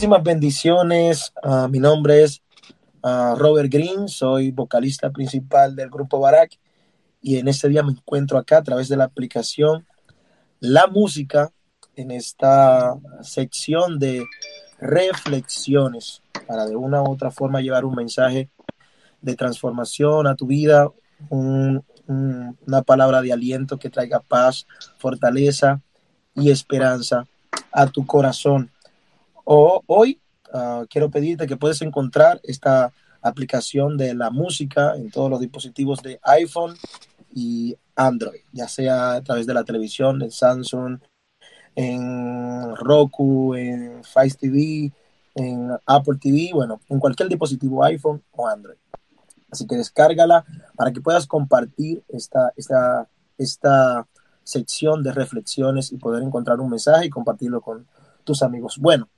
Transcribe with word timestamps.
Muchísimas 0.00 0.22
bendiciones. 0.22 1.30
Ah, 1.42 1.68
mi 1.70 1.78
nombre 1.78 2.22
es 2.22 2.40
ah, 3.02 3.34
Robert 3.36 3.70
Green, 3.70 4.08
soy 4.08 4.50
vocalista 4.50 5.10
principal 5.10 5.76
del 5.76 5.90
grupo 5.90 6.18
Barak 6.18 6.58
y 7.20 7.36
en 7.36 7.48
este 7.48 7.68
día 7.68 7.82
me 7.82 7.92
encuentro 7.92 8.38
acá 8.38 8.56
a 8.56 8.62
través 8.62 8.88
de 8.88 8.96
la 8.96 9.04
aplicación 9.04 9.86
La 10.58 10.86
Música 10.86 11.52
en 11.96 12.12
esta 12.12 12.96
sección 13.20 13.98
de 13.98 14.24
reflexiones 14.78 16.22
para 16.46 16.64
de 16.64 16.76
una 16.76 17.02
u 17.02 17.10
otra 17.10 17.30
forma 17.30 17.60
llevar 17.60 17.84
un 17.84 17.94
mensaje 17.94 18.48
de 19.20 19.36
transformación 19.36 20.26
a 20.26 20.34
tu 20.34 20.46
vida, 20.46 20.88
una 21.28 22.82
palabra 22.86 23.20
de 23.20 23.34
aliento 23.34 23.78
que 23.78 23.90
traiga 23.90 24.20
paz, 24.20 24.66
fortaleza 24.96 25.82
y 26.34 26.50
esperanza 26.50 27.26
a 27.70 27.86
tu 27.86 28.06
corazón. 28.06 28.70
O, 29.44 29.82
hoy 29.86 30.20
ah, 30.52 30.84
quiero 30.88 31.10
pedirte 31.10 31.46
que 31.46 31.56
puedes 31.56 31.82
encontrar 31.82 32.40
esta 32.44 32.92
aplicación 33.22 33.96
de 33.96 34.14
la 34.14 34.30
música 34.30 34.94
en 34.96 35.10
todos 35.10 35.30
los 35.30 35.40
dispositivos 35.40 36.02
de 36.02 36.18
iPhone 36.22 36.74
y 37.32 37.76
Android, 37.94 38.40
ya 38.52 38.66
sea 38.66 39.14
a 39.14 39.22
través 39.22 39.46
de 39.46 39.54
la 39.54 39.64
televisión, 39.64 40.22
en 40.22 40.30
Samsung, 40.30 40.98
en 41.76 42.76
Roku, 42.76 43.54
en 43.54 44.02
Fire 44.04 44.34
TV, 44.34 44.92
en 45.34 45.70
Apple 45.86 46.18
TV, 46.20 46.50
bueno, 46.52 46.80
en 46.88 46.98
cualquier 46.98 47.28
dispositivo 47.28 47.84
iPhone 47.84 48.22
o 48.32 48.46
Android. 48.46 48.78
Así 49.50 49.66
que 49.66 49.76
descárgala 49.76 50.44
para 50.76 50.92
que 50.92 51.00
puedas 51.00 51.26
compartir 51.26 52.02
esta, 52.08 52.52
esta, 52.56 53.08
esta 53.36 54.06
sección 54.44 55.02
de 55.02 55.12
reflexiones 55.12 55.92
y 55.92 55.96
poder 55.96 56.22
encontrar 56.22 56.60
un 56.60 56.70
mensaje 56.70 57.06
y 57.06 57.10
compartirlo 57.10 57.60
con 57.60 57.86
tus 58.24 58.42
amigos. 58.42 58.78
Bueno, 58.78 59.08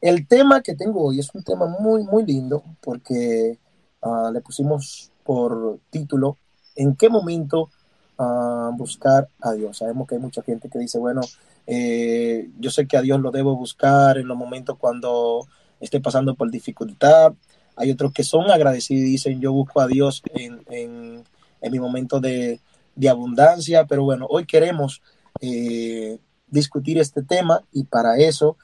el 0.00 0.26
tema 0.26 0.62
que 0.62 0.74
tengo 0.74 1.04
hoy 1.04 1.20
es 1.20 1.34
un 1.34 1.42
tema 1.42 1.66
muy, 1.66 2.04
muy 2.04 2.24
lindo 2.24 2.62
porque 2.80 3.58
ah, 4.02 4.30
le 4.32 4.40
pusimos 4.40 5.10
por 5.24 5.78
título 5.90 6.36
¿En 6.76 6.94
qué 6.94 7.08
momento 7.08 7.70
uh, 8.18 8.70
buscar 8.76 9.28
a 9.40 9.52
Dios? 9.52 9.78
Sabemos 9.78 10.06
que 10.06 10.16
hay 10.16 10.20
mucha 10.20 10.42
gente 10.42 10.68
que 10.68 10.78
dice, 10.78 10.98
bueno, 10.98 11.22
eh, 11.66 12.50
yo 12.60 12.70
sé 12.70 12.86
que 12.86 12.98
a 12.98 13.02
Dios 13.02 13.18
lo 13.20 13.30
debo 13.30 13.56
buscar 13.56 14.18
en 14.18 14.28
los 14.28 14.36
momentos 14.36 14.76
cuando 14.78 15.48
esté 15.80 16.00
pasando 16.00 16.34
por 16.34 16.50
dificultad. 16.50 17.32
Hay 17.76 17.90
otros 17.90 18.12
que 18.12 18.24
son 18.24 18.50
agradecidos 18.50 19.02
y 19.02 19.10
dicen, 19.10 19.40
yo 19.40 19.52
busco 19.52 19.80
a 19.80 19.86
Dios 19.86 20.22
en, 20.34 20.62
en, 20.68 21.24
en 21.62 21.72
mi 21.72 21.80
momento 21.80 22.20
de, 22.20 22.60
de, 22.94 23.08
abundancia. 23.08 23.86
Pero 23.86 24.04
bueno, 24.04 24.26
hoy 24.28 24.44
queremos 24.44 25.02
eh, 25.40 26.18
discutir 26.46 26.98
este 26.98 27.22
tema 27.22 27.62
y 27.72 27.84
para 27.84 28.18
eso 28.18 28.56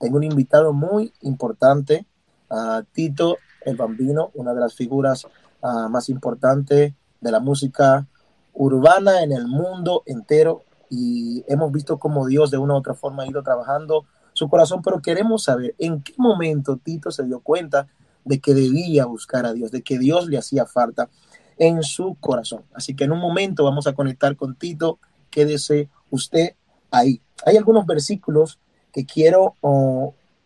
tengo 0.00 0.16
un 0.16 0.24
invitado 0.24 0.72
muy 0.72 1.12
importante, 1.20 2.06
a 2.48 2.82
Tito 2.92 3.36
el 3.64 3.76
Bambino, 3.76 4.30
una 4.34 4.54
de 4.54 4.60
las 4.60 4.74
figuras 4.74 5.26
uh, 5.60 5.88
más 5.88 6.08
importantes 6.08 6.94
de 7.20 7.30
la 7.30 7.38
música 7.38 8.08
urbana 8.54 9.22
en 9.22 9.32
el 9.32 9.46
mundo 9.46 10.02
entero 10.06 10.64
y 10.88 11.44
hemos 11.46 11.70
visto 11.70 11.98
cómo 11.98 12.26
Dios 12.26 12.50
de 12.50 12.58
una 12.58 12.74
u 12.74 12.78
otra 12.78 12.94
forma 12.94 13.22
ha 13.22 13.28
ido 13.28 13.42
trabajando 13.42 14.06
su 14.32 14.48
corazón, 14.48 14.80
pero 14.82 15.00
queremos 15.00 15.44
saber 15.44 15.74
en 15.78 16.02
qué 16.02 16.14
momento 16.16 16.78
Tito 16.82 17.10
se 17.10 17.24
dio 17.24 17.40
cuenta 17.40 17.86
de 18.24 18.40
que 18.40 18.54
debía 18.54 19.04
buscar 19.04 19.44
a 19.44 19.52
Dios, 19.52 19.70
de 19.70 19.82
que 19.82 19.98
Dios 19.98 20.28
le 20.28 20.38
hacía 20.38 20.64
falta 20.64 21.10
en 21.58 21.82
su 21.82 22.16
corazón. 22.20 22.62
Así 22.72 22.96
que 22.96 23.04
en 23.04 23.12
un 23.12 23.20
momento 23.20 23.64
vamos 23.64 23.86
a 23.86 23.92
conectar 23.92 24.34
con 24.34 24.56
Tito, 24.56 24.98
quédese 25.30 25.90
usted 26.10 26.54
ahí. 26.90 27.20
Hay 27.44 27.58
algunos 27.58 27.84
versículos 27.86 28.58
que 28.92 29.04
quiero 29.06 29.56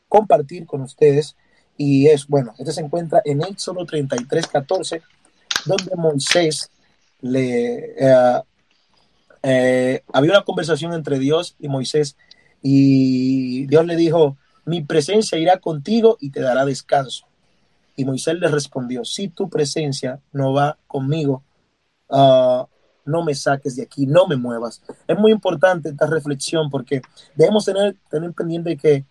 compartir 0.08 0.66
con 0.66 0.82
ustedes 0.82 1.36
y 1.76 2.06
es, 2.06 2.26
bueno, 2.28 2.54
este 2.58 2.72
se 2.72 2.80
encuentra 2.82 3.20
en 3.24 3.42
Éxodo 3.42 3.84
33, 3.84 4.46
14, 4.46 5.02
donde 5.66 5.96
Moisés 5.96 6.70
le... 7.20 7.94
Eh, 7.98 8.42
eh, 9.46 10.02
había 10.12 10.30
una 10.30 10.44
conversación 10.44 10.94
entre 10.94 11.18
Dios 11.18 11.54
y 11.58 11.68
Moisés 11.68 12.16
y 12.62 13.66
Dios 13.66 13.84
le 13.84 13.96
dijo, 13.96 14.38
mi 14.64 14.82
presencia 14.82 15.36
irá 15.36 15.58
contigo 15.58 16.16
y 16.20 16.30
te 16.30 16.40
dará 16.40 16.64
descanso. 16.64 17.26
Y 17.96 18.04
Moisés 18.04 18.36
le 18.36 18.48
respondió, 18.48 19.04
si 19.04 19.28
tu 19.28 19.50
presencia 19.50 20.20
no 20.32 20.54
va 20.54 20.78
conmigo, 20.86 21.42
uh, 22.08 22.64
no 23.04 23.22
me 23.22 23.34
saques 23.34 23.76
de 23.76 23.82
aquí, 23.82 24.06
no 24.06 24.26
me 24.26 24.36
muevas. 24.36 24.82
Es 25.06 25.18
muy 25.18 25.32
importante 25.32 25.90
esta 25.90 26.06
reflexión 26.06 26.70
porque 26.70 27.02
debemos 27.34 27.64
tener, 27.64 27.96
tener 28.08 28.32
pendiente 28.32 28.76
que 28.76 29.04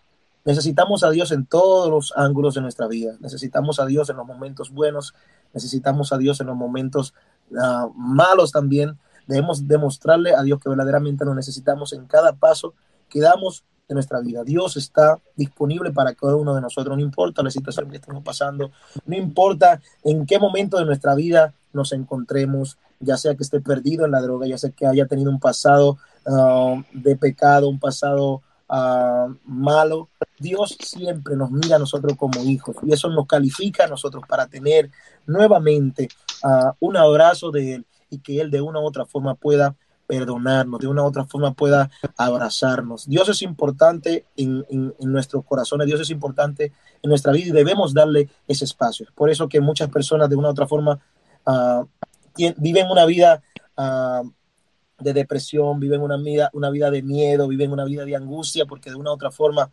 necesitamos 0.44 1.04
a 1.04 1.10
Dios 1.10 1.32
en 1.32 1.46
todos 1.46 1.90
los 1.90 2.12
ángulos 2.16 2.54
de 2.54 2.60
nuestra 2.60 2.86
vida. 2.86 3.16
Necesitamos 3.20 3.80
a 3.80 3.86
Dios 3.86 4.10
en 4.10 4.16
los 4.16 4.26
momentos 4.26 4.70
buenos, 4.70 5.14
necesitamos 5.52 6.12
a 6.12 6.18
Dios 6.18 6.40
en 6.40 6.48
los 6.48 6.56
momentos 6.56 7.14
uh, 7.50 7.90
malos 7.94 8.52
también. 8.52 8.98
Debemos 9.26 9.66
demostrarle 9.66 10.34
a 10.34 10.42
Dios 10.42 10.60
que 10.60 10.68
verdaderamente 10.68 11.24
lo 11.24 11.34
necesitamos 11.34 11.92
en 11.92 12.06
cada 12.06 12.34
paso 12.34 12.74
que 13.08 13.20
damos 13.20 13.64
de 13.88 13.94
nuestra 13.94 14.20
vida. 14.20 14.44
Dios 14.44 14.76
está 14.76 15.18
disponible 15.36 15.92
para 15.92 16.14
cada 16.14 16.36
uno 16.36 16.54
de 16.54 16.60
nosotros, 16.60 16.96
no 16.96 17.02
importa 17.02 17.42
la 17.42 17.50
situación 17.50 17.90
que 17.90 17.96
estemos 17.96 18.22
pasando, 18.22 18.70
no 19.06 19.16
importa 19.16 19.80
en 20.02 20.26
qué 20.26 20.38
momento 20.38 20.78
de 20.78 20.84
nuestra 20.84 21.14
vida 21.14 21.54
nos 21.72 21.92
encontremos, 21.92 22.78
ya 23.04 23.16
sea 23.16 23.34
que 23.34 23.42
esté 23.42 23.60
perdido 23.60 24.04
en 24.04 24.12
la 24.12 24.20
droga, 24.20 24.46
ya 24.46 24.58
sea 24.58 24.70
que 24.70 24.86
haya 24.86 25.06
tenido 25.06 25.30
un 25.30 25.40
pasado 25.40 25.98
uh, 26.26 26.82
de 26.92 27.16
pecado, 27.16 27.68
un 27.68 27.78
pasado 27.78 28.42
uh, 28.68 29.34
malo. 29.44 30.08
Dios 30.38 30.76
siempre 30.80 31.36
nos 31.36 31.50
mira 31.50 31.76
a 31.76 31.78
nosotros 31.78 32.16
como 32.16 32.42
hijos 32.42 32.76
y 32.82 32.92
eso 32.92 33.08
nos 33.08 33.26
califica 33.26 33.84
a 33.84 33.88
nosotros 33.88 34.24
para 34.28 34.46
tener 34.46 34.90
nuevamente 35.26 36.08
uh, 36.42 36.72
un 36.80 36.96
abrazo 36.96 37.50
de 37.50 37.74
Él 37.74 37.86
y 38.10 38.18
que 38.18 38.40
Él 38.40 38.50
de 38.50 38.60
una 38.60 38.80
u 38.80 38.84
otra 38.84 39.04
forma 39.06 39.34
pueda 39.34 39.76
perdonarnos, 40.06 40.80
de 40.80 40.86
una 40.86 41.02
u 41.02 41.06
otra 41.06 41.24
forma 41.24 41.54
pueda 41.54 41.90
abrazarnos. 42.16 43.06
Dios 43.08 43.28
es 43.28 43.42
importante 43.42 44.26
en, 44.36 44.64
nuestros 45.00 45.44
corazones, 45.44 45.86
Dios 45.86 46.00
es 46.00 46.10
importante 46.10 46.72
en 47.02 47.08
nuestra 47.08 47.32
vida 47.32 47.48
y 47.48 47.52
debemos 47.52 47.94
darle 47.94 48.28
ese 48.46 48.64
espacio. 48.64 49.06
Por 49.14 49.30
eso 49.30 49.48
que 49.48 49.60
muchas 49.60 49.88
personas 49.90 50.28
de 50.28 50.36
una 50.36 50.48
u 50.48 50.50
otra 50.50 50.66
forma 50.66 51.00
uh, 51.46 51.86
viven 52.56 52.90
una 52.90 53.06
vida 53.06 53.42
uh, 53.76 54.30
de 54.98 55.12
depresión, 55.12 55.80
viven 55.80 56.00
una 56.00 56.16
vida, 56.16 56.50
una 56.52 56.70
vida 56.70 56.90
de 56.90 57.02
miedo, 57.02 57.48
viven 57.48 57.72
una 57.72 57.84
vida 57.84 58.04
de 58.04 58.16
angustia, 58.16 58.66
porque 58.66 58.90
de 58.90 58.96
una 58.96 59.10
u 59.10 59.14
otra 59.14 59.30
forma 59.30 59.70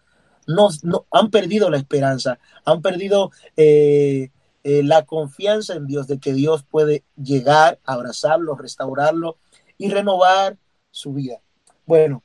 no, 0.48 0.70
no 0.84 1.06
han 1.12 1.30
perdido 1.30 1.70
la 1.70 1.78
esperanza, 1.78 2.40
han 2.66 2.82
perdido 2.82 3.32
eh, 3.56 4.30
eh, 4.64 4.84
la 4.84 5.04
confianza 5.06 5.74
en 5.74 5.88
Dios 5.88 6.08
de 6.08 6.20
que 6.20 6.34
Dios 6.34 6.64
puede 6.64 7.04
llegar, 7.16 7.80
abrazarlo, 7.86 8.56
restaurarlo 8.56 9.38
y 9.78 9.90
renovar 9.90 10.58
su 10.92 11.14
vida. 11.14 11.42
Bueno, 11.86 12.24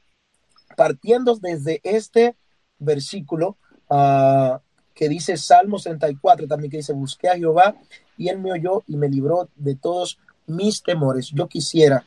partiendo 0.76 1.36
desde 1.36 1.80
este 1.82 2.36
versículo 2.78 3.56
uh, 3.88 4.58
que 4.94 5.08
dice 5.08 5.36
Salmo 5.36 5.78
64, 5.78 6.46
también 6.46 6.70
que 6.70 6.78
dice, 6.78 6.92
busqué 6.92 7.28
a 7.28 7.36
Jehová 7.36 7.76
y 8.16 8.28
él 8.28 8.38
me 8.38 8.52
oyó 8.52 8.82
y 8.86 8.96
me 8.96 9.08
libró 9.08 9.48
de 9.56 9.74
todos 9.76 10.18
mis 10.46 10.82
temores. 10.82 11.30
Yo 11.32 11.48
quisiera 11.48 12.04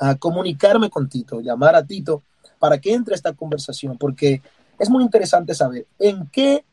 uh, 0.00 0.16
comunicarme 0.18 0.90
con 0.90 1.08
Tito, 1.08 1.40
llamar 1.40 1.74
a 1.76 1.84
Tito 1.84 2.22
para 2.58 2.78
que 2.78 2.92
entre 2.92 3.14
esta 3.14 3.32
conversación, 3.32 3.96
porque 3.98 4.42
es 4.78 4.90
muy 4.90 5.02
interesante 5.02 5.54
saber 5.54 5.86
en 5.98 6.28
qué 6.30 6.64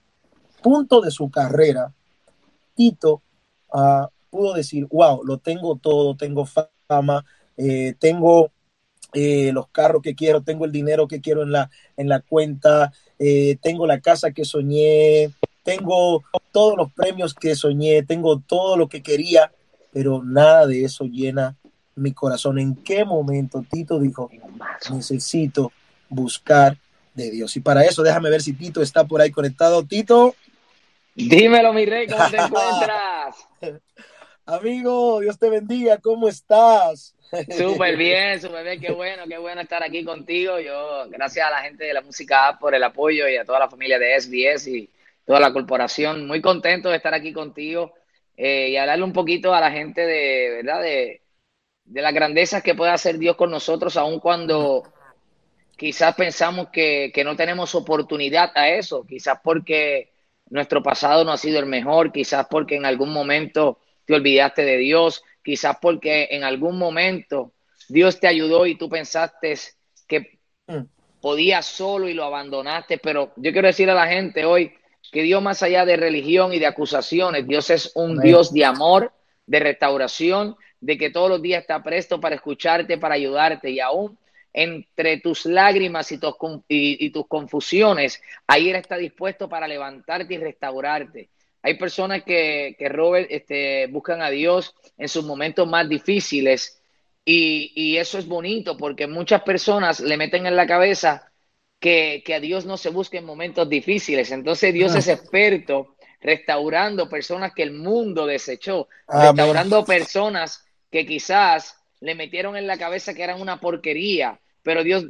punto 0.62 1.02
de 1.02 1.12
su 1.12 1.30
carrera 1.30 1.94
Tito 2.76 3.22
uh, 3.74 4.08
pudo 4.30 4.54
decir, 4.54 4.88
wow, 4.92 5.24
lo 5.24 5.38
tengo 5.38 5.76
todo, 5.78 6.16
tengo 6.16 6.46
fama, 6.88 7.26
eh, 7.58 7.96
tengo 8.00 8.52
eh, 9.14 9.52
los 9.52 9.68
carros 9.70 10.02
que 10.02 10.16
quiero, 10.16 10.42
tengo 10.42 10.66
el 10.66 10.72
dinero 10.72 11.08
que 11.08 11.22
quiero 11.22 11.44
en 11.44 11.52
la, 11.52 11.70
en 11.96 12.10
la 12.10 12.22
cuenta, 12.22 12.92
eh, 13.18 13.58
tengo 13.62 13.88
la 13.88 14.00
casa 14.00 14.32
que 14.32 14.46
soñé, 14.46 15.32
tengo 15.64 16.24
todos 16.52 16.78
los 16.78 16.92
premios 16.94 17.34
que 17.34 17.56
soñé, 17.56 18.04
tengo 18.04 18.40
todo 18.40 18.78
lo 18.78 18.88
que 18.90 19.02
quería, 19.02 19.52
pero 19.98 20.22
nada 20.24 20.68
de 20.68 20.84
eso 20.84 21.06
llena 21.06 21.56
mi 21.96 22.14
corazón. 22.14 22.60
¿En 22.60 22.76
qué 22.76 23.04
momento 23.04 23.66
Tito 23.68 24.00
dijo, 24.00 24.30
necesito 24.92 25.72
buscar 26.08 26.78
de 27.16 27.32
Dios? 27.32 27.58
Y 27.58 27.62
para 27.62 27.84
eso 27.84 28.04
déjame 28.04 28.30
ver 28.30 28.44
si 28.44 28.54
Tito 28.54 28.84
está 28.84 29.06
por 29.06 29.22
ahí 29.22 29.32
conectado. 29.32 29.84
Tito. 29.84 30.36
Dímelo, 31.16 31.74
mi 31.74 31.88
rey, 31.88 32.06
¿cómo 32.06 32.30
te 32.30 32.38
encuentras? 32.38 33.38
Amigo, 34.46 35.20
Dios 35.20 35.40
te 35.40 35.50
bendiga, 35.50 35.98
¿cómo 35.98 36.28
estás? 36.28 37.16
Súper 37.58 37.98
bien, 37.98 38.40
súper 38.40 38.66
bien, 38.66 38.80
qué 38.80 38.92
bueno, 38.92 39.24
qué 39.28 39.40
bueno 39.40 39.62
estar 39.62 39.82
aquí 39.82 40.04
contigo. 40.04 40.60
Yo, 40.60 41.10
gracias 41.10 41.48
a 41.48 41.50
la 41.50 41.62
gente 41.62 41.86
de 41.86 41.94
la 41.96 42.04
música 42.04 42.50
App 42.50 42.60
por 42.60 42.76
el 42.76 42.84
apoyo 42.84 43.28
y 43.28 43.36
a 43.36 43.46
toda 43.46 43.58
la 43.58 43.68
familia 43.68 43.98
de 43.98 44.22
SBS 44.22 44.68
y 44.68 44.92
toda 45.26 45.40
la 45.40 45.52
corporación, 45.52 46.28
muy 46.28 46.40
contento 46.40 46.90
de 46.90 46.98
estar 46.98 47.16
aquí 47.16 47.34
contigo 47.34 47.97
eh, 48.38 48.70
y 48.70 48.78
hablarle 48.78 49.04
un 49.04 49.14
poquito 49.14 49.54
a 49.54 49.60
la 49.60 49.72
gente 49.72 50.02
de, 50.02 50.62
¿verdad? 50.62 50.82
De, 50.82 51.22
de 51.84 52.02
las 52.02 52.14
grandezas 52.14 52.62
que 52.62 52.76
puede 52.76 52.92
hacer 52.92 53.18
Dios 53.18 53.36
con 53.36 53.50
nosotros, 53.50 53.98
aun 53.98 54.20
cuando 54.20 54.84
quizás 55.76 56.16
pensamos 56.16 56.70
que, 56.70 57.12
que 57.14 57.24
no 57.24 57.36
tenemos 57.36 57.74
oportunidad 57.76 58.52
a 58.56 58.70
eso, 58.70 59.06
quizás 59.06 59.40
porque 59.44 60.12
nuestro 60.50 60.84
pasado 60.84 61.24
no 61.24 61.32
ha 61.32 61.38
sido 61.38 61.60
el 61.60 61.66
mejor, 61.66 62.12
quizás 62.12 62.48
porque 62.50 62.76
en 62.76 62.86
algún 62.86 63.12
momento 63.12 63.80
te 64.06 64.14
olvidaste 64.14 64.64
de 64.64 64.78
Dios, 64.78 65.24
quizás 65.44 65.78
porque 65.82 66.30
en 66.32 66.44
algún 66.44 66.78
momento 66.78 67.54
Dios 67.90 68.20
te 68.20 68.28
ayudó 68.28 68.66
y 68.66 68.76
tú 68.76 68.90
pensaste 68.90 69.56
que 70.08 70.40
mm. 70.68 70.84
podías 71.22 71.66
solo 71.66 72.08
y 72.08 72.14
lo 72.14 72.24
abandonaste, 72.24 72.98
pero 72.98 73.34
yo 73.36 73.52
quiero 73.52 73.68
decir 73.68 73.90
a 73.90 73.96
la 73.96 74.08
gente 74.08 74.46
hoy 74.46 74.74
que 75.12 75.24
Dios 75.24 75.42
más 75.42 75.64
allá 75.64 75.86
de 75.86 75.98
religión 75.98 76.54
y 76.54 76.60
de 76.60 76.66
acusaciones, 76.66 77.48
Dios 77.48 77.70
es 77.70 77.92
un 77.96 78.20
Dios 78.20 78.54
de 78.54 78.66
amor, 78.66 79.12
de 79.46 79.60
restauración, 79.60 80.56
de 80.82 80.98
que 80.98 81.10
todos 81.10 81.30
los 81.30 81.42
días 81.42 81.62
está 81.62 81.82
presto 81.82 82.20
para 82.20 82.36
escucharte, 82.36 82.98
para 82.98 83.16
ayudarte. 83.16 83.70
Y 83.72 83.80
aún 83.80 84.18
entre 84.54 85.20
tus 85.20 85.46
lágrimas 85.46 86.12
y 86.12 86.18
tus, 86.18 86.34
y, 86.68 87.10
tus 87.12 87.28
confusiones, 87.28 88.22
ahí 88.48 88.70
Él 88.70 88.76
está 88.76 88.98
dispuesto 88.98 89.48
para 89.48 89.68
levantarte 89.68 90.34
y 90.34 90.38
restaurarte. 90.38 91.30
Hay 91.62 91.76
personas 91.76 92.24
que, 92.24 92.76
que 92.78 92.90
Robert, 92.90 93.28
este, 93.30 93.88
buscan 93.88 94.22
a 94.22 94.30
Dios 94.30 94.74
en 94.98 95.10
sus 95.10 95.26
momentos 95.26 95.68
más 95.68 95.88
difíciles. 95.88 96.82
Y, 97.24 97.72
y, 97.76 97.98
eso 97.98 98.18
es 98.18 98.26
bonito 98.26 98.78
porque 98.78 99.06
muchas 99.06 99.44
personas 99.44 100.00
le 100.00 100.18
meten 100.18 100.48
en 100.48 100.56
la 100.56 100.66
cabeza 100.66 101.27
que, 101.80 102.24
que, 102.26 102.36
a 102.36 102.40
Dios 102.40 102.66
no 102.66 102.78
se 102.78 102.90
busca 102.90 103.18
en 103.18 103.26
momentos 103.26 103.70
difíciles. 103.70 104.32
Entonces 104.32 104.74
Dios 104.74 104.96
es 104.96 105.08
experto 105.08 105.96
restaurando 106.20 107.10
personas 107.10 107.54
que 107.54 107.64
el 107.64 107.72
mundo 107.72 108.26
desechó, 108.26 108.88
restaurando 109.08 109.86
personas 109.86 110.66
que 110.92 111.06
quizás 111.06 111.78
le 112.00 112.16
metieron 112.16 112.56
en 112.58 112.68
la 112.68 112.78
cabeza 112.78 113.14
que 113.14 113.24
eran 113.24 113.42
una 113.42 113.60
porquería, 113.60 114.40
pero 114.64 114.84
Dios 114.84 115.06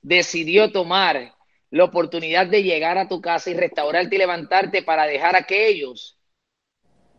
decidió 0.00 0.72
tomar 0.72 1.34
la 1.70 1.84
oportunidad 1.84 2.46
de 2.46 2.62
llegar 2.62 2.98
a 2.98 3.08
tu 3.08 3.20
casa 3.20 3.50
y 3.50 3.54
restaurarte 3.54 4.14
y 4.14 4.18
levantarte 4.18 4.82
para 4.82 5.06
dejar 5.06 5.36
a 5.36 5.40
aquellos 5.40 6.18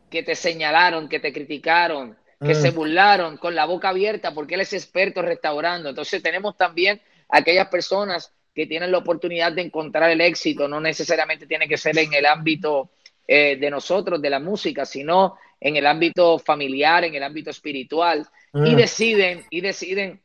que 0.09 0.21
te 0.23 0.35
señalaron, 0.35 1.09
que 1.09 1.19
te 1.19 1.33
criticaron, 1.33 2.17
que 2.39 2.53
se 2.53 2.71
mm. 2.71 2.75
burlaron 2.75 3.37
con 3.37 3.55
la 3.55 3.65
boca 3.65 3.89
abierta 3.89 4.33
porque 4.33 4.55
Él 4.55 4.61
es 4.61 4.73
experto 4.73 5.21
restaurando. 5.21 5.89
Entonces 5.89 6.21
tenemos 6.21 6.55
también 6.55 7.01
aquellas 7.29 7.67
personas 7.69 8.31
que 8.53 8.67
tienen 8.67 8.91
la 8.91 8.99
oportunidad 8.99 9.51
de 9.51 9.63
encontrar 9.63 10.09
el 10.11 10.21
éxito, 10.21 10.67
no 10.67 10.79
necesariamente 10.79 11.47
tiene 11.47 11.67
que 11.67 11.77
ser 11.77 11.97
en 11.97 12.13
el 12.13 12.25
ámbito 12.25 12.91
eh, 13.27 13.57
de 13.57 13.69
nosotros, 13.69 14.21
de 14.21 14.29
la 14.29 14.39
música, 14.39 14.85
sino 14.85 15.37
en 15.59 15.75
el 15.77 15.87
ámbito 15.87 16.37
familiar, 16.39 17.03
en 17.05 17.15
el 17.15 17.23
ámbito 17.23 17.49
espiritual, 17.49 18.27
y 18.53 18.59
mm. 18.59 18.75
deciden, 18.75 19.45
y 19.49 19.61
deciden 19.61 20.21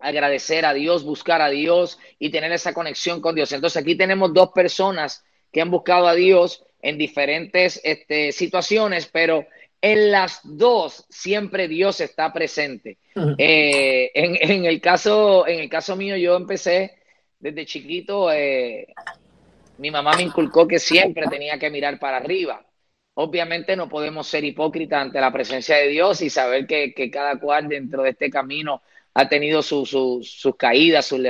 agradecer 0.00 0.66
a 0.66 0.74
Dios, 0.74 1.04
buscar 1.04 1.40
a 1.40 1.50
Dios 1.50 1.98
y 2.18 2.30
tener 2.30 2.50
esa 2.52 2.74
conexión 2.74 3.20
con 3.20 3.34
Dios. 3.34 3.52
Entonces 3.52 3.80
aquí 3.80 3.94
tenemos 3.94 4.32
dos 4.34 4.50
personas 4.50 5.24
que 5.52 5.60
han 5.60 5.70
buscado 5.70 6.08
a 6.08 6.14
Dios 6.14 6.64
en 6.82 6.98
diferentes 6.98 7.80
este, 7.84 8.32
situaciones, 8.32 9.06
pero 9.06 9.46
en 9.80 10.10
las 10.10 10.40
dos 10.42 11.04
siempre 11.08 11.68
Dios 11.68 12.00
está 12.00 12.32
presente. 12.32 12.98
Eh, 13.38 14.10
en, 14.14 14.64
el 14.64 14.80
caso, 14.80 15.46
en 15.46 15.60
el 15.60 15.68
caso 15.68 15.94
mío, 15.94 16.16
yo 16.16 16.36
empecé 16.36 16.96
desde 17.44 17.66
chiquito, 17.66 18.32
eh, 18.32 18.86
mi 19.76 19.90
mamá 19.90 20.16
me 20.16 20.22
inculcó 20.22 20.66
que 20.66 20.78
siempre 20.78 21.26
tenía 21.26 21.58
que 21.58 21.68
mirar 21.68 21.98
para 21.98 22.16
arriba. 22.16 22.64
Obviamente 23.12 23.76
no 23.76 23.86
podemos 23.86 24.26
ser 24.26 24.44
hipócritas 24.44 25.02
ante 25.02 25.20
la 25.20 25.30
presencia 25.30 25.76
de 25.76 25.88
Dios 25.88 26.22
y 26.22 26.30
saber 26.30 26.66
que, 26.66 26.94
cada 27.12 27.38
cual 27.38 27.68
dentro 27.68 28.02
de 28.02 28.10
este 28.10 28.30
camino 28.30 28.80
ha 29.12 29.28
tenido 29.28 29.60
sus 29.60 30.56
caídas, 30.56 31.04
sus 31.04 31.20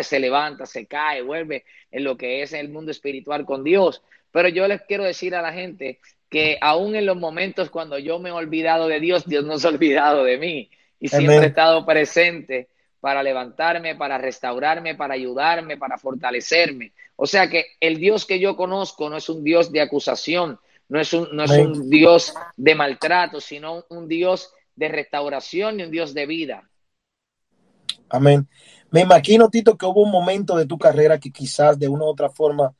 se 0.00 0.18
levanta, 0.18 0.66
se 0.66 0.86
cae, 0.86 1.22
vuelve 1.22 1.64
en 1.92 2.02
lo 2.02 2.16
que 2.16 2.42
es 2.42 2.52
el 2.52 2.68
mundo 2.68 2.90
espiritual 2.90 3.44
con 3.44 3.62
Dios. 3.62 4.02
Pero 4.32 4.48
yo 4.48 4.66
les 4.66 4.82
quiero 4.82 5.04
decir 5.04 5.36
a 5.36 5.42
la 5.42 5.52
gente 5.52 6.00
que 6.28 6.58
aún 6.60 6.96
en 6.96 7.06
los 7.06 7.16
momentos 7.16 7.70
cuando 7.70 8.00
yo 8.00 8.18
me 8.18 8.30
he 8.30 8.32
olvidado 8.32 8.88
de 8.88 8.98
Dios, 8.98 9.24
Dios 9.26 9.44
no 9.44 9.60
se 9.60 9.68
ha 9.68 9.70
olvidado 9.70 10.24
de 10.24 10.38
mí 10.38 10.70
y 10.98 11.06
siempre 11.06 11.36
he 11.36 11.46
estado 11.46 11.86
presente 11.86 12.66
para 13.06 13.22
levantarme, 13.22 13.94
para 13.94 14.18
restaurarme, 14.18 14.96
para 14.96 15.14
ayudarme, 15.14 15.76
para 15.76 15.96
fortalecerme. 15.96 16.90
O 17.14 17.24
sea 17.24 17.48
que 17.48 17.66
el 17.78 17.98
Dios 17.98 18.26
que 18.26 18.40
yo 18.40 18.56
conozco 18.56 19.08
no 19.08 19.16
es 19.16 19.28
un 19.28 19.44
Dios 19.44 19.70
de 19.70 19.80
acusación, 19.80 20.58
no 20.88 20.98
es 20.98 21.12
un, 21.12 21.28
no 21.30 21.44
es 21.44 21.52
un 21.52 21.88
Dios 21.88 22.34
de 22.56 22.74
maltrato, 22.74 23.40
sino 23.40 23.84
un 23.90 24.08
Dios 24.08 24.52
de 24.74 24.88
restauración 24.88 25.78
y 25.78 25.84
un 25.84 25.92
Dios 25.92 26.14
de 26.14 26.26
vida. 26.26 26.68
Amén. 28.08 28.48
Me 28.90 29.02
imagino, 29.02 29.50
Tito, 29.50 29.78
que 29.78 29.86
hubo 29.86 30.02
un 30.02 30.10
momento 30.10 30.56
de 30.56 30.66
tu 30.66 30.76
carrera 30.76 31.20
que 31.20 31.30
quizás 31.30 31.78
de 31.78 31.86
una 31.86 32.06
u 32.06 32.08
otra 32.08 32.28
forma 32.28 32.74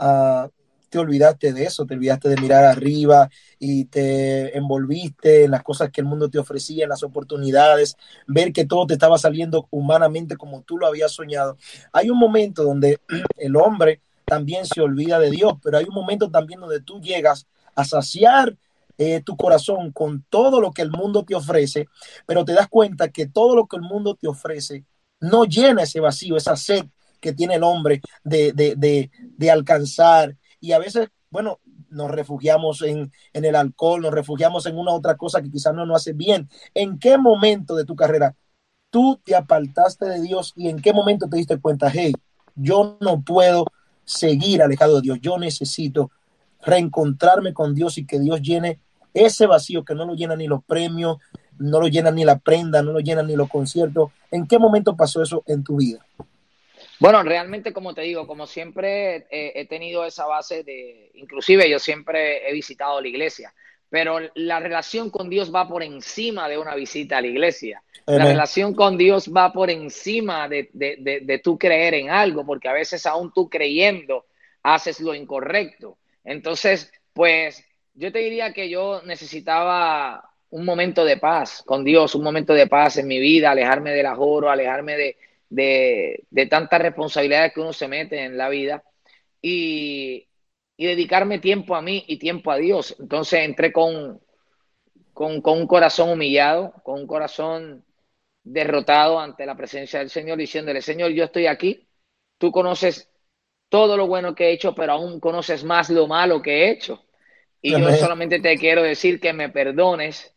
uh, 0.00 0.48
te 0.94 1.00
olvidaste 1.00 1.52
de 1.52 1.64
eso, 1.64 1.84
te 1.86 1.94
olvidaste 1.94 2.28
de 2.28 2.40
mirar 2.40 2.62
arriba 2.62 3.28
y 3.58 3.86
te 3.86 4.56
envolviste 4.56 5.42
en 5.42 5.50
las 5.50 5.64
cosas 5.64 5.90
que 5.90 6.00
el 6.00 6.06
mundo 6.06 6.30
te 6.30 6.38
ofrecía, 6.38 6.84
en 6.84 6.90
las 6.90 7.02
oportunidades, 7.02 7.96
ver 8.28 8.52
que 8.52 8.64
todo 8.64 8.86
te 8.86 8.94
estaba 8.94 9.18
saliendo 9.18 9.66
humanamente 9.72 10.36
como 10.36 10.62
tú 10.62 10.78
lo 10.78 10.86
habías 10.86 11.10
soñado. 11.10 11.56
Hay 11.92 12.10
un 12.10 12.18
momento 12.20 12.62
donde 12.62 13.00
el 13.38 13.56
hombre 13.56 14.02
también 14.24 14.66
se 14.66 14.80
olvida 14.82 15.18
de 15.18 15.32
Dios, 15.32 15.54
pero 15.64 15.78
hay 15.78 15.84
un 15.84 15.94
momento 15.96 16.30
también 16.30 16.60
donde 16.60 16.80
tú 16.80 17.00
llegas 17.00 17.48
a 17.74 17.84
saciar 17.84 18.56
eh, 18.96 19.20
tu 19.24 19.36
corazón 19.36 19.90
con 19.90 20.24
todo 20.30 20.60
lo 20.60 20.70
que 20.70 20.82
el 20.82 20.92
mundo 20.92 21.24
te 21.24 21.34
ofrece, 21.34 21.88
pero 22.24 22.44
te 22.44 22.52
das 22.52 22.68
cuenta 22.68 23.08
que 23.08 23.26
todo 23.26 23.56
lo 23.56 23.66
que 23.66 23.78
el 23.78 23.82
mundo 23.82 24.14
te 24.14 24.28
ofrece 24.28 24.84
no 25.18 25.44
llena 25.44 25.82
ese 25.82 25.98
vacío, 25.98 26.36
esa 26.36 26.54
sed 26.54 26.84
que 27.20 27.32
tiene 27.32 27.56
el 27.56 27.64
hombre 27.64 28.00
de, 28.22 28.52
de, 28.52 28.76
de, 28.76 29.10
de 29.18 29.50
alcanzar, 29.50 30.36
y 30.64 30.72
a 30.72 30.78
veces, 30.78 31.10
bueno, 31.30 31.60
nos 31.90 32.10
refugiamos 32.10 32.80
en, 32.82 33.12
en, 33.32 33.44
el 33.44 33.54
alcohol, 33.54 34.00
nos 34.00 34.14
refugiamos 34.14 34.64
en 34.66 34.78
una 34.78 34.92
otra 34.92 35.16
cosa 35.16 35.42
que 35.42 35.50
quizás 35.50 35.74
no 35.74 35.84
nos 35.84 36.00
hace 36.00 36.14
bien. 36.14 36.48
¿En 36.72 36.98
qué 36.98 37.18
momento 37.18 37.76
de 37.76 37.84
tu 37.84 37.94
carrera 37.94 38.34
tú 38.88 39.20
te 39.24 39.34
apartaste 39.34 40.06
de 40.06 40.22
Dios 40.22 40.52
y 40.56 40.68
en 40.68 40.80
qué 40.80 40.92
momento 40.92 41.28
te 41.28 41.36
diste 41.36 41.60
cuenta, 41.60 41.90
hey, 41.92 42.12
yo 42.54 42.96
no 43.00 43.22
puedo 43.22 43.66
seguir 44.04 44.62
alejado 44.62 44.96
de 44.96 45.02
Dios, 45.02 45.18
yo 45.20 45.36
necesito 45.36 46.12
reencontrarme 46.64 47.52
con 47.52 47.74
Dios 47.74 47.98
y 47.98 48.06
que 48.06 48.20
Dios 48.20 48.40
llene 48.40 48.78
ese 49.12 49.46
vacío 49.46 49.84
que 49.84 49.94
no 49.94 50.06
lo 50.06 50.14
llena 50.14 50.36
ni 50.36 50.46
los 50.46 50.64
premios, 50.64 51.18
no 51.58 51.80
lo 51.80 51.88
llena 51.88 52.10
ni 52.10 52.24
la 52.24 52.38
prenda, 52.38 52.82
no 52.82 52.92
lo 52.92 53.00
llena 53.00 53.22
ni 53.22 53.36
los 53.36 53.48
conciertos. 53.48 54.12
¿En 54.30 54.46
qué 54.46 54.58
momento 54.58 54.96
pasó 54.96 55.22
eso 55.22 55.42
en 55.46 55.62
tu 55.62 55.76
vida? 55.76 55.98
Bueno, 57.00 57.22
realmente, 57.22 57.72
como 57.72 57.94
te 57.94 58.02
digo, 58.02 58.26
como 58.26 58.46
siempre 58.46 59.26
he 59.30 59.66
tenido 59.66 60.04
esa 60.04 60.26
base 60.26 60.62
de, 60.62 61.10
inclusive 61.14 61.68
yo 61.68 61.78
siempre 61.78 62.48
he 62.48 62.52
visitado 62.52 63.00
la 63.00 63.08
iglesia, 63.08 63.52
pero 63.94 64.18
la 64.34 64.58
relación 64.58 65.08
con 65.08 65.30
Dios 65.30 65.54
va 65.54 65.68
por 65.68 65.84
encima 65.84 66.48
de 66.48 66.58
una 66.58 66.74
visita 66.74 67.18
a 67.18 67.20
la 67.20 67.28
iglesia. 67.28 67.80
La 68.06 68.24
relación 68.24 68.74
con 68.74 68.98
Dios 68.98 69.32
va 69.32 69.52
por 69.52 69.70
encima 69.70 70.48
de, 70.48 70.68
de, 70.72 71.20
de, 71.22 71.38
tú 71.38 71.56
creer 71.56 71.94
en 71.94 72.10
algo, 72.10 72.44
porque 72.44 72.68
a 72.68 72.72
veces 72.72 73.06
aún 73.06 73.32
tú 73.32 73.48
creyendo 73.48 74.26
haces 74.64 75.00
lo 75.00 75.14
incorrecto. 75.14 75.96
Entonces, 76.24 76.92
pues 77.12 77.64
yo 77.94 78.10
te 78.10 78.18
diría 78.18 78.52
que 78.52 78.68
yo 78.68 79.00
necesitaba 79.04 80.28
un 80.50 80.64
momento 80.64 81.04
de 81.04 81.16
paz 81.16 81.62
con 81.64 81.84
Dios, 81.84 82.16
un 82.16 82.24
momento 82.24 82.52
de 82.52 82.66
paz 82.66 82.96
en 82.96 83.06
mi 83.06 83.20
vida, 83.20 83.52
alejarme 83.52 83.92
del 83.92 84.06
ajoro, 84.06 84.50
alejarme 84.50 84.96
de, 84.96 85.16
de, 85.48 86.24
de 86.30 86.46
tantas 86.46 86.80
responsabilidades 86.80 87.52
que 87.52 87.60
uno 87.60 87.72
se 87.72 87.88
mete 87.88 88.24
en 88.24 88.36
la 88.36 88.48
vida 88.48 88.82
y, 89.44 90.28
dedicarme 90.76 91.38
tiempo 91.38 91.76
a 91.76 91.82
mí 91.82 92.04
y 92.08 92.18
tiempo 92.18 92.50
a 92.50 92.56
Dios. 92.56 92.96
Entonces 92.98 93.40
entré 93.40 93.72
con, 93.72 94.20
con, 95.12 95.40
un 95.44 95.66
corazón 95.66 96.10
humillado, 96.10 96.74
con 96.82 97.00
un 97.00 97.06
corazón 97.06 97.84
derrotado 98.42 99.20
ante 99.20 99.46
la 99.46 99.56
presencia 99.56 100.00
del 100.00 100.10
Señor, 100.10 100.38
diciéndole, 100.38 100.82
Señor, 100.82 101.12
yo 101.12 101.24
estoy 101.24 101.46
aquí, 101.46 101.86
tú 102.38 102.50
conoces 102.50 103.08
todo 103.68 103.96
lo 103.96 104.06
bueno 104.06 104.34
que 104.34 104.48
he 104.48 104.52
hecho, 104.52 104.74
pero 104.74 104.92
aún 104.92 105.20
conoces 105.20 105.62
más 105.62 105.90
lo 105.90 106.06
malo 106.06 106.42
que 106.42 106.64
he 106.64 106.70
hecho. 106.70 107.04
Y 107.62 107.70
yo 107.70 107.92
solamente 107.94 108.40
te 108.40 108.58
quiero 108.58 108.82
decir 108.82 109.20
que 109.20 109.32
me 109.32 109.48
perdones 109.48 110.33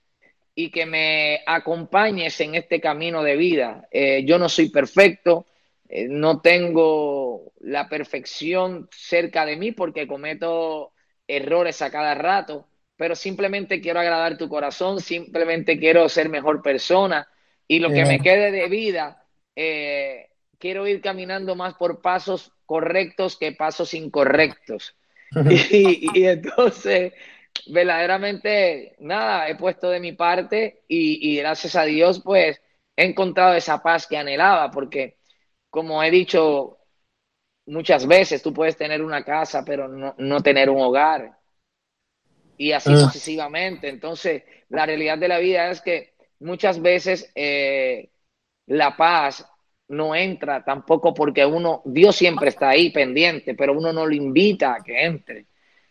y 0.60 0.72
que 0.72 0.88
me 0.88 1.44
acompañes 1.46 2.42
en 2.42 2.56
este 2.56 2.82
camino 2.82 3.22
de 3.22 3.36
vida. 3.36 3.88
Eh, 3.92 4.24
yo 4.26 4.40
no 4.40 4.50
soy 4.50 4.70
perfecto, 4.70 5.46
eh, 5.88 6.08
no 6.10 6.42
tengo 6.42 7.54
la 7.60 7.88
perfección 7.88 8.90
cerca 8.92 9.46
de 9.46 9.56
mí 9.56 9.72
porque 9.72 10.08
cometo 10.08 10.94
errores 11.28 11.84
a 11.84 11.92
cada 11.92 12.16
rato, 12.16 12.66
pero 12.96 13.16
simplemente 13.16 13.80
quiero 13.82 14.00
agradar 14.00 14.36
tu 14.40 14.50
corazón, 14.50 15.00
simplemente 15.00 15.78
quiero 15.78 16.10
ser 16.10 16.28
mejor 16.28 16.64
persona 16.64 17.28
y 17.68 17.78
lo 17.78 17.92
que 17.92 18.06
me 18.06 18.20
quede 18.20 18.50
de 18.50 18.68
vida, 18.68 19.24
eh, 19.56 20.32
quiero 20.58 20.88
ir 20.88 21.02
caminando 21.02 21.56
más 21.56 21.76
por 21.76 22.02
pasos 22.02 22.52
correctos 22.66 23.38
que 23.38 23.52
pasos 23.52 23.94
incorrectos. 23.94 24.96
y 25.70 26.26
entonces 26.26 27.14
verdaderamente, 27.68 28.96
nada, 29.00 29.50
he 29.50 29.56
puesto 29.56 29.90
de 29.90 30.00
mi 30.00 30.14
parte 30.14 30.84
y, 30.88 31.38
gracias 31.38 31.76
a 31.76 31.84
Dios, 31.84 32.22
pues 32.24 32.62
he 32.96 33.06
encontrado 33.06 33.54
esa 33.56 33.82
paz 33.82 34.08
que 34.08 34.18
anhelaba, 34.18 34.72
porque 34.72 35.18
como 35.70 36.02
he 36.04 36.12
dicho, 36.12 36.80
muchas 37.66 38.08
veces 38.08 38.42
tú 38.42 38.54
puedes 38.54 38.78
tener 38.78 39.02
una 39.02 39.24
casa, 39.24 39.64
pero 39.66 39.88
no, 39.88 40.16
no 40.18 40.42
tener 40.42 40.70
un 40.70 40.82
hogar. 40.82 41.38
Y 42.58 42.72
así 42.72 42.92
uh. 42.92 42.98
sucesivamente. 42.98 43.88
Entonces, 43.88 44.44
la 44.70 44.86
realidad 44.86 45.18
de 45.18 45.28
la 45.28 45.38
vida 45.38 45.70
es 45.70 45.82
que 45.82 46.16
muchas 46.40 46.82
veces 46.82 47.32
eh, 47.36 48.10
la 48.66 48.98
paz 48.98 49.48
no 49.90 50.16
entra 50.16 50.64
tampoco 50.64 51.14
porque 51.14 51.46
uno, 51.46 51.82
Dios 51.86 52.16
siempre 52.16 52.50
está 52.50 52.70
ahí 52.70 52.92
pendiente, 52.92 53.54
pero 53.54 53.74
uno 53.74 53.94
no 53.94 54.06
lo 54.06 54.14
invita 54.14 54.76
a 54.76 54.84
que 54.84 55.06
entre. 55.06 55.46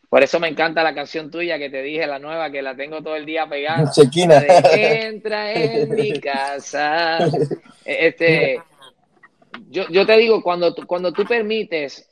Por 0.08 0.22
eso 0.22 0.38
me 0.38 0.48
encanta 0.48 0.82
la 0.82 0.94
canción 0.94 1.30
tuya 1.30 1.58
que 1.58 1.68
te 1.68 1.82
dije, 1.82 2.06
la 2.06 2.18
nueva, 2.18 2.50
que 2.50 2.62
la 2.62 2.76
tengo 2.76 3.02
todo 3.02 3.16
el 3.16 3.26
día 3.26 3.48
pegada. 3.48 3.90
Entra 4.72 5.52
en 5.52 5.94
mi 5.94 6.12
casa. 6.20 7.18
Este, 7.88 8.60
yo, 9.68 9.88
yo 9.88 10.04
te 10.04 10.16
digo, 10.16 10.42
cuando, 10.42 10.74
cuando 10.74 11.12
tú 11.12 11.24
permites, 11.24 12.08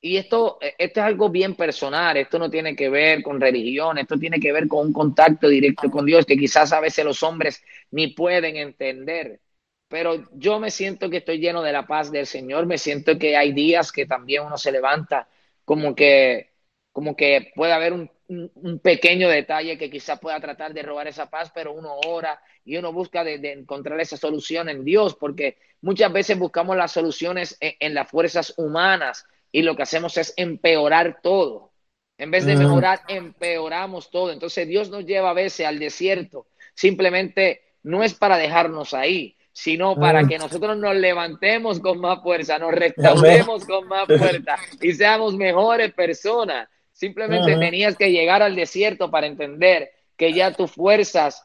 y 0.00 0.16
esto, 0.16 0.56
esto 0.78 1.00
es 1.00 1.06
algo 1.06 1.28
bien 1.28 1.54
personal, 1.54 2.16
esto 2.16 2.38
no 2.38 2.48
tiene 2.48 2.74
que 2.74 2.88
ver 2.88 3.22
con 3.22 3.38
religión, 3.38 3.98
esto 3.98 4.16
tiene 4.16 4.40
que 4.40 4.50
ver 4.50 4.66
con 4.66 4.86
un 4.86 4.92
contacto 4.94 5.46
directo 5.46 5.90
con 5.90 6.06
Dios 6.06 6.24
que 6.24 6.38
quizás 6.38 6.72
a 6.72 6.80
veces 6.80 7.04
los 7.04 7.22
hombres 7.22 7.62
ni 7.90 8.08
pueden 8.14 8.56
entender. 8.56 9.40
Pero 9.88 10.26
yo 10.32 10.58
me 10.58 10.70
siento 10.70 11.10
que 11.10 11.18
estoy 11.18 11.38
lleno 11.38 11.60
de 11.62 11.72
la 11.72 11.86
paz 11.86 12.10
del 12.10 12.26
Señor, 12.26 12.64
me 12.64 12.78
siento 12.78 13.18
que 13.18 13.36
hay 13.36 13.52
días 13.52 13.92
que 13.92 14.06
también 14.06 14.44
uno 14.44 14.56
se 14.56 14.72
levanta 14.72 15.28
como 15.66 15.94
que, 15.94 16.49
como 16.92 17.16
que 17.16 17.52
puede 17.54 17.72
haber 17.72 17.92
un, 17.92 18.10
un 18.28 18.78
pequeño 18.78 19.28
detalle 19.28 19.78
que 19.78 19.90
quizás 19.90 20.18
pueda 20.18 20.40
tratar 20.40 20.72
de 20.72 20.82
robar 20.82 21.08
esa 21.08 21.30
paz, 21.30 21.50
pero 21.54 21.72
uno 21.72 21.94
ora 22.06 22.40
y 22.64 22.76
uno 22.76 22.92
busca 22.92 23.24
de, 23.24 23.38
de, 23.38 23.52
encontrar 23.52 24.00
esa 24.00 24.16
solución 24.16 24.68
en 24.68 24.84
Dios, 24.84 25.16
porque 25.16 25.58
muchas 25.80 26.12
veces 26.12 26.38
buscamos 26.38 26.76
las 26.76 26.92
soluciones 26.92 27.56
en, 27.60 27.74
en, 27.80 27.94
las 27.94 28.08
fuerzas 28.08 28.54
humanas 28.56 29.26
y 29.52 29.62
lo 29.62 29.76
que 29.76 29.82
hacemos 29.82 30.16
es 30.16 30.34
empeorar 30.36 31.20
todo. 31.22 31.72
En 32.18 32.30
vez 32.30 32.44
de 32.44 32.54
mejorar, 32.54 33.00
empeoramos 33.08 34.10
todo. 34.10 34.30
Entonces 34.30 34.68
Dios 34.68 34.90
nos 34.90 35.06
lleva 35.06 35.30
a 35.30 35.34
veces 35.34 35.66
al 35.66 35.78
desierto. 35.78 36.48
Simplemente 36.74 37.62
no 37.82 38.04
es 38.04 38.12
para 38.12 38.36
dejarnos 38.36 38.92
ahí, 38.92 39.38
sino 39.52 39.96
para 39.96 40.26
que 40.26 40.38
nosotros 40.38 40.76
nos 40.76 40.94
levantemos 40.96 41.80
con 41.80 41.98
más 41.98 42.22
fuerza, 42.22 42.58
nos 42.58 42.72
restauremos 42.72 43.64
con 43.64 43.88
más 43.88 44.06
fuerza 44.06 44.56
y 44.80 44.92
seamos 44.92 45.34
mejores 45.34 45.92
personas. 45.92 46.68
Simplemente 47.00 47.56
tenías 47.56 47.96
que 47.96 48.12
llegar 48.12 48.42
al 48.42 48.54
desierto 48.54 49.10
para 49.10 49.26
entender 49.26 49.90
que 50.18 50.34
ya 50.34 50.52
tus 50.52 50.72
fuerzas 50.72 51.42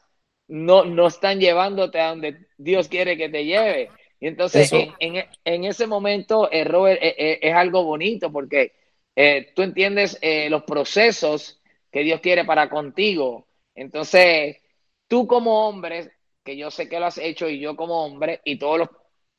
no, 0.48 0.84
no 0.84 1.06
están 1.06 1.40
llevándote 1.40 1.98
a 1.98 2.10
donde 2.10 2.48
Dios 2.58 2.88
quiere 2.88 3.16
que 3.16 3.30
te 3.30 3.46
lleve. 3.46 3.88
Y 4.20 4.26
entonces, 4.26 4.70
en, 4.70 4.92
en, 4.98 5.24
en, 5.46 5.64
ese 5.64 5.86
momento, 5.86 6.52
eh, 6.52 6.62
Robert, 6.62 7.02
eh, 7.02 7.14
eh, 7.16 7.38
es 7.40 7.54
algo 7.54 7.84
bonito 7.84 8.30
porque 8.30 8.74
eh, 9.16 9.50
tú 9.54 9.62
entiendes 9.62 10.18
eh, 10.20 10.50
los 10.50 10.62
procesos 10.64 11.58
que 11.90 12.00
Dios 12.00 12.20
quiere 12.20 12.44
para 12.44 12.68
contigo. 12.68 13.46
Entonces, 13.74 14.58
tú 15.08 15.26
como 15.26 15.66
hombre, 15.66 16.10
que 16.44 16.54
yo 16.58 16.70
sé 16.70 16.86
que 16.86 17.00
lo 17.00 17.06
has 17.06 17.16
hecho, 17.16 17.48
y 17.48 17.60
yo 17.60 17.76
como 17.76 18.04
hombre, 18.04 18.42
y 18.44 18.58
todos 18.58 18.80
los 18.80 18.90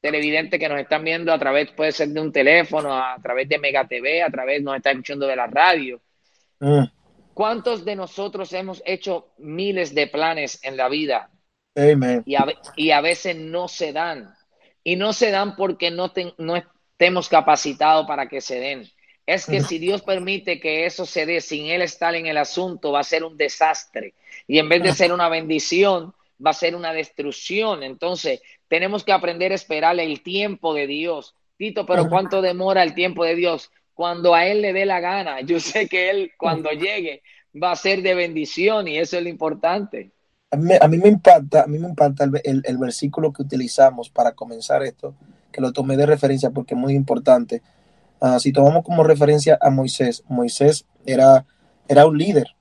televidentes 0.01 0.59
que 0.59 0.67
nos 0.67 0.79
están 0.79 1.03
viendo 1.03 1.31
a 1.31 1.37
través, 1.37 1.69
puede 1.73 1.91
ser 1.91 2.07
de 2.07 2.21
un 2.21 2.31
teléfono, 2.31 2.91
a 2.91 3.19
través 3.21 3.47
de 3.47 3.59
Mega 3.59 3.87
TV, 3.87 4.23
a 4.23 4.31
través, 4.31 4.63
nos 4.63 4.77
están 4.77 4.93
escuchando 4.93 5.27
de 5.27 5.35
la 5.35 5.45
radio. 5.45 6.01
Mm. 6.59 6.85
¿Cuántos 7.33 7.85
de 7.85 7.95
nosotros 7.95 8.51
hemos 8.53 8.81
hecho 8.85 9.33
miles 9.37 9.93
de 9.93 10.07
planes 10.07 10.59
en 10.63 10.75
la 10.75 10.89
vida? 10.89 11.29
Amen. 11.75 12.23
Y, 12.25 12.35
a, 12.35 12.45
y 12.75 12.91
a 12.91 13.01
veces 13.01 13.35
no 13.35 13.67
se 13.67 13.93
dan. 13.93 14.33
Y 14.83 14.95
no 14.95 15.13
se 15.13 15.29
dan 15.31 15.55
porque 15.55 15.91
no, 15.91 16.11
te, 16.11 16.33
no 16.37 16.55
estemos 16.55 17.29
capacitados 17.29 18.07
para 18.07 18.27
que 18.27 18.41
se 18.41 18.59
den. 18.59 18.89
Es 19.27 19.45
que 19.45 19.61
si 19.61 19.77
Dios 19.77 20.01
permite 20.03 20.59
que 20.59 20.85
eso 20.85 21.05
se 21.05 21.25
dé 21.25 21.41
sin 21.41 21.65
Él 21.67 21.81
estar 21.81 22.15
en 22.15 22.27
el 22.27 22.37
asunto, 22.37 22.93
va 22.93 23.01
a 23.01 23.03
ser 23.03 23.25
un 23.25 23.35
desastre. 23.35 24.13
Y 24.47 24.57
en 24.57 24.69
vez 24.69 24.81
de 24.81 24.93
ser 24.93 25.11
una 25.11 25.27
bendición, 25.27 26.13
va 26.43 26.51
a 26.51 26.53
ser 26.53 26.75
una 26.75 26.93
destrucción. 26.93 27.83
Entonces, 27.83 28.41
tenemos 28.69 29.03
que 29.03 29.11
aprender 29.11 29.51
a 29.51 29.55
esperar 29.55 29.99
el 29.99 30.23
tiempo 30.23 30.73
de 30.73 30.87
Dios. 30.87 31.35
Tito, 31.57 31.85
pero 31.85 32.07
¿cuánto 32.07 32.41
demora 32.41 32.83
el 32.83 32.93
tiempo 32.93 33.25
de 33.25 33.35
Dios? 33.35 33.69
Cuando 33.97 34.35
a 34.35 34.45
Él 34.45 34.61
le 34.61 34.73
dé 34.73 34.85
la 34.85 34.99
gana. 34.99 35.41
Yo 35.49 35.59
sé 35.59 35.87
que 35.89 36.11
Él, 36.11 36.31
cuando 36.37 36.69
llegue, 36.69 37.23
va 37.61 37.71
a 37.71 37.75
ser 37.75 38.03
de 38.03 38.13
bendición 38.13 38.87
y 38.87 38.99
eso 38.99 39.17
es 39.17 39.23
lo 39.23 39.29
importante. 39.29 40.11
A 40.51 40.55
mí, 40.55 40.73
a 40.79 40.87
mí 40.87 40.97
me 40.99 41.09
impacta, 41.09 41.63
a 41.63 41.67
mí 41.67 41.79
me 41.79 41.89
impacta 41.89 42.25
el, 42.25 42.31
el, 42.43 42.61
el, 42.63 42.77
versículo 42.77 43.33
que 43.33 43.41
utilizamos 43.41 44.11
para 44.11 44.33
comenzar 44.33 44.83
esto, 44.83 45.15
que 45.51 45.61
lo 45.61 45.73
tomé 45.73 45.97
de 45.97 46.05
referencia 46.05 46.51
porque 46.51 46.75
es 46.75 46.79
muy 46.79 46.93
importante. 46.93 47.63
Uh, 48.19 48.39
si 48.39 48.53
tomamos 48.53 48.85
como 48.85 49.03
referencia 49.03 49.57
a 49.59 49.71
Moisés, 49.71 50.23
Moisés 50.27 50.85
era, 51.03 51.47
era 51.87 52.05
un 52.05 52.19
líder. 52.19 52.55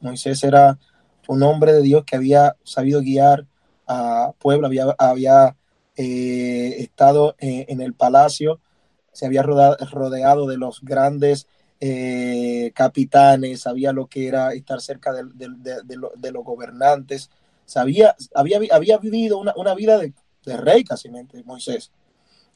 Moisés 0.00 0.44
era 0.44 0.78
un 1.26 1.42
hombre 1.42 1.72
de 1.72 1.82
Dios 1.82 2.04
que 2.04 2.14
había 2.14 2.54
sabido 2.62 3.00
guiar 3.00 3.44
a 3.88 4.32
pueblo, 4.38 4.68
había, 4.68 4.94
había 4.98 5.56
eh, 5.96 6.76
estado 6.78 7.34
en, 7.38 7.64
en, 7.68 7.80
el 7.80 7.92
palacio, 7.92 8.60
se 9.16 9.24
había 9.24 9.42
rodeado, 9.42 10.46
de 10.46 10.58
los 10.58 10.82
grandes 10.82 11.46
eh, 11.80 12.70
capitanes, 12.74 13.62
sabía 13.62 13.90
lo 13.92 14.08
que 14.08 14.28
era 14.28 14.52
estar 14.52 14.78
cerca 14.82 15.14
de, 15.14 15.24
de, 15.32 16.32
los 16.32 16.44
gobernantes, 16.44 17.30
sabía, 17.64 18.14
había, 18.34 18.60
había 18.70 18.98
vivido 18.98 19.38
una, 19.38 19.54
una 19.56 19.74
vida 19.74 19.98
de, 19.98 20.12
rey 20.58 20.84
casi, 20.84 21.08
Moisés, 21.46 21.92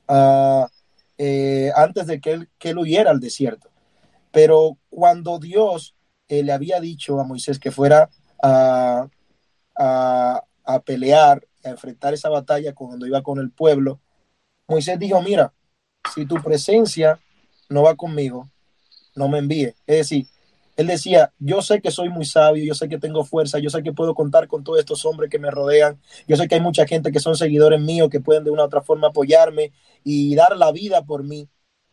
uh, 0.08 0.66
eh, 1.16 1.72
antes 1.74 2.06
de 2.06 2.20
que 2.20 2.32
él, 2.32 2.48
que 2.58 2.70
él 2.70 2.78
huyera 2.78 3.10
al 3.10 3.20
desierto. 3.20 3.70
Pero 4.30 4.76
cuando 4.90 5.38
Dios 5.38 5.94
eh, 6.28 6.42
le 6.42 6.52
había 6.52 6.78
dicho 6.78 7.18
a 7.18 7.24
Moisés 7.24 7.58
que 7.58 7.70
fuera 7.70 8.10
a, 8.42 9.08
a, 9.76 10.44
a 10.64 10.80
pelear, 10.82 11.42
a 11.64 11.70
enfrentar 11.70 12.12
esa 12.12 12.28
batalla 12.28 12.74
cuando 12.74 13.06
iba 13.06 13.22
con 13.22 13.38
el 13.38 13.50
pueblo, 13.50 13.98
Moisés 14.68 14.98
dijo, 14.98 15.22
mira, 15.22 15.54
si 16.14 16.26
tu 16.26 16.36
presencia 16.36 17.18
no 17.68 17.82
va 17.82 17.94
conmigo, 17.94 18.48
no 19.14 19.28
me 19.28 19.38
envíe. 19.38 19.74
Es 19.86 19.96
decir, 19.96 20.26
él 20.76 20.86
decía, 20.86 21.32
yo 21.38 21.62
sé 21.62 21.80
que 21.80 21.90
soy 21.90 22.08
muy 22.08 22.24
sabio, 22.24 22.64
yo 22.64 22.74
sé 22.74 22.88
que 22.88 22.98
tengo 22.98 23.24
fuerza, 23.24 23.58
yo 23.58 23.70
sé 23.70 23.82
que 23.82 23.92
puedo 23.92 24.14
contar 24.14 24.48
con 24.48 24.64
todos 24.64 24.78
estos 24.78 25.04
hombres 25.04 25.30
que 25.30 25.38
me 25.38 25.50
rodean, 25.50 26.00
yo 26.26 26.36
sé 26.36 26.48
que 26.48 26.54
hay 26.54 26.60
mucha 26.60 26.86
gente 26.86 27.12
que 27.12 27.20
son 27.20 27.36
seguidores 27.36 27.80
míos, 27.80 28.08
que 28.10 28.20
pueden 28.20 28.44
de 28.44 28.50
una 28.50 28.62
u 28.62 28.66
otra 28.66 28.80
forma 28.80 29.08
apoyarme 29.08 29.72
y 30.04 30.34
dar 30.34 30.56
la 30.56 30.72
vida 30.72 31.04
por 31.04 31.22
mí, 31.22 31.48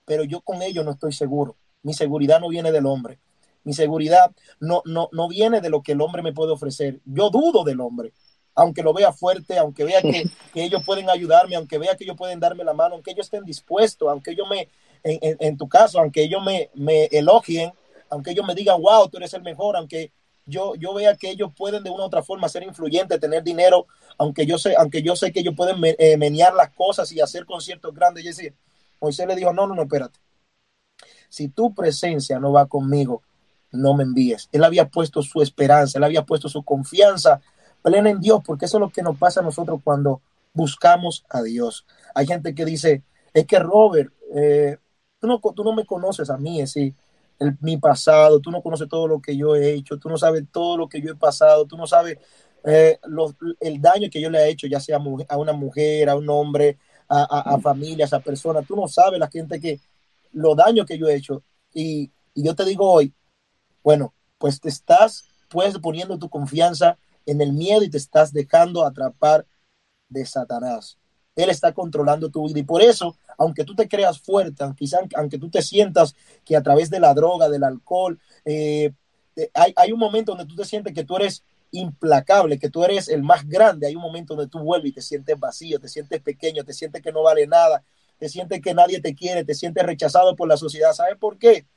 pero 0.05 0.23
yo 0.23 0.41
con 0.41 0.61
ellos 0.61 0.85
no 0.85 0.91
estoy 0.91 1.11
seguro. 1.11 1.57
Mi 1.83 1.93
seguridad 1.93 2.39
no 2.39 2.49
viene 2.49 2.71
del 2.71 2.85
hombre. 2.85 3.19
Mi 3.63 3.73
seguridad 3.73 4.31
no, 4.61 4.81
no, 4.85 5.09
no 5.11 5.27
viene 5.27 5.59
de 5.59 5.69
lo 5.69 5.81
que 5.81 5.91
el 5.91 6.01
hombre 6.01 6.23
me 6.23 6.33
puede 6.33 6.53
ofrecer. 6.53 7.01
Yo 7.03 7.29
dudo 7.29 7.65
del 7.65 7.81
hombre, 7.81 8.13
aunque 8.57 8.81
lo 8.81 8.91
vea 8.91 9.13
fuerte, 9.13 9.57
aunque 9.57 9.83
vea 9.83 10.01
que, 10.01 10.25
que 10.53 10.63
ellos 10.63 10.83
pueden 10.83 11.09
ayudarme, 11.09 11.55
aunque 11.55 11.77
vea 11.77 11.95
que 11.95 12.03
ellos 12.03 12.17
pueden 12.17 12.39
darme 12.39 12.63
la 12.63 12.73
mano, 12.73 12.95
aunque 12.95 13.11
ellos 13.11 13.27
estén 13.27 13.45
dispuestos, 13.45 14.09
aunque 14.09 14.31
ellos 14.31 14.47
me, 14.49 14.67
en, 15.03 15.19
en, 15.21 15.37
en 15.39 15.57
tu 15.57 15.69
caso, 15.69 15.99
aunque 15.99 16.23
ellos 16.23 16.43
me, 16.43 16.71
me 16.73 17.05
elogien, 17.05 17.71
aunque 18.09 18.31
ellos 18.31 18.45
me 18.45 18.55
digan, 18.55 18.81
wow, 18.81 19.07
tú 19.07 19.17
eres 19.17 19.33
el 19.35 19.43
mejor, 19.43 19.77
aunque 19.77 20.11
yo, 20.45 20.73
yo 20.75 20.93
vea 20.95 21.15
que 21.15 21.29
ellos 21.29 21.51
pueden 21.55 21.83
de 21.83 21.91
una 21.91 22.03
u 22.03 22.07
otra 22.07 22.23
forma 22.23 22.49
ser 22.49 22.63
influyentes, 22.63 23.19
tener 23.19 23.43
dinero, 23.43 23.85
aunque 24.17 24.47
yo 24.47 24.57
sé, 24.57 24.73
aunque 24.75 25.03
yo 25.03 25.15
sé 25.15 25.31
que 25.31 25.41
ellos 25.41 25.53
pueden 25.55 25.79
me, 25.79 25.95
eh, 25.99 26.17
menear 26.17 26.55
las 26.55 26.71
cosas 26.71 27.11
y 27.11 27.21
hacer 27.21 27.45
conciertos 27.45 27.93
grandes. 27.93 28.23
Y 28.23 28.27
decir, 28.27 28.55
Moisés 28.99 29.27
le 29.27 29.35
dijo, 29.35 29.53
no, 29.53 29.67
no, 29.67 29.75
no, 29.75 29.83
espérate. 29.83 30.19
Si 31.29 31.49
tu 31.49 31.75
presencia 31.75 32.39
no 32.39 32.53
va 32.53 32.65
conmigo, 32.65 33.21
no 33.71 33.93
me 33.93 34.03
envíes. 34.03 34.49
Él 34.51 34.63
había 34.63 34.89
puesto 34.89 35.21
su 35.21 35.41
esperanza, 35.41 35.99
él 35.99 36.05
había 36.05 36.23
puesto 36.23 36.49
su 36.49 36.63
confianza 36.63 37.41
plena 37.81 38.09
en 38.09 38.19
Dios, 38.19 38.41
porque 38.45 38.65
eso 38.65 38.77
es 38.77 38.81
lo 38.81 38.89
que 38.89 39.01
nos 39.01 39.17
pasa 39.17 39.39
a 39.39 39.43
nosotros 39.43 39.79
cuando 39.83 40.21
buscamos 40.53 41.25
a 41.29 41.41
Dios. 41.41 41.85
Hay 42.15 42.25
gente 42.25 42.53
que 42.53 42.65
dice, 42.65 43.03
es 43.33 43.45
que 43.45 43.59
Robert, 43.59 44.11
eh, 44.33 44.77
tú, 45.19 45.27
no, 45.27 45.39
tú 45.39 45.63
no 45.63 45.73
me 45.73 45.85
conoces 45.85 46.29
a 46.29 46.37
mí, 46.37 46.61
es 46.61 46.73
decir, 46.73 46.93
el, 47.39 47.55
mi 47.61 47.77
pasado, 47.77 48.39
tú 48.39 48.49
no 48.49 48.61
conoces 48.61 48.89
todo 48.89 49.07
lo 49.07 49.21
que 49.21 49.37
yo 49.37 49.55
he 49.55 49.73
hecho, 49.73 49.97
tú 49.97 50.09
no 50.09 50.17
sabes 50.17 50.43
todo 50.51 50.77
lo 50.77 50.89
que 50.89 51.01
yo 51.01 51.11
he 51.11 51.15
pasado, 51.15 51.65
tú 51.65 51.77
no 51.77 51.85
sabes 51.85 52.17
eh, 52.65 52.99
los, 53.03 53.35
el 53.59 53.79
daño 53.79 54.09
que 54.11 54.19
yo 54.19 54.29
le 54.29 54.39
he 54.39 54.49
hecho, 54.49 54.67
ya 54.67 54.79
sea 54.79 54.97
a 55.29 55.37
una 55.37 55.53
mujer, 55.53 56.09
a 56.09 56.15
un 56.15 56.29
hombre, 56.29 56.77
a, 57.07 57.21
a, 57.21 57.55
a 57.55 57.59
familias, 57.59 58.11
a 58.13 58.19
personas, 58.19 58.65
tú 58.67 58.75
no 58.75 58.87
sabes 58.87 59.19
la 59.19 59.29
gente 59.29 59.59
que, 59.59 59.79
los 60.33 60.55
daños 60.55 60.85
que 60.85 60.97
yo 60.97 61.07
he 61.07 61.15
hecho. 61.15 61.43
Y, 61.73 62.11
y 62.33 62.43
yo 62.43 62.55
te 62.55 62.65
digo 62.65 62.89
hoy, 62.89 63.13
bueno, 63.83 64.13
pues 64.37 64.59
te 64.59 64.69
estás 64.69 65.25
pues 65.49 65.77
poniendo 65.79 66.17
tu 66.17 66.29
confianza 66.29 66.97
en 67.27 67.41
el 67.41 67.53
miedo 67.53 67.83
y 67.83 67.89
te 67.89 67.97
estás 67.97 68.33
dejando 68.33 68.83
atrapar 68.83 69.45
de 70.09 70.25
Satanás. 70.25 70.97
Él 71.35 71.51
está 71.51 71.73
controlando 71.73 72.31
tu 72.31 72.47
vida 72.47 72.59
y 72.59 72.63
por 72.63 72.81
eso, 72.81 73.15
aunque 73.37 73.63
tú 73.63 73.75
te 73.75 73.87
creas 73.87 74.19
fuerte, 74.19 74.63
aunque, 74.63 74.85
aunque 75.15 75.37
tú 75.37 75.49
te 75.51 75.61
sientas 75.61 76.15
que 76.43 76.55
a 76.55 76.63
través 76.63 76.89
de 76.89 76.99
la 76.99 77.13
droga, 77.13 77.47
del 77.47 77.63
alcohol, 77.63 78.19
eh, 78.43 78.91
hay, 79.53 79.73
hay, 79.75 79.91
un 79.91 79.99
momento 79.99 80.31
donde 80.31 80.47
tú 80.47 80.55
te 80.55 80.65
sientes 80.65 80.93
que 80.93 81.03
tú 81.03 81.15
eres 81.17 81.43
implacable, 81.69 82.57
que 82.57 82.69
tú 82.69 82.83
eres 82.83 83.07
el 83.07 83.21
más 83.21 83.47
grande, 83.47 83.85
hay 83.85 83.95
un 83.95 84.01
momento 84.01 84.35
donde 84.35 84.49
tú 84.49 84.59
vuelves 84.59 84.91
y 84.91 84.93
te 84.95 85.01
sientes 85.01 85.39
vacío, 85.39 85.79
te 85.79 85.89
sientes 85.89 86.21
pequeño, 86.21 86.63
te 86.63 86.73
sientes 86.73 87.03
que 87.03 87.11
no 87.11 87.21
vale 87.21 87.45
nada, 87.45 87.83
te 88.17 88.29
sientes 88.29 88.61
que 88.61 88.73
nadie 88.73 88.99
te 88.99 89.13
quiere, 89.13 89.43
te 89.43 89.53
sientes 89.53 89.85
rechazado 89.85 90.35
por 90.35 90.47
la 90.47 90.57
sociedad. 90.57 90.93
¿Sabes 90.93 91.17
por 91.19 91.37
qué? 91.37 91.67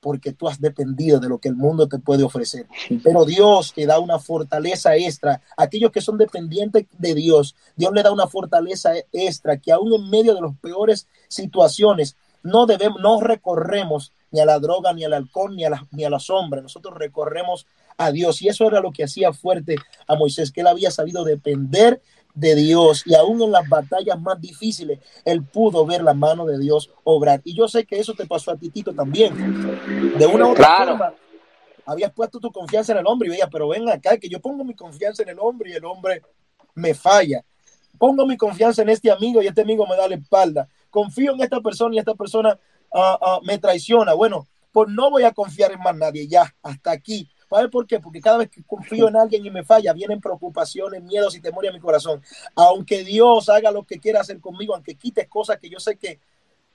Porque 0.00 0.32
tú 0.32 0.48
has 0.48 0.60
dependido 0.60 1.20
de 1.20 1.28
lo 1.28 1.38
que 1.38 1.48
el 1.48 1.56
mundo 1.56 1.86
te 1.88 1.98
puede 1.98 2.24
ofrecer. 2.24 2.66
Pero 3.04 3.24
Dios 3.24 3.72
te 3.74 3.86
da 3.86 3.98
una 3.98 4.18
fortaleza 4.18 4.96
extra. 4.96 5.42
Aquellos 5.56 5.92
que 5.92 6.00
son 6.00 6.16
dependientes 6.16 6.86
de 6.98 7.14
Dios, 7.14 7.54
Dios 7.76 7.92
le 7.92 8.02
da 8.02 8.10
una 8.10 8.26
fortaleza 8.26 8.92
extra 9.12 9.58
que 9.58 9.72
aún 9.72 9.92
en 9.92 10.08
medio 10.08 10.34
de 10.34 10.40
las 10.40 10.56
peores 10.58 11.06
situaciones, 11.28 12.16
no 12.42 12.64
debemos, 12.66 13.00
no 13.00 13.20
recorremos 13.20 14.12
ni 14.30 14.40
a 14.40 14.46
la 14.46 14.58
droga, 14.58 14.92
ni 14.92 15.04
al 15.04 15.12
alcohol, 15.12 15.54
ni 15.54 15.64
a 15.64 15.70
la, 15.70 15.86
ni 15.90 16.04
a 16.04 16.10
la 16.10 16.18
sombra. 16.18 16.62
Nosotros 16.62 16.96
recorremos 16.96 17.66
a 17.98 18.10
Dios. 18.10 18.40
Y 18.42 18.48
eso 18.48 18.66
era 18.66 18.80
lo 18.80 18.92
que 18.92 19.04
hacía 19.04 19.32
fuerte 19.32 19.76
a 20.06 20.14
Moisés, 20.14 20.50
que 20.50 20.62
él 20.62 20.66
había 20.66 20.90
sabido 20.90 21.24
depender 21.24 22.00
de 22.34 22.54
Dios 22.54 23.02
y 23.06 23.14
aún 23.14 23.42
en 23.42 23.52
las 23.52 23.68
batallas 23.68 24.20
más 24.20 24.40
difíciles, 24.40 24.98
él 25.24 25.44
pudo 25.44 25.84
ver 25.84 26.02
la 26.02 26.14
mano 26.14 26.46
de 26.46 26.58
Dios 26.58 26.90
obrar. 27.04 27.40
Y 27.44 27.54
yo 27.54 27.68
sé 27.68 27.84
que 27.84 27.98
eso 27.98 28.14
te 28.14 28.26
pasó 28.26 28.52
a 28.52 28.56
ti, 28.56 28.70
Tito, 28.70 28.94
también. 28.94 29.34
De 30.18 30.26
una 30.26 30.46
u 30.46 30.52
otra 30.52 30.86
forma, 30.86 31.14
habías 31.86 32.12
puesto 32.12 32.38
tu 32.38 32.52
confianza 32.52 32.92
en 32.92 32.98
el 32.98 33.06
hombre 33.06 33.28
y 33.28 33.30
veía, 33.32 33.48
pero 33.48 33.68
ven 33.68 33.88
acá, 33.88 34.16
que 34.16 34.28
yo 34.28 34.40
pongo 34.40 34.64
mi 34.64 34.74
confianza 34.74 35.22
en 35.22 35.30
el 35.30 35.38
hombre 35.40 35.70
y 35.70 35.72
el 35.74 35.84
hombre 35.84 36.22
me 36.74 36.94
falla. 36.94 37.44
Pongo 37.98 38.24
mi 38.26 38.36
confianza 38.36 38.82
en 38.82 38.88
este 38.88 39.10
amigo 39.10 39.42
y 39.42 39.46
este 39.46 39.62
amigo 39.62 39.86
me 39.86 39.96
da 39.96 40.08
la 40.08 40.14
espalda. 40.14 40.68
Confío 40.88 41.32
en 41.34 41.40
esta 41.42 41.60
persona 41.60 41.94
y 41.94 41.98
esta 41.98 42.14
persona 42.14 42.58
uh, 42.92 42.98
uh, 42.98 43.44
me 43.44 43.58
traiciona. 43.58 44.14
Bueno, 44.14 44.46
pues 44.72 44.88
no 44.88 45.10
voy 45.10 45.24
a 45.24 45.32
confiar 45.32 45.72
en 45.72 45.80
más 45.80 45.96
nadie, 45.96 46.26
ya, 46.26 46.54
hasta 46.62 46.92
aquí. 46.92 47.28
¿Sabes 47.50 47.68
por 47.68 47.84
qué? 47.84 47.98
Porque 47.98 48.20
cada 48.20 48.38
vez 48.38 48.48
que 48.48 48.62
confío 48.62 49.08
en 49.08 49.16
alguien 49.16 49.44
y 49.44 49.50
me 49.50 49.64
falla, 49.64 49.92
vienen 49.92 50.20
preocupaciones, 50.20 51.02
miedos 51.02 51.34
y 51.34 51.40
temores 51.40 51.70
a 51.70 51.74
mi 51.74 51.80
corazón. 51.80 52.22
Aunque 52.54 53.02
Dios 53.02 53.48
haga 53.48 53.72
lo 53.72 53.82
que 53.82 53.98
quiera 53.98 54.20
hacer 54.20 54.38
conmigo, 54.38 54.72
aunque 54.72 54.94
quite 54.94 55.26
cosas 55.26 55.58
que 55.58 55.68
yo 55.68 55.80
sé 55.80 55.96
que 55.96 56.20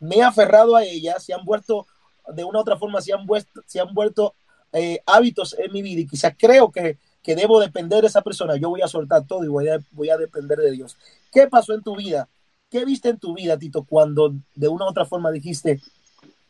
me 0.02 0.18
he 0.18 0.22
aferrado 0.22 0.76
a 0.76 0.84
ellas, 0.84 1.24
se 1.24 1.34
han 1.34 1.46
vuelto, 1.46 1.88
de 2.28 2.44
una 2.44 2.60
u 2.60 2.62
otra 2.62 2.76
forma, 2.78 3.00
se 3.00 3.14
han 3.14 3.26
vuelto, 3.26 3.62
se 3.66 3.80
han 3.80 3.94
vuelto 3.94 4.36
eh, 4.74 5.00
hábitos 5.06 5.56
en 5.58 5.72
mi 5.72 5.82
vida 5.82 6.02
y 6.02 6.08
quizás 6.08 6.34
creo 6.38 6.70
que, 6.70 6.98
que, 7.24 7.36
debo 7.36 7.62
depender 7.62 8.02
de 8.02 8.08
esa 8.08 8.22
persona, 8.22 8.58
yo 8.58 8.70
voy 8.70 8.82
a 8.82 8.90
soltar 8.90 9.26
todo 9.26 9.46
y 9.46 9.48
voy 9.48 9.70
a, 9.70 9.80
voy 9.92 10.10
a 10.10 10.18
depender 10.18 10.58
de 10.58 10.72
Dios. 10.72 10.98
¿Qué 11.32 11.48
pasó 11.48 11.74
en 11.74 11.84
tu 11.84 11.96
vida? 11.96 12.28
¿Qué 12.70 12.84
viste 12.84 13.08
en 13.08 13.18
tu 13.18 13.34
vida, 13.34 13.58
Tito, 13.58 13.86
cuando 13.86 14.34
de 14.54 14.68
una 14.68 14.84
u 14.84 14.90
otra 14.90 15.06
forma 15.06 15.32
dijiste, 15.32 15.80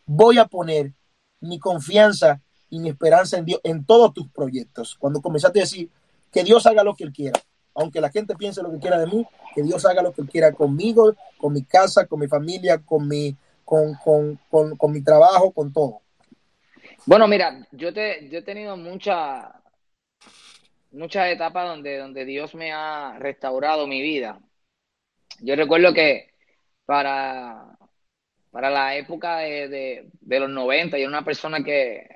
voy 0.07 0.39
a 0.39 0.45
poner 0.45 0.93
mi 1.41 1.59
confianza 1.59 2.41
y 2.69 2.87
esperanza 2.87 3.37
en 3.37 3.45
Dios 3.45 3.61
en 3.63 3.85
todos 3.85 4.13
tus 4.13 4.27
proyectos. 4.29 4.95
Cuando 4.99 5.21
comenzaste 5.21 5.59
a 5.59 5.63
decir 5.63 5.89
que 6.31 6.43
Dios 6.43 6.65
haga 6.65 6.83
lo 6.83 6.95
que 6.95 7.03
Él 7.03 7.13
quiera, 7.13 7.39
aunque 7.73 8.01
la 8.01 8.09
gente 8.09 8.35
piense 8.35 8.61
lo 8.61 8.71
que 8.71 8.79
quiera 8.79 8.99
de 8.99 9.07
mí, 9.07 9.25
que 9.53 9.63
Dios 9.63 9.85
haga 9.85 10.01
lo 10.01 10.13
que 10.13 10.21
Él 10.21 10.29
quiera 10.29 10.51
conmigo, 10.51 11.13
con 11.37 11.53
mi 11.53 11.63
casa, 11.63 12.05
con 12.07 12.19
mi 12.19 12.27
familia, 12.27 12.79
con 12.79 13.07
mi, 13.07 13.35
con, 13.63 13.93
con, 13.95 14.39
con, 14.49 14.77
con 14.77 14.91
mi 14.91 15.01
trabajo, 15.03 15.51
con 15.51 15.71
todo. 15.71 16.01
Bueno, 17.05 17.27
mira, 17.27 17.67
yo, 17.71 17.93
te, 17.93 18.29
yo 18.29 18.39
he 18.39 18.41
tenido 18.41 18.77
muchas 18.77 19.45
muchas 20.91 21.29
etapas 21.29 21.67
donde, 21.67 21.97
donde 21.97 22.25
Dios 22.25 22.55
me 22.55 22.71
ha 22.71 23.17
restaurado 23.19 23.85
mi 23.85 24.01
vida. 24.01 24.39
Yo 25.41 25.55
recuerdo 25.55 25.93
que 25.93 26.29
para, 26.85 27.77
para 28.49 28.69
la 28.69 28.95
época 28.95 29.39
de, 29.39 30.09
de 30.21 30.39
los 30.39 30.49
90, 30.49 30.97
yo 30.97 31.01
era 31.01 31.09
una 31.09 31.25
persona 31.25 31.63
que 31.63 32.07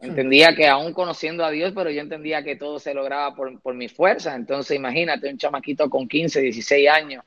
Entendía 0.00 0.54
que 0.54 0.68
aún 0.68 0.92
conociendo 0.92 1.44
a 1.44 1.50
Dios, 1.50 1.72
pero 1.74 1.90
yo 1.90 2.00
entendía 2.00 2.44
que 2.44 2.54
todo 2.54 2.78
se 2.78 2.94
lograba 2.94 3.34
por, 3.34 3.60
por 3.60 3.74
mi 3.74 3.88
fuerza. 3.88 4.34
Entonces, 4.36 4.76
imagínate 4.76 5.28
un 5.28 5.38
chamaquito 5.38 5.90
con 5.90 6.06
15, 6.06 6.40
16 6.40 6.88
años 6.88 7.24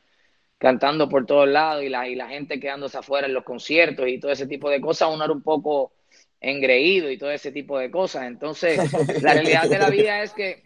cantando 0.57 1.09
por 1.09 1.25
todos 1.25 1.49
lados 1.49 1.83
y 1.83 1.89
la, 1.89 2.07
y 2.07 2.13
la 2.13 2.29
gente 2.29 2.59
quedándose 2.59 2.95
afuera 2.95 3.25
en 3.25 3.33
los 3.33 3.43
conciertos 3.43 4.07
y 4.07 4.19
todo 4.19 4.31
ese 4.31 4.45
tipo 4.45 4.69
de 4.69 4.79
cosas, 4.79 5.09
uno 5.11 5.23
era 5.23 5.33
un 5.33 5.41
poco 5.41 5.91
engreído 6.39 7.09
y 7.09 7.17
todo 7.17 7.31
ese 7.31 7.51
tipo 7.51 7.79
de 7.79 7.89
cosas. 7.89 8.27
Entonces, 8.27 8.77
la 9.23 9.33
realidad 9.33 9.67
de 9.67 9.79
la 9.79 9.89
vida 9.89 10.21
es 10.21 10.33
que 10.33 10.63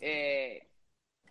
eh, 0.00 0.66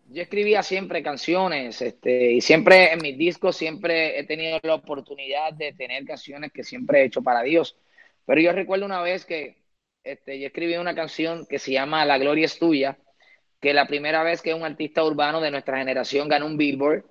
yo 0.07 0.21
escribía 0.21 0.63
siempre 0.63 1.03
canciones 1.03 1.81
este, 1.81 2.31
y 2.31 2.41
siempre 2.41 2.93
en 2.93 2.99
mis 3.01 3.17
discos 3.17 3.57
siempre 3.57 4.19
he 4.19 4.23
tenido 4.23 4.57
la 4.63 4.75
oportunidad 4.75 5.51
de 5.53 5.73
tener 5.73 6.05
canciones 6.05 6.53
que 6.53 6.63
siempre 6.63 7.01
he 7.01 7.05
hecho 7.05 7.21
para 7.21 7.43
Dios. 7.43 7.75
Pero 8.25 8.39
yo 8.39 8.53
recuerdo 8.53 8.85
una 8.85 9.01
vez 9.01 9.25
que 9.25 9.64
este, 10.05 10.39
yo 10.39 10.47
escribí 10.47 10.77
una 10.77 10.95
canción 10.95 11.45
que 11.47 11.59
se 11.59 11.71
llama 11.71 12.05
La 12.05 12.17
Gloria 12.17 12.45
es 12.45 12.57
Tuya, 12.57 12.97
que 13.59 13.73
la 13.73 13.87
primera 13.87 14.23
vez 14.23 14.41
que 14.41 14.53
un 14.53 14.63
artista 14.63 15.03
urbano 15.03 15.41
de 15.41 15.51
nuestra 15.51 15.77
generación 15.77 16.29
ganó 16.29 16.45
un 16.45 16.57
Billboard, 16.57 17.03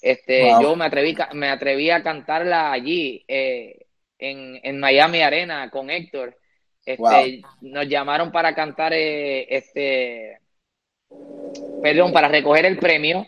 este, 0.00 0.48
yo 0.60 0.76
me 0.76 0.86
atreví, 0.86 1.16
me 1.34 1.48
atreví 1.48 1.90
a 1.90 2.02
cantarla 2.02 2.72
allí, 2.72 3.24
eh, 3.28 3.86
en, 4.18 4.60
en, 4.62 4.80
Miami 4.80 5.22
Arena 5.22 5.70
con 5.70 5.90
Héctor. 5.90 6.36
Este, 6.84 7.42
Nos 7.60 7.88
llamaron 7.88 8.32
para 8.32 8.54
cantar, 8.54 8.92
eh, 8.94 9.46
este, 9.54 10.40
perdón, 11.82 12.12
para 12.12 12.28
recoger 12.28 12.64
el 12.64 12.78
premio. 12.78 13.26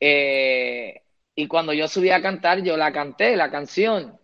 Eh, 0.00 1.02
y 1.34 1.46
cuando 1.46 1.72
yo 1.72 1.88
subí 1.88 2.10
a 2.10 2.22
cantar, 2.22 2.62
yo 2.62 2.76
la 2.76 2.92
canté, 2.92 3.36
la 3.36 3.50
canción. 3.50 4.17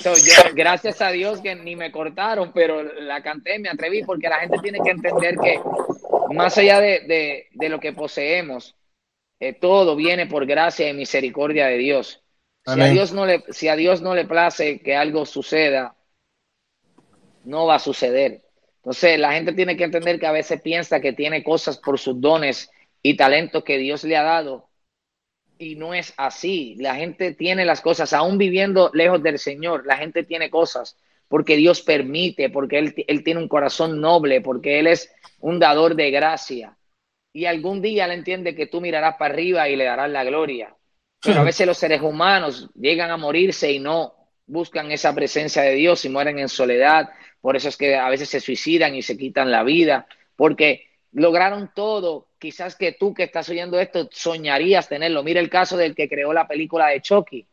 So, 0.00 0.14
yo, 0.14 0.54
gracias 0.54 1.00
a 1.00 1.10
Dios 1.10 1.40
que 1.40 1.54
ni 1.54 1.76
me 1.76 1.90
cortaron, 1.90 2.52
pero 2.52 2.82
la 2.82 3.22
canté, 3.22 3.58
me 3.58 3.68
atreví, 3.68 4.02
porque 4.04 4.28
la 4.28 4.40
gente 4.40 4.58
tiene 4.62 4.80
que 4.82 4.90
entender 4.90 5.36
que 5.38 5.60
más 6.34 6.56
allá 6.58 6.80
de, 6.80 7.00
de, 7.00 7.46
de 7.52 7.68
lo 7.68 7.80
que 7.80 7.92
poseemos, 7.92 8.76
eh, 9.40 9.52
todo 9.52 9.96
viene 9.96 10.26
por 10.26 10.46
gracia 10.46 10.88
y 10.88 10.94
misericordia 10.94 11.66
de 11.66 11.78
Dios. 11.78 12.22
Si 12.64 12.80
a, 12.80 12.86
Dios 12.86 13.12
no 13.12 13.26
le, 13.26 13.44
si 13.50 13.68
a 13.68 13.76
Dios 13.76 14.02
no 14.02 14.14
le 14.14 14.24
place 14.24 14.80
que 14.80 14.96
algo 14.96 15.24
suceda, 15.24 15.94
no 17.44 17.66
va 17.66 17.76
a 17.76 17.80
suceder. 17.80 18.42
Entonces, 18.78 19.18
la 19.20 19.32
gente 19.32 19.52
tiene 19.52 19.76
que 19.76 19.84
entender 19.84 20.18
que 20.18 20.26
a 20.26 20.32
veces 20.32 20.60
piensa 20.60 21.00
que 21.00 21.12
tiene 21.12 21.44
cosas 21.44 21.78
por 21.78 21.98
sus 21.98 22.20
dones 22.20 22.70
y 23.02 23.16
talentos 23.16 23.62
que 23.62 23.78
Dios 23.78 24.02
le 24.02 24.16
ha 24.16 24.22
dado, 24.22 24.65
y 25.58 25.76
no 25.76 25.94
es 25.94 26.14
así. 26.16 26.76
La 26.78 26.94
gente 26.94 27.32
tiene 27.32 27.64
las 27.64 27.80
cosas, 27.80 28.12
aún 28.12 28.38
viviendo 28.38 28.90
lejos 28.94 29.22
del 29.22 29.38
Señor, 29.38 29.86
la 29.86 29.96
gente 29.96 30.24
tiene 30.24 30.50
cosas 30.50 30.96
porque 31.28 31.56
Dios 31.56 31.82
permite, 31.82 32.50
porque 32.50 32.78
Él, 32.78 32.94
él 33.08 33.24
tiene 33.24 33.40
un 33.40 33.48
corazón 33.48 34.00
noble, 34.00 34.40
porque 34.40 34.78
Él 34.78 34.86
es 34.86 35.12
un 35.40 35.58
dador 35.58 35.96
de 35.96 36.10
gracia. 36.10 36.76
Y 37.32 37.46
algún 37.46 37.82
día 37.82 38.04
Él 38.04 38.12
entiende 38.12 38.54
que 38.54 38.66
tú 38.66 38.80
mirarás 38.80 39.16
para 39.16 39.34
arriba 39.34 39.68
y 39.68 39.76
le 39.76 39.84
darás 39.84 40.10
la 40.10 40.24
gloria. 40.24 40.74
Pero 41.20 41.40
a 41.40 41.44
veces 41.44 41.66
los 41.66 41.78
seres 41.78 42.02
humanos 42.02 42.70
llegan 42.74 43.10
a 43.10 43.16
morirse 43.16 43.72
y 43.72 43.80
no 43.80 44.14
buscan 44.46 44.92
esa 44.92 45.14
presencia 45.14 45.62
de 45.62 45.74
Dios 45.74 46.04
y 46.04 46.08
mueren 46.08 46.38
en 46.38 46.48
soledad. 46.48 47.10
Por 47.40 47.56
eso 47.56 47.68
es 47.68 47.76
que 47.76 47.96
a 47.96 48.08
veces 48.08 48.28
se 48.28 48.40
suicidan 48.40 48.94
y 48.94 49.02
se 49.02 49.16
quitan 49.16 49.50
la 49.50 49.64
vida, 49.64 50.06
porque 50.36 50.86
lograron 51.12 51.70
todo. 51.74 52.28
Quizás 52.38 52.76
que 52.76 52.92
tú 52.92 53.14
que 53.14 53.24
estás 53.24 53.48
oyendo 53.48 53.78
esto 53.80 54.08
soñarías 54.12 54.88
tenerlo. 54.88 55.22
Mira 55.22 55.40
el 55.40 55.50
caso 55.50 55.76
del 55.76 55.94
que 55.94 56.08
creó 56.08 56.32
la 56.32 56.46
película 56.46 56.88
de 56.88 57.00
Chucky, 57.00 57.46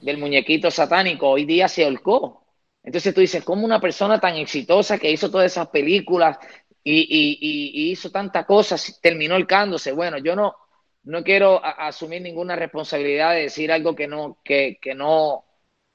del 0.00 0.18
muñequito 0.18 0.70
satánico. 0.70 1.28
Hoy 1.28 1.44
día 1.44 1.68
se 1.68 1.86
holcó. 1.86 2.44
Entonces 2.82 3.14
tú 3.14 3.20
dices, 3.20 3.44
¿cómo 3.44 3.64
una 3.64 3.80
persona 3.80 4.18
tan 4.18 4.36
exitosa 4.36 4.98
que 4.98 5.10
hizo 5.10 5.30
todas 5.30 5.52
esas 5.52 5.68
películas 5.68 6.38
y, 6.82 7.00
y, 7.00 7.92
hizo 7.92 8.10
tantas 8.10 8.44
cosas 8.44 8.98
terminó 9.00 9.36
holcándose? 9.36 9.92
Bueno, 9.92 10.18
yo 10.18 10.34
no, 10.34 10.56
no 11.04 11.22
quiero 11.22 11.64
asumir 11.64 12.22
ninguna 12.22 12.56
responsabilidad 12.56 13.34
de 13.34 13.42
decir 13.42 13.70
algo 13.70 13.94
que 13.94 14.08
no, 14.08 14.38
que, 14.42 14.78
que, 14.80 14.94
no, 14.94 15.44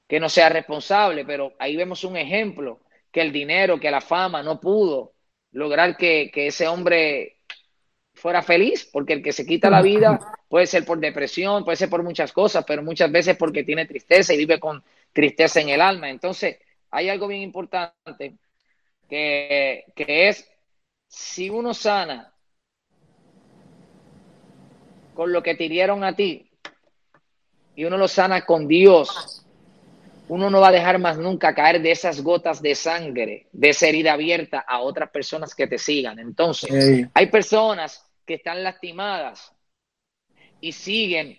que 0.08 0.19
no 0.19 0.30
sea 0.30 0.47
responsable, 0.47 1.26
pero 1.26 1.54
ahí 1.60 1.76
vemos 1.76 2.06
un 2.06 2.15
ejemplo, 2.15 2.80
que 3.12 3.21
el 3.21 3.34
dinero, 3.34 3.80
que 3.80 3.91
la 3.91 4.02
fama 4.02 4.41
no 4.41 4.62
pudo 4.62 5.13
lograr 5.57 5.97
que, 5.97 6.29
que 6.31 6.47
ese 6.47 6.67
hombre 6.67 7.37
fuera 8.13 8.43
feliz, 8.43 8.87
porque 8.91 9.13
el 9.13 9.23
que 9.23 9.33
se 9.33 9.45
quita 9.45 9.71
la 9.71 9.81
vida 9.81 10.19
puede 10.47 10.67
ser 10.67 10.85
por 10.85 10.99
depresión, 10.99 11.65
puede 11.65 11.77
ser 11.77 11.89
por 11.89 12.03
muchas 12.03 12.31
cosas, 12.31 12.63
pero 12.65 12.83
muchas 12.83 13.11
veces 13.11 13.35
porque 13.37 13.63
tiene 13.63 13.87
tristeza 13.87 14.33
y 14.33 14.37
vive 14.37 14.59
con 14.59 14.83
tristeza 15.11 15.59
en 15.59 15.69
el 15.69 15.81
alma. 15.81 16.11
Entonces, 16.11 16.59
hay 16.91 17.09
algo 17.09 17.27
bien 17.27 17.41
importante 17.41 18.35
que, 19.09 19.85
que 19.95 20.29
es, 20.29 20.47
si 21.07 21.49
uno 21.49 21.73
sana 21.73 22.31
con 25.15 25.33
lo 25.33 25.41
que 25.41 25.55
te 25.55 25.67
dieron 25.67 26.03
a 26.03 26.15
ti 26.15 26.51
y 27.75 27.83
uno 27.85 27.97
lo 27.97 28.07
sana 28.07 28.45
con 28.45 28.67
Dios, 28.67 29.37
uno 30.29 30.49
no 30.49 30.59
va 30.59 30.69
a 30.69 30.73
dejar 30.73 30.99
más 30.99 31.17
nunca 31.17 31.55
caer 31.55 31.81
de 31.81 31.91
esas 31.91 32.21
gotas 32.21 32.61
de 32.61 32.75
sangre, 32.75 33.47
de 33.51 33.69
esa 33.69 33.87
herida 33.87 34.13
abierta 34.13 34.59
a 34.59 34.79
otras 34.79 35.09
personas 35.09 35.55
que 35.55 35.67
te 35.67 35.77
sigan. 35.77 36.19
Entonces, 36.19 36.69
hey. 36.71 37.05
hay 37.13 37.27
personas 37.27 38.05
que 38.25 38.35
están 38.35 38.63
lastimadas 38.63 39.53
y 40.59 40.71
siguen 40.73 41.37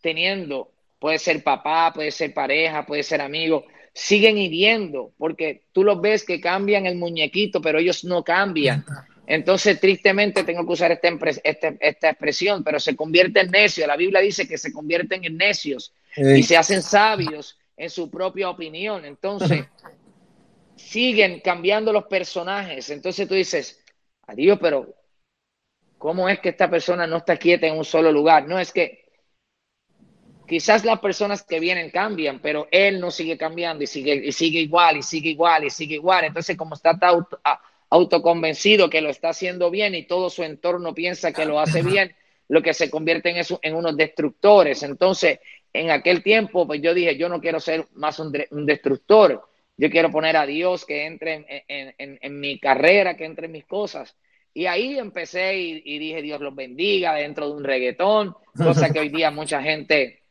teniendo, 0.00 0.72
puede 0.98 1.18
ser 1.18 1.42
papá, 1.42 1.92
puede 1.94 2.10
ser 2.10 2.34
pareja, 2.34 2.84
puede 2.84 3.02
ser 3.02 3.20
amigo, 3.20 3.64
siguen 3.92 4.38
hiriendo 4.38 5.12
porque 5.16 5.62
tú 5.72 5.84
los 5.84 6.00
ves 6.00 6.24
que 6.24 6.40
cambian 6.40 6.86
el 6.86 6.96
muñequito, 6.96 7.60
pero 7.60 7.78
ellos 7.78 8.04
no 8.04 8.24
cambian. 8.24 8.84
Entonces, 9.28 9.80
tristemente, 9.80 10.44
tengo 10.44 10.64
que 10.64 10.72
usar 10.72 10.92
esta, 10.92 11.08
este, 11.42 11.76
esta 11.80 12.10
expresión, 12.10 12.62
pero 12.62 12.78
se 12.78 12.94
convierte 12.94 13.40
en 13.40 13.50
necio. 13.50 13.86
La 13.86 13.96
Biblia 13.96 14.20
dice 14.20 14.46
que 14.46 14.58
se 14.58 14.72
convierten 14.72 15.24
en 15.24 15.36
necios 15.36 15.92
y 16.16 16.42
se 16.42 16.56
hacen 16.56 16.82
sabios 16.82 17.58
en 17.76 17.90
su 17.90 18.10
propia 18.10 18.50
opinión. 18.50 19.04
Entonces, 19.04 19.66
siguen 20.76 21.40
cambiando 21.40 21.92
los 21.92 22.04
personajes. 22.04 22.90
Entonces 22.90 23.26
tú 23.26 23.34
dices, 23.34 23.82
adiós, 24.26 24.58
pero 24.60 24.94
¿cómo 25.98 26.28
es 26.28 26.38
que 26.40 26.50
esta 26.50 26.70
persona 26.70 27.06
no 27.06 27.18
está 27.18 27.36
quieta 27.36 27.66
en 27.66 27.76
un 27.76 27.84
solo 27.84 28.12
lugar? 28.12 28.46
No 28.46 28.58
es 28.58 28.72
que 28.72 29.06
quizás 30.46 30.84
las 30.84 31.00
personas 31.00 31.42
que 31.42 31.58
vienen 31.60 31.90
cambian, 31.90 32.40
pero 32.40 32.68
él 32.70 33.00
no 33.00 33.10
sigue 33.10 33.36
cambiando 33.36 33.84
y 33.84 33.86
sigue, 33.86 34.14
y 34.14 34.32
sigue 34.32 34.60
igual, 34.60 34.98
y 34.98 35.02
sigue 35.02 35.30
igual, 35.30 35.64
y 35.64 35.70
sigue 35.70 35.96
igual. 35.96 36.24
Entonces, 36.24 36.56
como 36.56 36.74
está 36.74 36.96
auto, 37.02 37.40
autoconvencido 37.90 38.90
que 38.90 39.00
lo 39.00 39.10
está 39.10 39.30
haciendo 39.30 39.70
bien 39.70 39.94
y 39.94 40.06
todo 40.06 40.30
su 40.30 40.42
entorno 40.42 40.94
piensa 40.94 41.32
que 41.32 41.44
lo 41.44 41.60
hace 41.60 41.82
bien, 41.82 42.14
lo 42.48 42.62
que 42.62 42.74
se 42.74 42.90
convierte 42.90 43.30
en, 43.30 43.38
eso, 43.38 43.58
en 43.62 43.74
unos 43.74 43.96
destructores. 43.96 44.82
Entonces, 44.82 45.40
en 45.80 45.90
aquel 45.90 46.22
tiempo, 46.22 46.66
pues 46.66 46.80
yo 46.80 46.94
dije, 46.94 47.16
yo 47.16 47.28
no 47.28 47.40
quiero 47.40 47.60
ser 47.60 47.86
más 47.94 48.18
un, 48.18 48.32
destructor, 48.66 49.48
yo 49.76 49.90
quiero 49.90 50.10
poner 50.10 50.36
a 50.36 50.46
Dios 50.46 50.84
que 50.84 51.06
entre 51.06 51.64
en, 51.68 52.40
mi 52.40 52.58
carrera, 52.58 53.16
que 53.16 53.24
entre 53.24 53.46
en 53.46 53.52
mis 53.52 53.66
cosas. 53.66 54.16
Y 54.54 54.66
ahí 54.66 54.98
empecé 54.98 55.56
y, 55.56 55.98
dije, 55.98 56.22
Dios 56.22 56.40
los 56.40 56.54
bendiga 56.54 57.14
dentro 57.14 57.48
de 57.48 57.56
un 57.56 57.64
reggaetón, 57.64 58.34
cosa 58.56 58.90
que 58.90 59.00
hoy 59.00 59.10
día 59.10 59.30
mucha 59.30 59.62
gente 59.62 60.22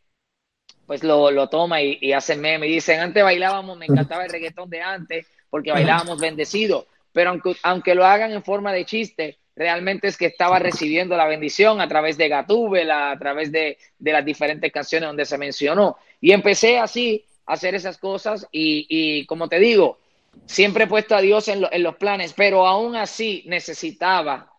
pues 0.87 1.03
lo, 1.03 1.49
toma 1.49 1.81
y, 1.81 1.97
y 2.01 2.11
hace 2.11 2.35
meme. 2.35 2.67
Y 2.67 2.73
dicen, 2.73 2.99
antes 2.99 3.23
bailábamos, 3.23 3.77
me 3.77 3.85
encantaba 3.85 4.25
el 4.25 4.31
reggaetón 4.31 4.69
de 4.69 4.81
antes, 4.81 5.27
porque 5.49 5.71
bailábamos 5.71 6.19
bendecido. 6.19 6.87
Pero 7.11 7.29
aunque, 7.29 7.55
aunque 7.63 7.95
lo 7.95 8.05
hagan 8.05 8.31
en 8.31 8.43
forma 8.43 8.73
de 8.73 8.85
chiste, 8.85 9.39
realmente 9.55 10.07
es 10.07 10.17
que 10.17 10.27
estaba 10.27 10.59
recibiendo 10.59 11.15
la 11.15 11.27
bendición 11.27 11.79
a 11.81 11.87
través 11.87 12.17
de 12.17 12.27
Gatúbela, 12.27 13.11
a 13.11 13.19
través 13.19 13.51
de, 13.51 13.77
las 13.99 14.25
diferentes 14.25 14.71
canciones 14.71 15.07
donde 15.07 15.25
se 15.25 15.37
mencionó. 15.37 15.97
Y 16.21 16.31
empecé 16.31 16.77
así 16.77 17.23
a 17.45 17.53
hacer 17.53 17.75
esas 17.75 17.97
cosas 17.97 18.47
y, 18.51 19.25
como 19.25 19.47
te 19.47 19.59
digo, 19.59 19.99
siempre 20.45 20.83
he 20.83 20.87
puesto 20.87 21.15
a 21.15 21.21
Dios 21.21 21.47
en, 21.47 21.61
los 21.83 21.95
planes, 21.95 22.33
pero 22.33 22.67
aún 22.67 22.95
así 22.95 23.43
necesitaba 23.45 24.51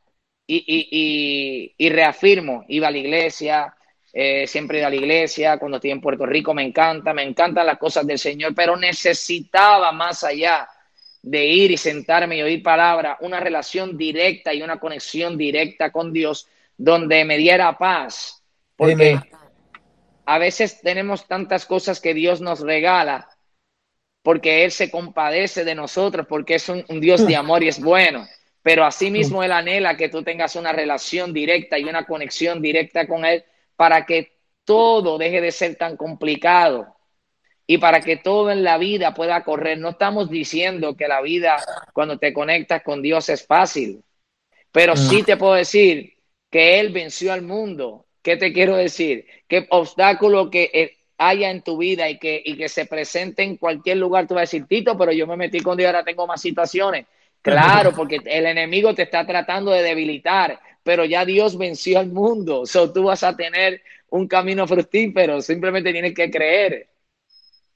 y, 0.46 1.74
y 1.76 1.88
reafirmo, 1.90 2.64
iba 2.68 2.88
a 2.88 2.90
la 2.90 2.98
iglesia, 2.98 3.76
eh, 4.18 4.46
siempre 4.46 4.78
iba 4.78 4.86
a 4.86 4.90
la 4.90 4.96
iglesia, 4.96 5.58
cuando 5.58 5.76
estoy 5.76 5.90
en 5.90 6.00
Puerto 6.00 6.24
Rico 6.24 6.54
me 6.54 6.62
encanta, 6.62 7.12
me 7.12 7.22
encantan 7.22 7.66
las 7.66 7.76
cosas 7.76 8.06
del 8.06 8.18
Señor, 8.18 8.54
pero 8.54 8.74
necesitaba 8.74 9.92
más 9.92 10.24
allá 10.24 10.66
de 11.26 11.44
ir 11.44 11.72
y 11.72 11.76
sentarme 11.76 12.36
y 12.36 12.42
oír 12.42 12.62
palabra, 12.62 13.18
una 13.20 13.40
relación 13.40 13.98
directa 13.98 14.54
y 14.54 14.62
una 14.62 14.78
conexión 14.78 15.36
directa 15.36 15.90
con 15.90 16.12
Dios 16.12 16.46
donde 16.76 17.24
me 17.24 17.36
diera 17.36 17.76
paz. 17.76 18.44
Porque 18.76 19.18
a 20.24 20.38
veces 20.38 20.80
tenemos 20.82 21.26
tantas 21.26 21.66
cosas 21.66 22.00
que 22.00 22.14
Dios 22.14 22.40
nos 22.40 22.60
regala 22.60 23.28
porque 24.22 24.64
Él 24.64 24.70
se 24.70 24.90
compadece 24.90 25.64
de 25.64 25.74
nosotros, 25.74 26.26
porque 26.28 26.56
es 26.56 26.68
un, 26.68 26.84
Dios 27.00 27.26
de 27.26 27.34
amor 27.34 27.64
y 27.64 27.68
es 27.68 27.80
bueno. 27.80 28.26
Pero 28.62 28.84
asimismo 28.84 29.42
Él 29.42 29.50
anhela 29.50 29.96
que 29.96 30.08
tú 30.08 30.22
tengas 30.22 30.54
una 30.54 30.72
relación 30.72 31.32
directa 31.32 31.76
y 31.76 31.84
una 31.84 32.06
conexión 32.06 32.62
directa 32.62 33.08
con 33.08 33.24
Él 33.24 33.44
para 33.74 34.06
que 34.06 34.32
todo 34.64 35.18
deje 35.18 35.40
de 35.40 35.50
ser 35.50 35.74
tan 35.74 35.96
complicado 35.96 36.95
y 37.66 37.78
para 37.78 38.00
que 38.00 38.16
todo 38.16 38.50
en 38.50 38.62
la 38.62 38.78
vida 38.78 39.14
pueda 39.14 39.42
correr. 39.42 39.78
No 39.78 39.90
estamos 39.90 40.30
diciendo 40.30 40.96
que 40.96 41.08
la 41.08 41.20
vida 41.20 41.56
cuando 41.92 42.18
te 42.18 42.32
conectas 42.32 42.82
con 42.82 43.02
Dios 43.02 43.28
es 43.28 43.46
fácil, 43.46 44.02
pero 44.70 44.94
mm. 44.94 44.96
sí 44.96 45.22
te 45.22 45.36
puedo 45.36 45.54
decir 45.54 46.14
que 46.50 46.80
Él 46.80 46.92
venció 46.92 47.32
al 47.32 47.42
mundo. 47.42 48.06
¿Qué 48.22 48.36
te 48.36 48.52
quiero 48.52 48.76
decir? 48.76 49.26
Que 49.48 49.66
obstáculo 49.70 50.50
que 50.50 50.70
eh, 50.72 50.96
haya 51.18 51.50
en 51.50 51.62
tu 51.62 51.78
vida 51.78 52.08
y 52.08 52.18
que, 52.18 52.42
y 52.44 52.56
que 52.56 52.68
se 52.68 52.86
presente 52.86 53.42
en 53.42 53.56
cualquier 53.56 53.98
lugar, 53.98 54.26
tú 54.26 54.34
vas 54.34 54.40
a 54.40 54.42
decir, 54.42 54.66
Tito, 54.66 54.96
pero 54.98 55.12
yo 55.12 55.26
me 55.26 55.36
metí 55.36 55.60
con 55.60 55.76
Dios, 55.76 55.88
ahora 55.88 56.04
tengo 56.04 56.26
más 56.26 56.40
situaciones. 56.40 57.06
Claro, 57.40 57.92
porque 57.96 58.20
el 58.24 58.46
enemigo 58.46 58.94
te 58.94 59.02
está 59.02 59.26
tratando 59.26 59.70
de 59.70 59.82
debilitar, 59.82 60.58
pero 60.82 61.04
ya 61.04 61.24
Dios 61.24 61.56
venció 61.56 61.98
al 61.98 62.08
mundo. 62.08 62.66
So, 62.66 62.92
tú 62.92 63.04
vas 63.04 63.22
a 63.22 63.36
tener 63.36 63.82
un 64.10 64.28
camino 64.28 64.66
fructífero, 64.66 65.40
simplemente 65.40 65.92
tienes 65.92 66.14
que 66.14 66.30
creer. 66.30 66.88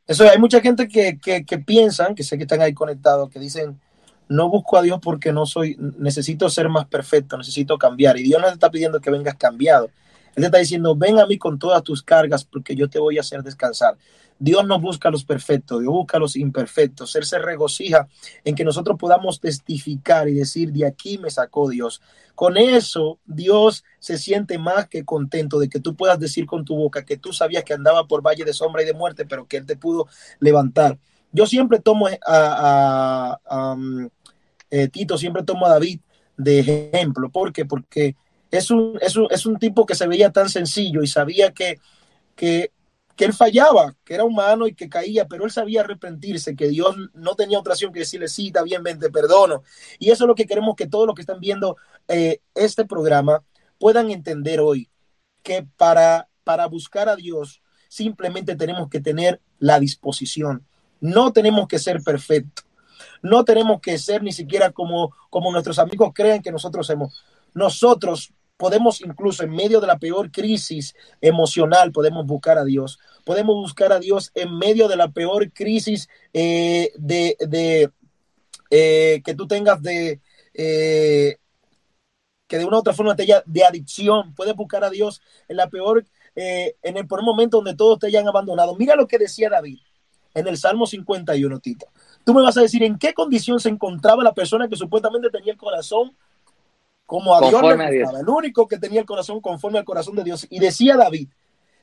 Eso 0.06 0.28
hay 0.28 0.38
mucha 0.38 0.60
gente 0.60 0.88
que, 0.88 1.18
que, 1.18 1.44
que 1.44 1.58
piensan, 1.58 2.14
que 2.14 2.24
sé 2.24 2.36
que 2.36 2.44
están 2.44 2.60
ahí 2.60 2.74
conectados, 2.74 3.30
que 3.30 3.38
dicen, 3.38 3.80
no 4.28 4.48
busco 4.48 4.76
a 4.76 4.82
Dios 4.82 5.00
porque 5.02 5.32
no 5.32 5.44
soy, 5.44 5.76
necesito 5.98 6.48
ser 6.48 6.68
más 6.68 6.86
perfecto, 6.86 7.36
necesito 7.36 7.78
cambiar. 7.78 8.16
Y 8.16 8.22
Dios 8.22 8.40
no 8.40 8.46
te 8.46 8.54
está 8.54 8.70
pidiendo 8.70 9.00
que 9.00 9.10
vengas 9.10 9.34
cambiado. 9.34 9.90
Él 10.36 10.42
te 10.42 10.46
está 10.46 10.58
diciendo, 10.58 10.94
ven 10.96 11.18
a 11.18 11.26
mí 11.26 11.38
con 11.38 11.58
todas 11.58 11.82
tus 11.82 12.02
cargas 12.02 12.44
porque 12.44 12.74
yo 12.74 12.88
te 12.88 12.98
voy 12.98 13.18
a 13.18 13.20
hacer 13.20 13.42
descansar. 13.42 13.96
Dios 14.38 14.66
no 14.66 14.80
busca 14.80 15.10
los 15.10 15.24
perfectos, 15.24 15.80
Dios 15.80 15.92
busca 15.92 16.18
los 16.18 16.34
imperfectos. 16.34 17.14
Él 17.14 17.24
se 17.24 17.38
regocija 17.38 18.08
en 18.42 18.54
que 18.54 18.64
nosotros 18.64 18.96
podamos 18.98 19.38
testificar 19.38 20.28
y 20.28 20.34
decir, 20.34 20.72
de 20.72 20.86
aquí 20.86 21.18
me 21.18 21.30
sacó 21.30 21.68
Dios. 21.68 22.00
Con 22.34 22.56
eso, 22.56 23.18
Dios 23.26 23.84
se 23.98 24.16
siente 24.16 24.56
más 24.56 24.88
que 24.88 25.04
contento 25.04 25.58
de 25.58 25.68
que 25.68 25.78
tú 25.78 25.94
puedas 25.94 26.18
decir 26.18 26.46
con 26.46 26.64
tu 26.64 26.74
boca 26.74 27.04
que 27.04 27.18
tú 27.18 27.34
sabías 27.34 27.64
que 27.64 27.74
andaba 27.74 28.06
por 28.06 28.22
valle 28.22 28.46
de 28.46 28.54
sombra 28.54 28.82
y 28.82 28.86
de 28.86 28.94
muerte, 28.94 29.26
pero 29.26 29.46
que 29.46 29.58
Él 29.58 29.66
te 29.66 29.76
pudo 29.76 30.06
levantar. 30.38 30.98
Yo 31.32 31.44
siempre 31.44 31.78
tomo 31.78 32.08
a, 32.26 33.38
um, 33.76 34.08
eh, 34.70 34.88
Tito, 34.88 35.18
siempre 35.18 35.42
tomo 35.42 35.66
a 35.66 35.70
David 35.70 36.00
de 36.38 36.60
ejemplo. 36.60 37.30
¿Por 37.30 37.52
qué? 37.52 37.66
Porque 37.66 38.16
es 38.50 38.70
un, 38.70 38.98
es 39.00 39.16
un, 39.16 39.28
es 39.30 39.46
un 39.46 39.58
tipo 39.58 39.86
que 39.86 39.94
se 39.94 40.06
veía 40.06 40.30
tan 40.30 40.48
sencillo 40.48 41.02
y 41.02 41.06
sabía 41.06 41.52
que, 41.52 41.78
que 42.34 42.72
que 43.20 43.26
él 43.26 43.34
fallaba, 43.34 43.94
que 44.02 44.14
era 44.14 44.24
humano 44.24 44.66
y 44.66 44.74
que 44.74 44.88
caía, 44.88 45.28
pero 45.28 45.44
él 45.44 45.50
sabía 45.50 45.82
arrepentirse, 45.82 46.56
que 46.56 46.68
Dios 46.68 46.96
no 47.12 47.34
tenía 47.34 47.58
otra 47.58 47.74
opción 47.74 47.92
que 47.92 47.98
decirle, 47.98 48.28
sí, 48.28 48.46
está 48.46 48.62
bien, 48.62 48.82
ven, 48.82 48.98
te 48.98 49.10
perdono. 49.10 49.62
Y 49.98 50.10
eso 50.10 50.24
es 50.24 50.28
lo 50.28 50.34
que 50.34 50.46
queremos 50.46 50.74
que 50.74 50.86
todos 50.86 51.06
los 51.06 51.14
que 51.14 51.20
están 51.20 51.38
viendo 51.38 51.76
eh, 52.08 52.40
este 52.54 52.86
programa 52.86 53.44
puedan 53.78 54.10
entender 54.10 54.60
hoy, 54.60 54.88
que 55.42 55.66
para, 55.76 56.30
para 56.44 56.64
buscar 56.64 57.10
a 57.10 57.16
Dios 57.16 57.60
simplemente 57.90 58.56
tenemos 58.56 58.88
que 58.88 59.02
tener 59.02 59.42
la 59.58 59.78
disposición. 59.78 60.66
No 61.02 61.30
tenemos 61.30 61.68
que 61.68 61.78
ser 61.78 62.00
perfectos. 62.02 62.64
No 63.20 63.44
tenemos 63.44 63.82
que 63.82 63.98
ser 63.98 64.22
ni 64.22 64.32
siquiera 64.32 64.70
como, 64.70 65.14
como 65.28 65.52
nuestros 65.52 65.78
amigos 65.78 66.12
creen 66.14 66.40
que 66.40 66.52
nosotros 66.52 66.86
somos. 66.86 67.22
Nosotros 67.52 68.32
podemos 68.60 69.00
incluso 69.00 69.42
en 69.42 69.52
medio 69.52 69.80
de 69.80 69.86
la 69.86 69.98
peor 69.98 70.30
crisis 70.30 70.94
emocional, 71.22 71.92
podemos 71.92 72.26
buscar 72.26 72.58
a 72.58 72.64
Dios. 72.64 72.98
Podemos 73.24 73.56
buscar 73.56 73.90
a 73.90 73.98
Dios 73.98 74.32
en 74.34 74.54
medio 74.58 74.86
de 74.86 74.96
la 74.96 75.08
peor 75.08 75.50
crisis 75.50 76.10
eh, 76.34 76.92
de, 76.96 77.90
eh, 78.70 79.22
que 79.24 79.34
tú 79.34 79.48
tengas 79.48 79.80
de... 79.80 80.20
Eh, 80.52 81.38
que 82.46 82.58
de 82.58 82.64
una 82.66 82.76
u 82.76 82.80
otra 82.80 82.92
forma 82.92 83.16
te 83.16 83.22
haya 83.22 83.42
de 83.46 83.64
adicción, 83.64 84.34
puedes 84.34 84.54
buscar 84.56 84.84
a 84.84 84.90
Dios 84.90 85.22
en 85.48 85.56
la 85.56 85.70
peor, 85.70 86.04
en 86.34 86.96
el 86.96 87.06
un 87.08 87.24
momento 87.24 87.58
donde 87.58 87.76
todos 87.76 88.00
te 88.00 88.08
hayan 88.08 88.26
abandonado. 88.26 88.74
Mira 88.74 88.96
lo 88.96 89.06
que 89.06 89.18
decía 89.18 89.48
David 89.48 89.78
en 90.34 90.48
el 90.48 90.58
Salmo 90.58 90.84
51, 90.84 91.60
Tito. 91.60 91.86
Tú 92.24 92.34
me 92.34 92.42
vas 92.42 92.56
a 92.56 92.62
decir 92.62 92.82
en 92.82 92.98
qué 92.98 93.14
condición 93.14 93.60
se 93.60 93.68
encontraba 93.68 94.24
la 94.24 94.34
persona 94.34 94.68
que 94.68 94.74
supuestamente 94.74 95.30
tenía 95.30 95.52
el 95.52 95.58
corazón 95.58 96.16
como 97.10 97.34
a 97.34 97.40
Dios, 97.40 98.14
el 98.20 98.28
único 98.28 98.68
que 98.68 98.78
tenía 98.78 99.00
el 99.00 99.04
corazón 99.04 99.40
conforme 99.40 99.80
al 99.80 99.84
corazón 99.84 100.14
de 100.14 100.22
Dios. 100.22 100.46
Y 100.48 100.60
decía 100.60 100.96
David, 100.96 101.28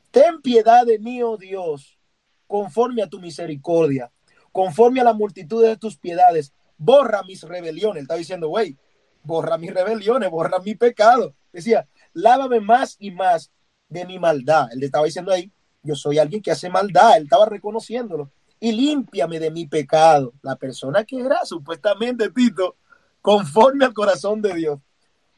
ten 0.09 0.41
piedad 0.41 0.85
de 0.85 0.99
mí, 0.99 1.21
oh 1.21 1.35
Dios, 1.35 1.99
conforme 2.47 3.03
a 3.03 3.09
tu 3.09 3.19
misericordia, 3.19 4.09
conforme 4.53 5.01
a 5.01 5.03
la 5.03 5.11
multitud 5.11 5.61
de 5.65 5.75
tus 5.75 5.97
piedades, 5.97 6.53
borra 6.77 7.23
mis 7.23 7.43
rebeliones. 7.43 8.03
está 8.03 8.15
diciendo, 8.15 8.47
güey, 8.47 8.77
borra 9.21 9.57
mis 9.57 9.73
rebeliones, 9.73 10.31
borra 10.31 10.59
mi 10.59 10.75
pecado. 10.75 11.35
Decía, 11.51 11.89
lávame 12.13 12.61
más 12.61 12.95
y 12.97 13.11
más 13.11 13.51
de 13.89 14.05
mi 14.05 14.19
maldad. 14.19 14.69
Él 14.71 14.79
le 14.79 14.85
estaba 14.85 15.03
diciendo 15.03 15.33
ahí, 15.33 15.51
yo 15.83 15.95
soy 15.95 16.19
alguien 16.19 16.41
que 16.41 16.51
hace 16.51 16.69
maldad, 16.69 17.17
él 17.17 17.23
estaba 17.23 17.47
reconociéndolo. 17.47 18.31
Y 18.61 18.71
límpiame 18.71 19.41
de 19.41 19.51
mi 19.51 19.67
pecado. 19.67 20.31
La 20.41 20.55
persona 20.55 21.03
que 21.03 21.19
era 21.19 21.43
supuestamente 21.43 22.29
Tito, 22.29 22.77
conforme 23.21 23.83
al 23.83 23.93
corazón 23.93 24.41
de 24.41 24.53
Dios 24.53 24.79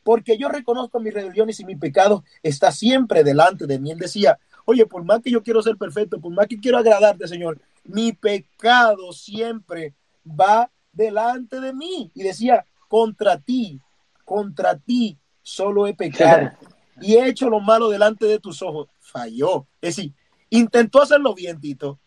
porque 0.10 0.40
yo 0.40 0.50
reconozco 0.50 1.00
mis 1.00 1.14
rebeliones 1.14 1.60
y 1.60 1.66
mi 1.66 1.76
pecado 1.76 2.24
está 2.42 2.72
siempre 2.72 3.24
delante 3.24 3.68
de 3.68 3.78
mí. 3.78 3.92
Él 3.92 4.00
decía, 4.00 4.40
oye, 4.66 4.88
por 4.88 5.04
más 5.04 5.22
que 5.22 5.30
yo 5.30 5.44
quiero 5.44 5.62
ser 5.62 5.78
perfecto, 5.78 6.20
por 6.20 6.34
más 6.34 6.48
que 6.48 6.60
quiero 6.60 6.80
agradarte, 6.80 7.28
Señor, 7.28 7.62
mi 7.84 8.12
pecado 8.14 9.14
siempre 9.14 9.94
va 10.26 10.72
delante 10.92 11.60
de 11.60 11.74
mí. 11.74 12.10
Y 12.16 12.24
decía, 12.24 12.66
contra 12.88 13.38
ti, 13.38 13.80
contra 14.26 14.80
ti 14.80 15.16
solo 15.44 15.86
he 15.86 15.94
pecado 15.94 16.54
y 17.02 17.14
he 17.14 17.28
hecho 17.28 17.48
lo 17.48 17.60
malo 17.60 17.88
delante 17.88 18.26
de 18.26 18.40
tus 18.40 18.64
ojos. 18.64 18.88
Falló. 18.98 19.68
Es 19.80 19.96
decir, 19.96 20.16
intentó 20.50 21.04
hacerlo 21.04 21.36
bien, 21.36 21.62
Tito. 21.62 22.00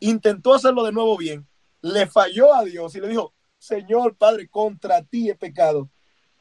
Intentó 0.00 0.52
hacerlo 0.52 0.84
de 0.84 0.92
nuevo 0.92 1.16
bien. 1.16 1.46
Le 1.80 2.06
falló 2.06 2.52
a 2.52 2.64
Dios 2.64 2.94
y 2.96 3.00
le 3.00 3.08
dijo, 3.08 3.32
Señor 3.56 4.14
Padre, 4.14 4.46
contra 4.46 5.02
ti 5.02 5.30
he 5.30 5.34
pecado 5.34 5.88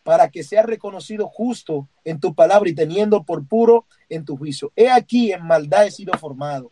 para 0.06 0.30
que 0.30 0.44
sea 0.44 0.62
reconocido 0.62 1.28
justo 1.28 1.90
en 2.04 2.20
tu 2.20 2.36
palabra 2.36 2.70
y 2.70 2.76
teniendo 2.76 3.24
por 3.24 3.48
puro 3.48 3.86
en 4.08 4.24
tu 4.24 4.38
juicio. 4.38 4.72
He 4.76 4.88
aquí 4.88 5.32
en 5.32 5.44
maldad 5.44 5.88
he 5.88 5.92
sido 5.92 6.14
formado. 6.14 6.72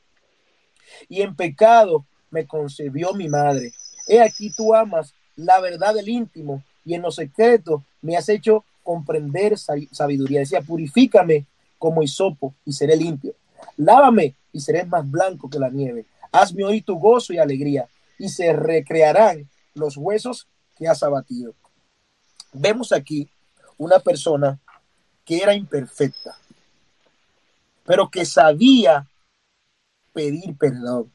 y 1.09 1.23
en 1.23 1.35
pecado 1.35 2.05
me 2.29 2.45
concebió 2.45 3.11
mi 3.13 3.27
madre. 3.27 3.73
He 4.07 4.21
aquí 4.21 4.51
tú 4.51 4.75
amas 4.75 5.15
la 5.35 5.59
verdad 5.59 5.95
del 5.95 6.09
íntimo 6.09 6.61
y 6.85 6.93
en 6.93 7.01
lo 7.01 7.09
secreto 7.09 7.83
me 8.03 8.15
has 8.15 8.29
hecho 8.29 8.63
comprender 8.83 9.57
sabiduría. 9.57 10.41
Decía, 10.41 10.61
purifícame 10.61 11.47
como 11.79 12.03
hisopo 12.03 12.53
y 12.65 12.73
seré 12.73 12.95
limpio. 12.95 13.33
Lávame 13.77 14.35
y 14.51 14.59
seré 14.59 14.85
más 14.85 15.09
blanco 15.09 15.49
que 15.49 15.57
la 15.57 15.71
nieve. 15.71 16.05
Hazme 16.31 16.65
oír 16.65 16.85
tu 16.85 16.99
gozo 16.99 17.33
y 17.33 17.39
alegría 17.39 17.87
y 18.19 18.29
se 18.29 18.53
recrearán 18.53 19.49
los 19.73 19.97
huesos 19.97 20.47
que 20.77 20.87
has 20.87 21.01
abatido. 21.01 21.55
Vemos 22.53 22.91
aquí 22.91 23.29
una 23.77 23.99
persona 23.99 24.59
que 25.25 25.37
era 25.37 25.55
imperfecta, 25.55 26.37
pero 27.85 28.09
que 28.09 28.25
sabía 28.25 29.07
pedir 30.13 30.55
perdón, 30.57 31.11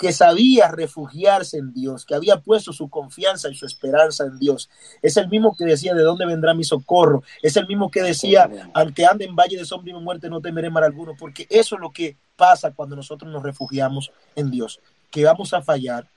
que 0.00 0.12
sabía 0.12 0.68
refugiarse 0.68 1.58
en 1.58 1.74
Dios, 1.74 2.06
que 2.06 2.14
había 2.14 2.40
puesto 2.40 2.72
su 2.72 2.88
confianza 2.88 3.50
y 3.50 3.54
su 3.54 3.66
esperanza 3.66 4.24
en 4.24 4.38
Dios. 4.38 4.70
Es 5.02 5.18
el 5.18 5.28
mismo 5.28 5.54
que 5.54 5.66
decía, 5.66 5.94
¿de 5.94 6.02
dónde 6.02 6.24
vendrá 6.24 6.54
mi 6.54 6.64
socorro? 6.64 7.22
Es 7.42 7.58
el 7.58 7.66
mismo 7.66 7.90
que 7.90 8.02
decía, 8.02 8.50
aunque 8.72 9.04
ande 9.04 9.26
en 9.26 9.36
valle 9.36 9.58
de 9.58 9.66
sombra 9.66 9.92
y 9.92 10.00
muerte, 10.00 10.30
no 10.30 10.40
temeré 10.40 10.70
mal 10.70 10.84
alguno, 10.84 11.14
porque 11.18 11.46
eso 11.50 11.74
es 11.74 11.80
lo 11.82 11.90
que 11.90 12.16
pasa 12.36 12.72
cuando 12.72 12.96
nosotros 12.96 13.30
nos 13.30 13.42
refugiamos 13.42 14.10
en 14.36 14.50
Dios, 14.50 14.80
que 15.10 15.24
vamos 15.24 15.52
a 15.52 15.60
fallar, 15.60 16.08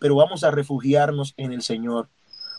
pero 0.00 0.16
vamos 0.16 0.42
a 0.42 0.50
refugiarnos 0.50 1.34
en 1.36 1.52
el 1.52 1.62
Señor, 1.62 2.08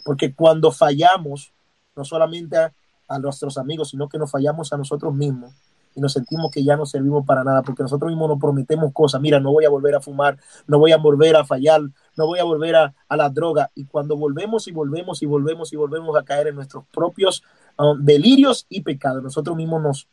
porque 0.10 0.34
cuando 0.34 0.72
fallamos, 0.72 1.54
no 1.95 2.04
solamente 2.04 2.58
a, 2.58 2.74
a 3.08 3.19
nuestros 3.19 3.60
amigos, 3.60 3.89
sino 3.89 4.10
que 4.10 4.17
nos 4.17 4.32
fallamos 4.32 4.74
a 4.74 4.78
nosotros 4.78 5.13
mismos, 5.13 5.54
y 5.95 6.02
nos 6.02 6.13
sentimos 6.13 6.50
que 6.50 6.63
ya 6.63 6.76
no 6.76 6.88
servimos 6.88 7.28
para 7.28 7.43
nada, 7.43 7.62
porque 7.62 7.84
nosotros 7.84 8.10
mismos 8.10 8.28
nos 8.28 8.39
prometemos 8.39 8.91
cosas, 8.91 9.22
mira, 9.22 9.39
no 9.39 9.52
voy 9.52 9.65
a 9.65 9.69
volver 9.69 9.93
a 9.93 10.02
fumar, 10.02 10.39
no 10.65 10.80
voy 10.80 10.93
a 10.93 10.98
volver 10.98 11.36
a 11.36 11.45
fallar, 11.45 11.82
no 12.17 12.26
voy 12.26 12.39
a 12.39 12.43
volver 12.43 12.76
a, 12.76 12.95
la 13.15 13.30
droga, 13.30 13.69
y 13.76 13.86
cuando 13.86 14.17
volvemos 14.17 14.67
y 14.67 14.72
volvemos 14.72 15.22
y 15.22 15.28
volvemos 15.28 15.74
y 15.74 15.76
volvemos 15.76 16.17
a 16.17 16.24
caer 16.24 16.48
en 16.48 16.56
nuestros 16.56 16.86
propios 16.91 17.43
um, 17.78 18.04
delirios 18.04 18.65
y 18.67 18.82
pecados, 18.82 19.22
nosotros 19.22 19.56
mismos 19.56 19.84
nos, 19.84 20.08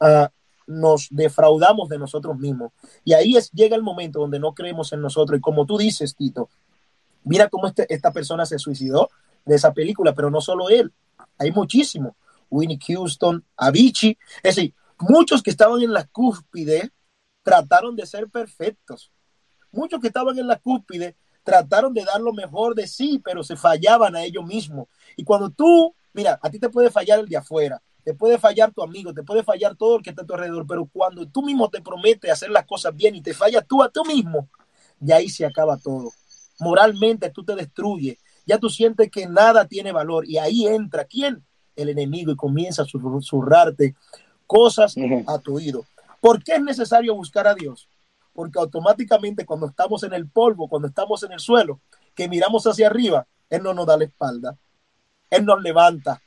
uh, 0.00 0.28
nos 0.68 1.08
defraudamos 1.10 1.88
de 1.88 1.98
nosotros 1.98 2.38
mismos. 2.38 2.70
Y 3.04 3.14
ahí 3.14 3.36
es, 3.36 3.50
llega 3.50 3.74
el 3.74 3.82
momento 3.82 4.20
donde 4.20 4.38
no 4.38 4.54
creemos 4.54 4.92
en 4.92 5.00
nosotros, 5.00 5.40
y 5.40 5.40
como 5.40 5.66
tú 5.66 5.76
dices, 5.76 6.14
Tito, 6.14 6.48
mira 7.24 7.48
cómo 7.48 7.66
este, 7.66 7.92
esta 7.92 8.12
persona 8.12 8.46
se 8.46 8.56
suicidó 8.56 9.08
de 9.44 9.56
esa 9.56 9.72
película, 9.72 10.14
pero 10.14 10.30
no 10.30 10.40
solo 10.40 10.68
él, 10.68 10.92
hay 11.38 11.50
muchísimo. 11.52 12.16
Winnie 12.50 12.80
Houston, 12.84 13.44
Avicii, 13.56 14.18
es 14.42 14.56
decir, 14.56 14.74
Muchos 15.00 15.42
que 15.42 15.50
estaban 15.50 15.80
en 15.82 15.94
la 15.94 16.04
cúspide 16.04 16.92
trataron 17.42 17.96
de 17.96 18.04
ser 18.04 18.28
perfectos. 18.28 19.10
Muchos 19.72 19.98
que 19.98 20.08
estaban 20.08 20.38
en 20.38 20.46
la 20.46 20.58
cúspide 20.58 21.16
trataron 21.42 21.94
de 21.94 22.04
dar 22.04 22.20
lo 22.20 22.34
mejor 22.34 22.74
de 22.74 22.86
sí, 22.86 23.18
pero 23.24 23.42
se 23.42 23.56
fallaban 23.56 24.14
a 24.14 24.24
ellos 24.24 24.44
mismos. 24.44 24.88
Y 25.16 25.24
cuando 25.24 25.48
tú, 25.48 25.94
mira, 26.12 26.38
a 26.42 26.50
ti 26.50 26.58
te 26.58 26.68
puede 26.68 26.90
fallar 26.90 27.20
el 27.20 27.28
de 27.28 27.38
afuera, 27.38 27.80
te 28.04 28.12
puede 28.12 28.38
fallar 28.38 28.74
tu 28.74 28.82
amigo, 28.82 29.14
te 29.14 29.22
puede 29.22 29.42
fallar 29.42 29.74
todo 29.74 29.96
el 29.96 30.02
que 30.02 30.10
está 30.10 30.20
a 30.20 30.26
tu 30.26 30.34
alrededor, 30.34 30.66
pero 30.66 30.86
cuando 30.92 31.26
tú 31.26 31.42
mismo 31.42 31.70
te 31.70 31.80
prometes 31.80 32.30
hacer 32.30 32.50
las 32.50 32.66
cosas 32.66 32.94
bien 32.94 33.14
y 33.14 33.22
te 33.22 33.32
fallas 33.32 33.64
tú 33.66 33.82
a 33.82 33.88
tú 33.88 34.04
mismo, 34.04 34.50
ya 34.98 35.16
ahí 35.16 35.30
se 35.30 35.46
acaba 35.46 35.78
todo. 35.78 36.10
Moralmente 36.58 37.30
tú 37.30 37.42
te 37.42 37.54
destruyes, 37.54 38.18
ya 38.50 38.58
tú 38.58 38.68
sientes 38.68 39.08
que 39.12 39.28
nada 39.28 39.68
tiene 39.68 39.92
valor 39.92 40.28
y 40.28 40.36
ahí 40.36 40.66
entra 40.66 41.04
quién? 41.04 41.44
El 41.76 41.88
enemigo 41.88 42.32
y 42.32 42.36
comienza 42.36 42.82
a 42.82 42.84
susurrarte 42.84 43.94
cosas 44.44 44.96
a 45.28 45.38
tu 45.38 45.54
oído. 45.54 45.84
¿Por 46.20 46.42
qué 46.42 46.54
es 46.54 46.60
necesario 46.60 47.14
buscar 47.14 47.46
a 47.46 47.54
Dios? 47.54 47.88
Porque 48.32 48.58
automáticamente 48.58 49.46
cuando 49.46 49.68
estamos 49.68 50.02
en 50.02 50.14
el 50.14 50.28
polvo, 50.28 50.66
cuando 50.68 50.88
estamos 50.88 51.22
en 51.22 51.30
el 51.30 51.38
suelo, 51.38 51.80
que 52.12 52.28
miramos 52.28 52.66
hacia 52.66 52.88
arriba, 52.88 53.24
Él 53.48 53.62
no 53.62 53.72
nos 53.72 53.86
da 53.86 53.96
la 53.96 54.06
espalda. 54.06 54.58
Él 55.30 55.44
nos 55.44 55.62
levanta. 55.62 56.20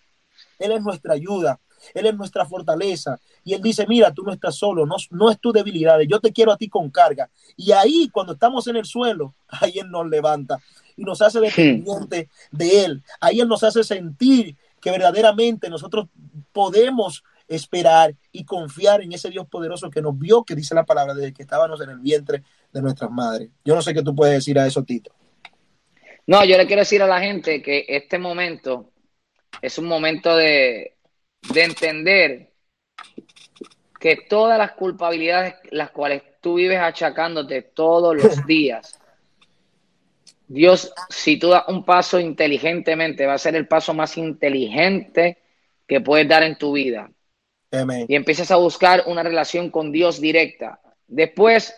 Él 0.60 0.72
es 0.72 0.82
nuestra 0.82 1.16
ayuda. 1.16 1.60
Él 1.94 2.06
es 2.06 2.16
nuestra 2.16 2.46
fortaleza. 2.46 3.20
Y 3.44 3.54
Él 3.54 3.62
dice, 3.62 3.86
mira, 3.86 4.14
tú 4.14 4.24
no 4.24 4.32
estás 4.32 4.56
solo, 4.56 4.86
no, 4.86 4.96
no 5.10 5.30
es 5.30 5.42
tu 5.42 5.52
debilidad, 5.52 6.00
yo 6.08 6.22
te 6.22 6.32
quiero 6.32 6.54
a 6.54 6.58
ti 6.58 6.70
con 6.70 6.90
carga. 6.90 7.30
Y 7.58 7.74
ahí, 7.74 8.08
cuando 8.14 8.32
estamos 8.32 8.66
en 8.68 8.78
el 8.78 8.86
suelo, 8.86 9.36
ahí 9.50 9.80
Él 9.80 9.92
nos 9.92 10.08
levanta 10.08 10.62
y 10.96 11.04
nos 11.04 11.22
hace 11.22 11.40
dependiente 11.40 12.30
de 12.52 12.86
Él. 12.86 13.04
Ahí 13.20 13.40
Él 13.40 13.48
nos 13.48 13.64
hace 13.64 13.84
sentir 13.84 14.56
que 14.82 14.92
verdaderamente 14.92 15.70
nosotros 15.70 16.08
podemos 16.52 17.24
esperar 17.48 18.16
y 18.32 18.46
confiar 18.46 19.02
en 19.02 19.14
ese 19.14 19.30
Dios 19.30 19.48
poderoso 19.48 19.90
que 19.90 20.02
nos 20.02 20.18
vio, 20.18 20.44
que 20.44 20.56
dice 20.56 20.76
la 20.76 20.86
palabra, 20.86 21.14
desde 21.14 21.34
que 21.34 21.44
estábamos 21.44 21.82
en 21.82 21.90
el 21.90 22.00
vientre 22.00 22.44
de 22.72 22.82
nuestras 22.82 23.12
madres. 23.12 23.50
Yo 23.64 23.76
no 23.76 23.82
sé 23.82 23.94
qué 23.94 24.02
tú 24.02 24.16
puedes 24.16 24.36
decir 24.36 24.58
a 24.60 24.68
eso, 24.68 24.84
Tito. 24.84 25.12
No, 26.26 26.44
yo 26.46 26.58
le 26.58 26.66
quiero 26.66 26.82
decir 26.82 27.02
a 27.02 27.08
la 27.08 27.20
gente 27.20 27.62
que 27.62 27.86
este 27.88 28.18
momento 28.18 28.92
es 29.62 29.78
un 29.78 29.86
momento 29.86 30.36
de, 30.36 30.96
de 31.54 31.64
entender 31.64 32.54
que 34.00 34.18
todas 34.30 34.58
las 34.58 34.74
culpabilidades 34.74 35.56
las 35.72 35.92
cuales 35.92 36.24
tú 36.42 36.56
vives 36.56 36.80
achacándote 36.80 37.62
todos 37.62 38.16
los 38.16 38.46
días, 38.48 39.00
Dios, 40.48 40.94
si 41.10 41.38
tú 41.38 41.50
das 41.50 41.64
un 41.68 41.84
paso 41.84 42.20
inteligentemente, 42.20 43.26
va 43.26 43.34
a 43.34 43.40
ser 43.40 43.56
el 43.56 43.68
paso 43.68 43.94
más 43.94 44.18
inteligente 44.18 45.38
que 45.88 46.02
puedes 46.02 46.28
dar 46.28 46.44
en 46.44 46.58
tu 46.58 46.74
vida. 46.74 47.10
Y 48.08 48.16
empiezas 48.16 48.52
a 48.52 48.58
buscar 48.58 49.04
una 49.08 49.24
relación 49.24 49.72
con 49.72 49.92
Dios 49.92 50.22
directa. 50.22 50.80
Después 51.08 51.74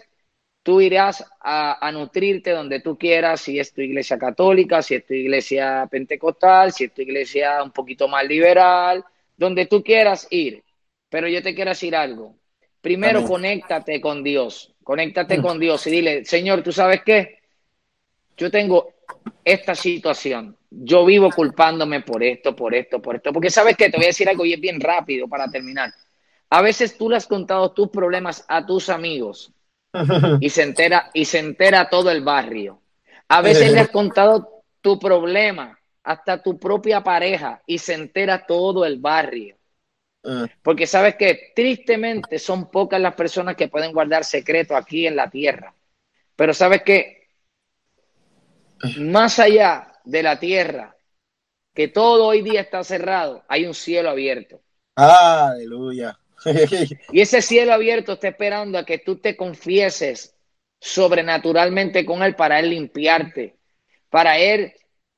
tú 0.61 0.81
irás 0.81 1.23
a, 1.39 1.89
nutrirte 1.93 2.51
donde 2.51 2.81
tú 2.81 2.97
quieras, 2.97 3.39
si 3.39 3.59
es 3.59 3.71
tu 3.71 3.81
iglesia 3.81 4.17
católica, 4.17 4.81
si 4.81 4.95
es 4.95 5.05
tu 5.05 5.13
iglesia 5.13 5.87
pentecostal, 5.89 6.73
si 6.73 6.85
es 6.85 6.93
tu 6.93 7.01
iglesia 7.01 7.63
un 7.63 7.71
poquito 7.71 8.07
más 8.07 8.25
liberal, 8.25 9.05
donde 9.37 9.67
tú 9.67 9.83
quieras 9.83 10.27
ir. 10.31 10.63
Pero 11.07 11.27
yo 11.27 11.41
te 11.41 11.55
quiero 11.55 11.69
decir 11.69 11.95
algo. 11.95 12.35
Primero, 12.81 13.23
conéctate 13.25 14.01
con 14.01 14.23
Dios. 14.23 14.73
Conéctate 14.83 15.37
mm. 15.37 15.41
con 15.43 15.59
Dios 15.59 15.85
y 15.87 15.91
dile, 15.91 16.25
Señor, 16.25 16.61
¿tú 16.61 16.71
sabes 16.71 17.03
qué? 17.05 17.39
Yo 18.37 18.51
tengo 18.51 18.93
esta 19.43 19.75
situación 19.75 20.57
yo 20.83 21.05
vivo 21.05 21.29
culpándome 21.31 22.01
por 22.01 22.23
esto, 22.23 22.55
por 22.55 22.73
esto, 22.73 23.01
por 23.01 23.15
esto. 23.15 23.31
Porque 23.31 23.49
sabes 23.49 23.77
que 23.77 23.89
te 23.89 23.97
voy 23.97 24.05
a 24.05 24.09
decir 24.09 24.27
algo 24.27 24.45
y 24.45 24.53
es 24.53 24.59
bien 24.59 24.79
rápido 24.79 25.27
para 25.27 25.49
terminar. 25.49 25.93
A 26.49 26.61
veces 26.61 26.97
tú 26.97 27.09
le 27.09 27.17
has 27.17 27.27
contado 27.27 27.71
tus 27.71 27.89
problemas 27.89 28.45
a 28.47 28.65
tus 28.65 28.89
amigos 28.89 29.51
y 30.39 30.49
se 30.49 30.63
entera 30.63 31.09
y 31.13 31.25
se 31.25 31.39
entera 31.39 31.89
todo 31.89 32.11
el 32.11 32.21
barrio. 32.21 32.81
A 33.29 33.41
veces 33.41 33.71
le 33.71 33.79
has 33.79 33.89
contado 33.91 34.63
tu 34.81 34.99
problema 34.99 35.79
hasta 36.03 36.41
tu 36.43 36.59
propia 36.59 37.01
pareja 37.01 37.61
y 37.65 37.77
se 37.77 37.93
entera 37.93 38.45
todo 38.45 38.85
el 38.85 38.99
barrio. 38.99 39.55
Ah. 40.23 40.47
Porque 40.61 40.87
sabes 40.87 41.15
que 41.15 41.53
tristemente 41.55 42.37
son 42.37 42.69
pocas 42.69 42.99
las 42.99 43.15
personas 43.15 43.55
que 43.55 43.69
pueden 43.69 43.93
guardar 43.93 44.23
secreto 44.23 44.75
aquí 44.75 45.07
en 45.07 45.15
la 45.15 45.29
tierra. 45.29 45.73
Pero 46.35 46.53
sabes 46.53 46.83
que 46.83 47.24
más 48.97 49.39
allá 49.39 49.93
de 50.03 50.23
la 50.23 50.39
tierra, 50.39 50.95
que 51.73 51.87
todo 51.87 52.25
hoy 52.27 52.41
día 52.41 52.61
está 52.61 52.83
cerrado, 52.83 53.43
hay 53.47 53.65
un 53.65 53.73
cielo 53.73 54.09
abierto. 54.09 54.61
Aleluya. 54.95 56.17
y 57.11 57.21
ese 57.21 57.41
cielo 57.41 57.73
abierto 57.73 58.13
está 58.13 58.29
esperando 58.29 58.77
a 58.77 58.85
que 58.85 58.99
tú 58.99 59.17
te 59.17 59.35
confieses 59.35 60.35
sobrenaturalmente 60.79 62.05
con 62.05 62.23
él 62.23 62.35
para 62.35 62.59
él 62.59 62.69
limpiarte, 62.69 63.57
para 64.09 64.37
él, 64.37 64.73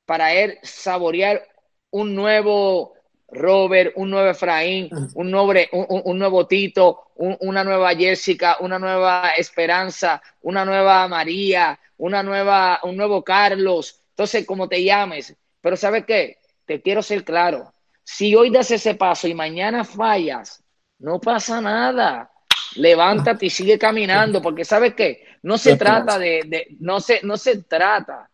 para 0.05 0.33
él 0.33 0.57
saborear 0.63 1.47
un 1.91 2.15
nuevo 2.15 2.96
Robert, 3.29 3.93
un 3.95 4.09
nuevo 4.09 4.29
Efraín, 4.29 4.89
un 5.15 5.31
nuevo, 5.31 5.53
un, 5.71 6.17
nuevo 6.17 6.47
Tito, 6.47 7.11
una 7.15 7.63
nueva 7.63 7.93
Jessica, 7.93 8.57
una 8.61 8.79
nueva 8.79 9.31
Esperanza, 9.37 10.21
una 10.41 10.63
nueva 10.63 11.07
María, 11.07 11.77
una 11.97 12.23
nueva, 12.23 12.79
un 12.83 12.95
nuevo 12.95 13.23
Carlos, 13.23 14.01
entonces, 14.17 14.47
como 14.47 14.67
te 14.67 14.83
llames, 14.83 15.35
pero 15.61 15.77
¿sabes 15.77 16.03
qué? 16.07 16.39
Te 16.65 16.81
quiero 16.81 17.03
ser 17.03 17.23
claro. 17.23 17.71
Si 18.03 18.33
hoy 18.35 18.49
das 18.49 18.71
ese 18.71 18.95
paso 18.95 19.27
y 19.27 19.35
mañana 19.35 19.83
fallas, 19.83 20.63
no 20.97 21.21
pasa 21.21 21.61
nada. 21.61 22.31
Levántate 22.77 23.45
y 23.45 23.51
sigue 23.51 23.77
caminando, 23.77 24.41
porque 24.41 24.65
¿sabes 24.65 24.95
qué? 24.95 25.23
No 25.43 25.59
se 25.59 25.77
trata 25.77 26.17
de, 26.17 26.75
no 26.79 26.99
se, 26.99 27.21
no 27.21 27.37
se 27.37 27.61
trata 27.61 28.27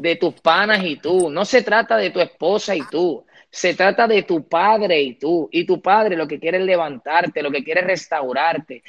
de 0.00 0.16
tus 0.16 0.34
panas 0.40 0.82
y 0.82 0.96
tú, 0.96 1.30
no 1.30 1.44
se 1.44 1.62
trata 1.62 1.96
de 1.96 2.10
tu 2.10 2.18
esposa 2.18 2.74
y 2.74 2.82
tú, 2.90 3.24
se 3.50 3.74
trata 3.74 4.06
de 4.06 4.22
tu 4.22 4.46
padre 4.48 5.00
y 5.00 5.14
tú. 5.14 5.48
Y 5.50 5.64
tu 5.64 5.82
padre 5.82 6.16
lo 6.16 6.28
que 6.28 6.38
quiere 6.38 6.58
es 6.58 6.64
levantarte, 6.64 7.42
lo 7.42 7.50
que 7.50 7.64
quiere 7.64 7.80
es 7.80 7.86
restaurarte. 7.86 8.82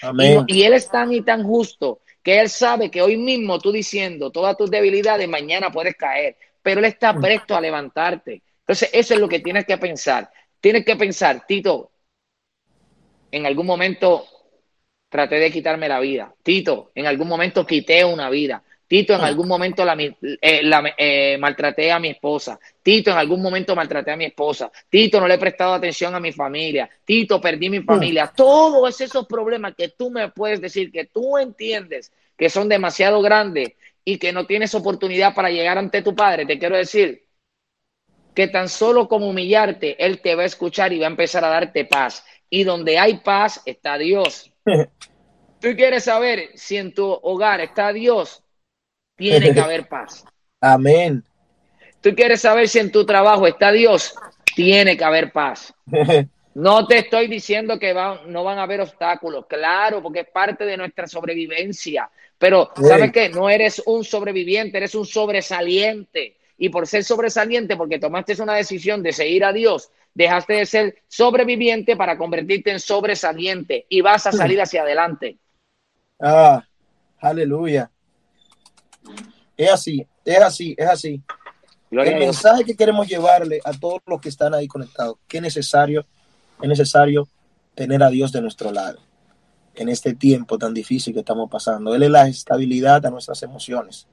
Y, 0.48 0.60
y, 0.60 0.64
él 0.64 0.74
es 0.74 0.90
tan 0.90 1.12
y 1.12 1.22
tan 1.22 1.44
justo 1.44 2.02
que 2.24 2.40
Él 2.40 2.50
sabe 2.50 2.92
que 2.92 3.02
hoy 3.02 3.18
mismo 3.18 3.60
tú 3.60 3.72
diciendo 3.72 4.32
todas 4.32 4.56
tus 4.58 4.70
debilidades, 4.70 5.28
mañana 5.28 5.72
puedes 5.72 5.96
caer, 5.96 6.38
pero 6.62 6.80
Él 6.80 6.86
está 6.86 7.14
mm. 7.14 7.22
presto 7.22 7.56
a 7.56 7.62
levantarte. 7.62 8.44
Entonces, 8.60 8.90
eso 8.94 9.14
es 9.14 9.20
lo 9.20 9.28
que 9.28 9.40
tienes 9.40 9.66
que 9.66 9.78
pensar. 9.78 10.30
Tienes 10.60 10.86
que 10.86 10.96
pensar, 10.96 11.46
Tito, 11.48 11.92
en 13.32 13.46
algún 13.46 13.66
momento 13.66 14.26
traté 15.10 15.36
de 15.36 15.52
quitarme 15.52 15.90
la 15.90 16.00
vida. 16.00 16.34
Tito, 16.44 16.92
en 16.94 17.08
algún 17.08 17.28
momento 17.28 17.66
quité 17.66 18.06
una 18.06 18.30
vida. 18.30 18.64
Tito, 18.92 19.16
en 19.16 19.22
algún 19.22 19.48
momento 19.48 19.86
la, 19.86 19.96
eh, 19.98 20.12
eh, 20.98 21.38
maltraté 21.40 21.94
a 21.94 21.98
mi 21.98 22.10
esposa. 22.10 22.60
Tito, 22.84 23.10
en 23.12 23.18
algún 23.20 23.42
momento 23.42 23.74
maltraté 23.74 24.12
a 24.12 24.18
mi 24.18 24.26
esposa. 24.26 24.70
Tito, 24.90 25.22
no 25.22 25.30
le 25.30 25.36
he 25.36 25.38
prestado 25.38 25.76
atención 25.76 26.14
a 26.14 26.20
mi 26.20 26.34
familia. 26.34 26.90
Tito, 27.06 27.40
perdí 27.40 27.70
mi 27.70 27.80
familia. 27.84 28.34
Todos 28.36 29.00
esos 29.00 29.26
problemas 29.28 29.76
que 29.78 29.88
tú 29.88 30.12
me 30.12 30.28
puedes 30.28 30.60
decir, 30.60 30.92
que 30.92 31.06
tú 31.06 31.38
entiendes 31.38 32.12
que 32.36 32.50
son 32.50 32.68
demasiado 32.68 33.22
grandes 33.22 33.76
y 34.04 34.18
que 34.18 34.34
no 34.34 34.46
tienes 34.46 34.76
oportunidad 34.76 35.34
para 35.34 35.50
llegar 35.50 35.78
ante 35.78 36.02
tu 36.02 36.14
padre, 36.14 36.46
te 36.46 36.60
quiero 36.60 36.76
decir 36.76 37.24
que 38.36 38.50
tan 38.50 38.68
solo 38.68 39.08
como 39.08 39.30
humillarte, 39.30 40.04
Él 40.06 40.20
te 40.20 40.36
va 40.36 40.44
a 40.44 40.48
escuchar 40.48 40.92
y 40.92 41.00
va 41.00 41.06
a 41.06 41.12
empezar 41.12 41.46
a 41.46 41.48
darte 41.48 41.86
paz. 41.86 42.26
Y 42.50 42.66
donde 42.66 43.00
hay 43.00 43.20
paz 43.20 43.62
está 43.66 43.98
Dios. 43.98 44.52
Tú 45.62 45.70
quieres 45.78 46.04
saber 46.04 46.50
si 46.56 46.76
en 46.76 46.94
tu 46.94 47.06
hogar 47.06 47.62
está 47.62 47.94
Dios, 47.94 48.44
tiene 49.22 49.54
que 49.54 49.60
haber 49.62 49.88
paz. 49.88 50.26
Amén. 50.60 51.24
Tú 52.02 52.16
quieres 52.16 52.42
saber 52.42 52.68
si 52.68 52.80
en 52.80 52.92
tu 52.92 53.06
trabajo 53.06 53.48
está 53.48 53.72
Dios, 53.72 54.16
tiene 54.56 54.98
que 54.98 55.04
haber 55.04 55.32
paz. 55.32 55.74
No 56.54 56.86
te 56.86 56.98
estoy 56.98 57.28
diciendo 57.28 57.80
que 57.80 57.94
no 57.94 58.44
van 58.44 58.60
a 58.60 58.64
haber 58.64 58.82
obstáculos, 58.82 59.46
claro, 59.48 60.04
porque 60.04 60.20
es 60.20 60.28
parte 60.28 60.66
de 60.66 60.76
nuestra 60.76 61.08
sobrevivencia. 61.08 62.10
Pero, 62.38 62.72
¿sabes 62.76 63.14
qué? 63.14 63.30
No 63.30 63.50
eres 63.50 63.82
un 63.86 64.04
sobreviviente, 64.04 64.78
eres 64.78 64.94
un 64.94 65.06
sobresaliente. 65.06 66.36
Y 66.58 66.68
por 66.68 66.88
ser 66.88 67.06
sobresaliente, 67.06 67.78
porque 67.78 68.00
tomaste 68.00 68.42
una 68.42 68.56
decisión 68.56 69.02
de 69.02 69.14
seguir 69.14 69.46
a 69.46 69.54
Dios, 69.54 69.92
dejaste 70.14 70.56
de 70.56 70.66
ser 70.66 70.96
sobreviviente 71.08 71.96
para 71.96 72.18
convertirte 72.18 72.72
en 72.72 72.82
sobresaliente 72.82 73.86
y 73.88 74.02
vas 74.02 74.28
a 74.28 74.34
salir 74.34 74.60
hacia 74.62 74.82
adelante. 74.82 75.38
Ah, 76.20 76.66
aleluya. 77.22 77.90
Es 79.58 79.72
así, 79.72 80.06
es 80.26 80.40
así, 80.40 80.76
es 80.78 80.88
así. 80.88 81.22
el 81.92 82.20
mensaje 82.20 82.64
que 82.64 82.76
queremos 82.76 83.08
llevarle 83.08 83.60
a 83.64 83.74
todos 83.74 84.02
los 84.06 84.22
que 84.22 84.30
están 84.30 84.54
ahí 84.54 84.68
conectados, 84.68 85.18
que 85.28 85.38
es 85.38 85.44
necesario, 85.44 86.06
es 86.62 86.70
necesario 86.70 87.28
tener 87.76 88.02
a 88.04 88.10
Dios 88.10 88.32
de 88.32 88.42
nuestro 88.42 88.72
lado 88.72 89.00
en 89.76 89.90
este 89.90 90.14
tiempo 90.14 90.58
tan 90.58 90.74
difícil 90.74 91.14
que 91.14 91.20
estamos 91.22 91.50
pasando. 91.50 91.96
Él 91.96 92.04
es 92.04 92.10
la 92.10 92.28
estabilidad 92.28 93.02
de 93.02 93.12
nuestras 93.12 93.42
emociones. 93.44 94.08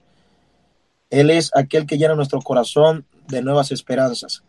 Él 1.10 1.30
es 1.30 1.50
aquel 1.54 1.86
que 1.86 1.98
llena 1.98 2.14
nuestro 2.14 2.40
corazón 2.40 3.06
de 3.28 3.42
nuevas 3.42 3.72
esperanzas. 3.72 4.42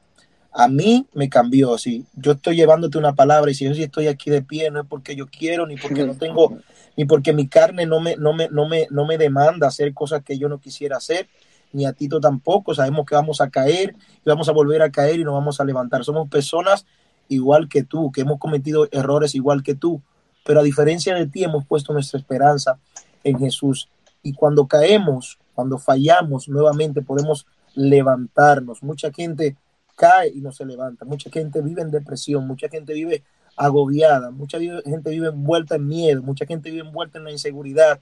A 0.52 0.68
mí 0.68 1.08
me 1.14 1.30
cambió, 1.30 1.74
así. 1.74 2.06
Yo 2.14 2.34
estoy 2.34 2.56
llevándote 2.56 2.98
una 2.98 3.14
palabra 3.14 3.52
y 3.52 3.54
si 3.54 3.66
yo 3.66 3.72
estoy 3.72 4.08
aquí 4.08 4.30
de 4.30 4.42
pie 4.42 4.72
no 4.72 4.82
es 4.82 4.88
porque 4.88 5.16
yo 5.16 5.28
quiero 5.28 5.68
ni 5.68 5.78
porque 5.78 6.06
no 6.06 6.16
tengo 6.16 6.58
ni 6.98 7.06
porque 7.06 7.34
mi 7.34 7.48
carne 7.48 7.86
no 7.86 8.00
me, 8.00 8.16
no 8.16 8.34
me, 8.34 8.50
no 8.50 8.68
me, 8.68 8.88
no 8.90 9.06
me 9.06 9.18
demanda 9.18 9.68
hacer 9.68 9.94
cosas 9.94 10.24
que 10.24 10.38
yo 10.38 10.50
no 10.50 10.60
quisiera 10.60 10.98
hacer, 10.98 11.28
ni 11.72 11.86
a 11.86 11.94
Tito 11.94 12.20
tampoco. 12.20 12.74
Sabemos 12.74 13.06
que 13.06 13.16
vamos 13.16 13.42
a 13.42 13.50
caer 13.50 13.96
y 14.26 14.30
vamos 14.30 14.50
a 14.50 14.52
volver 14.52 14.82
a 14.82 14.92
caer 14.92 15.20
y 15.20 15.24
nos 15.24 15.34
vamos 15.34 15.60
a 15.60 15.66
levantar. 15.66 16.04
Somos 16.04 16.30
personas 16.30 16.86
igual 17.28 17.70
que 17.70 17.84
tú, 17.84 18.12
que 18.12 18.22
hemos 18.22 18.40
cometido 18.40 18.88
errores 18.92 19.36
igual 19.36 19.64
que 19.64 19.76
tú, 19.76 20.02
pero 20.46 20.60
a 20.60 20.64
diferencia 20.64 21.16
de 21.16 21.28
ti 21.28 21.44
hemos 21.44 21.66
puesto 21.66 21.94
nuestra 21.94 22.20
esperanza 22.20 22.80
en 23.24 23.40
Jesús. 23.40 23.90
Y 24.24 24.34
cuando 24.34 24.68
caemos, 24.68 25.40
cuando 25.54 25.78
fallamos 25.78 26.50
nuevamente, 26.50 27.02
podemos 27.02 27.46
levantarnos. 27.76 28.84
Mucha 28.84 29.12
gente 29.12 29.56
cae 29.96 30.30
y 30.30 30.42
no 30.42 30.52
se 30.52 30.66
levanta. 30.66 31.06
Mucha 31.06 31.30
gente 31.30 31.62
vive 31.62 31.82
en 31.82 31.92
depresión, 31.92 32.48
mucha 32.48 32.68
gente 32.70 32.94
vive 32.94 33.24
agobiada, 33.60 34.32
mucha 34.32 34.58
gente 34.58 35.10
vive 35.10 35.28
envuelta 35.28 35.76
en 35.76 35.86
miedo, 35.86 36.24
mucha 36.24 36.46
gente 36.46 36.72
vive 36.72 36.88
envuelta 36.88 37.18
en 37.18 37.26
la 37.26 37.32
inseguridad, 37.32 38.00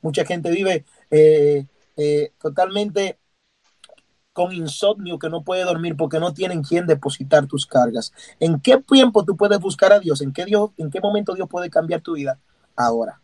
mucha 0.00 0.24
gente 0.24 0.50
vive 0.50 0.86
eh, 1.10 1.66
eh, 1.96 2.32
totalmente 2.40 3.18
con 4.32 4.52
insomnio 4.52 5.18
que 5.18 5.28
no 5.28 5.44
puede 5.44 5.64
dormir 5.64 5.94
porque 5.94 6.18
no 6.18 6.32
tienen 6.32 6.62
quien 6.62 6.86
depositar 6.86 7.46
tus 7.46 7.66
cargas. 7.66 8.12
¿En 8.40 8.58
qué 8.60 8.78
tiempo 8.78 9.26
tú 9.26 9.36
puedes 9.36 9.60
buscar 9.60 9.92
a 9.92 10.00
Dios? 10.00 10.22
¿En 10.22 10.32
qué, 10.32 10.46
Dios, 10.46 10.70
en 10.78 10.90
qué 10.90 11.00
momento 11.02 11.34
Dios 11.34 11.48
puede 11.50 11.68
cambiar 11.68 12.00
tu 12.00 12.14
vida? 12.14 12.40
Ahora, 12.74 13.20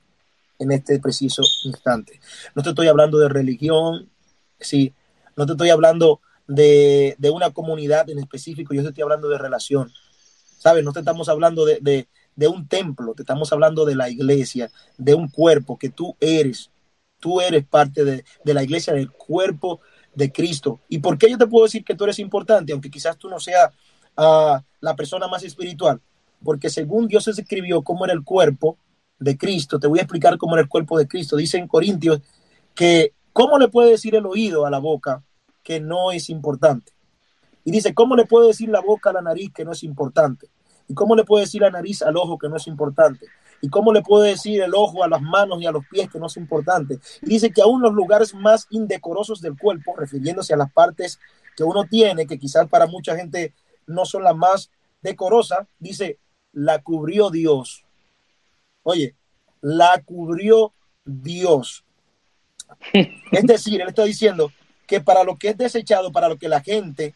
en 0.59 0.73
este 0.73 1.01
preciso 1.01 1.43
instante. 1.65 2.21
No 2.55 2.63
te 2.63 2.69
estoy 2.69 2.89
hablando 2.89 3.19
de 3.19 3.31
religión, 3.31 4.11
sí, 4.61 4.93
no 5.35 5.47
te 5.47 5.53
estoy 5.53 5.71
hablando 5.71 6.21
de, 6.47 7.17
de 7.19 7.31
una 7.31 7.51
comunidad 7.53 8.11
en 8.11 8.19
específico, 8.19 8.75
yo 8.75 8.83
te 8.83 8.89
estoy 8.89 9.03
hablando 9.03 9.31
de 9.31 9.39
relación. 9.39 9.91
¿Sabes? 10.61 10.85
No 10.85 10.93
te 10.93 10.99
estamos 10.99 11.31
hablando 11.31 11.65
de, 11.65 12.07
un 12.47 12.69
templo, 12.69 13.15
te 13.15 13.23
estamos 13.23 13.51
hablando 13.51 13.87
de 13.87 13.95
la 13.95 14.11
iglesia, 14.11 14.71
de 14.99 15.15
un 15.15 15.29
cuerpo 15.29 15.79
que 15.79 15.89
tú 15.89 16.15
eres. 16.21 16.71
Tú 17.19 17.41
eres 17.41 17.65
parte 17.65 18.05
de, 18.05 18.25
la 18.45 18.63
iglesia, 18.63 18.93
del 18.93 19.11
cuerpo 19.11 19.81
de 20.15 20.31
Cristo. 20.31 20.81
¿Y 20.87 20.99
por 20.99 21.17
qué 21.17 21.31
yo 21.31 21.39
te 21.39 21.47
puedo 21.47 21.65
decir 21.65 21.83
que 21.83 21.95
tú 21.95 22.05
eres 22.05 22.19
importante, 22.19 22.73
aunque 22.73 22.91
quizás 22.91 23.17
tú 23.17 23.31
no 23.31 23.41
seas 23.41 23.71
ah, 24.19 24.63
la 24.81 24.95
persona 24.95 25.29
más 25.29 25.43
espiritual? 25.45 25.99
Porque 26.45 26.69
según 26.69 27.09
Dios 27.09 27.27
escribió 27.27 27.81
cómo 27.81 28.05
era 28.05 28.13
el 28.13 28.23
cuerpo 28.23 28.77
de 29.19 29.39
Cristo, 29.39 29.81
te 29.81 29.87
voy 29.87 30.01
a 30.01 30.03
explicar 30.03 30.37
cómo 30.37 30.57
era 30.57 30.63
el 30.63 30.69
cuerpo 30.69 30.99
de 30.99 31.09
Cristo. 31.09 31.37
Dice 31.37 31.57
en 31.57 31.69
Corintios 31.69 32.21
que, 32.75 33.15
¿cómo 33.33 33.59
le 33.59 33.69
puede 33.69 33.93
decir 33.93 34.15
el 34.15 34.27
oído 34.27 34.67
a 34.67 34.71
la 34.71 34.79
boca 34.79 35.25
que 35.63 35.81
no 35.81 36.13
es 36.13 36.29
importante? 36.29 36.93
Y 37.65 37.71
dice, 37.71 37.95
¿cómo 37.95 38.17
le 38.17 38.27
puede 38.27 38.49
decir 38.49 38.69
la 38.69 38.81
boca 38.81 39.11
a 39.11 39.13
la 39.15 39.23
nariz 39.23 39.53
que 39.55 39.65
no 39.65 39.73
es 39.73 39.83
importante? 39.83 40.49
¿Y 40.89 40.95
cómo 40.95 41.15
le 41.15 41.25
puede 41.25 41.45
decir 41.45 41.61
la 41.61 41.71
nariz 41.71 42.03
al 42.03 42.17
ojo 42.17 42.39
que 42.39 42.49
no 42.49 42.57
es 42.57 42.67
importante? 42.67 43.27
¿Y 43.61 43.69
cómo 43.69 43.93
le 43.93 44.03
puede 44.03 44.31
decir 44.31 44.63
el 44.63 44.75
ojo 44.75 45.05
a 45.05 45.09
las 45.09 45.21
manos 45.21 45.61
y 45.61 45.67
a 45.67 45.71
los 45.71 45.87
pies 45.87 46.09
que 46.11 46.19
no 46.19 46.27
es 46.27 46.37
importante? 46.37 46.99
Y 47.23 47.27
dice 47.27 47.51
que 47.53 47.63
aún 47.63 47.83
los 47.83 47.93
lugares 47.93 48.35
más 48.35 48.67
indecorosos 48.71 49.41
del 49.41 49.57
cuerpo, 49.59 49.95
refiriéndose 49.97 50.55
a 50.55 50.57
las 50.57 50.73
partes 50.73 51.21
que 51.57 51.63
uno 51.63 51.85
tiene, 51.85 52.27
que 52.27 52.39
quizás 52.39 52.69
para 52.69 52.87
mucha 52.87 53.15
gente 53.17 53.53
no 53.87 54.05
son 54.05 54.25
las 54.25 54.35
más 54.35 54.71
decorosas, 55.03 55.67
dice, 55.79 56.19
la 56.53 56.81
cubrió 56.83 57.31
Dios. 57.31 57.85
Oye, 58.83 59.15
la 59.61 60.03
cubrió 60.05 60.73
Dios. 61.05 61.85
Es 63.33 63.45
decir, 63.45 63.81
él 63.81 63.89
está 63.89 64.05
diciendo 64.05 64.51
que 64.87 65.01
para 65.01 65.23
lo 65.23 65.37
que 65.37 65.51
es 65.51 65.59
desechado, 65.59 66.11
para 66.13 66.29
lo 66.29 66.37
que 66.37 66.49
la 66.49 66.61
gente 66.61 67.15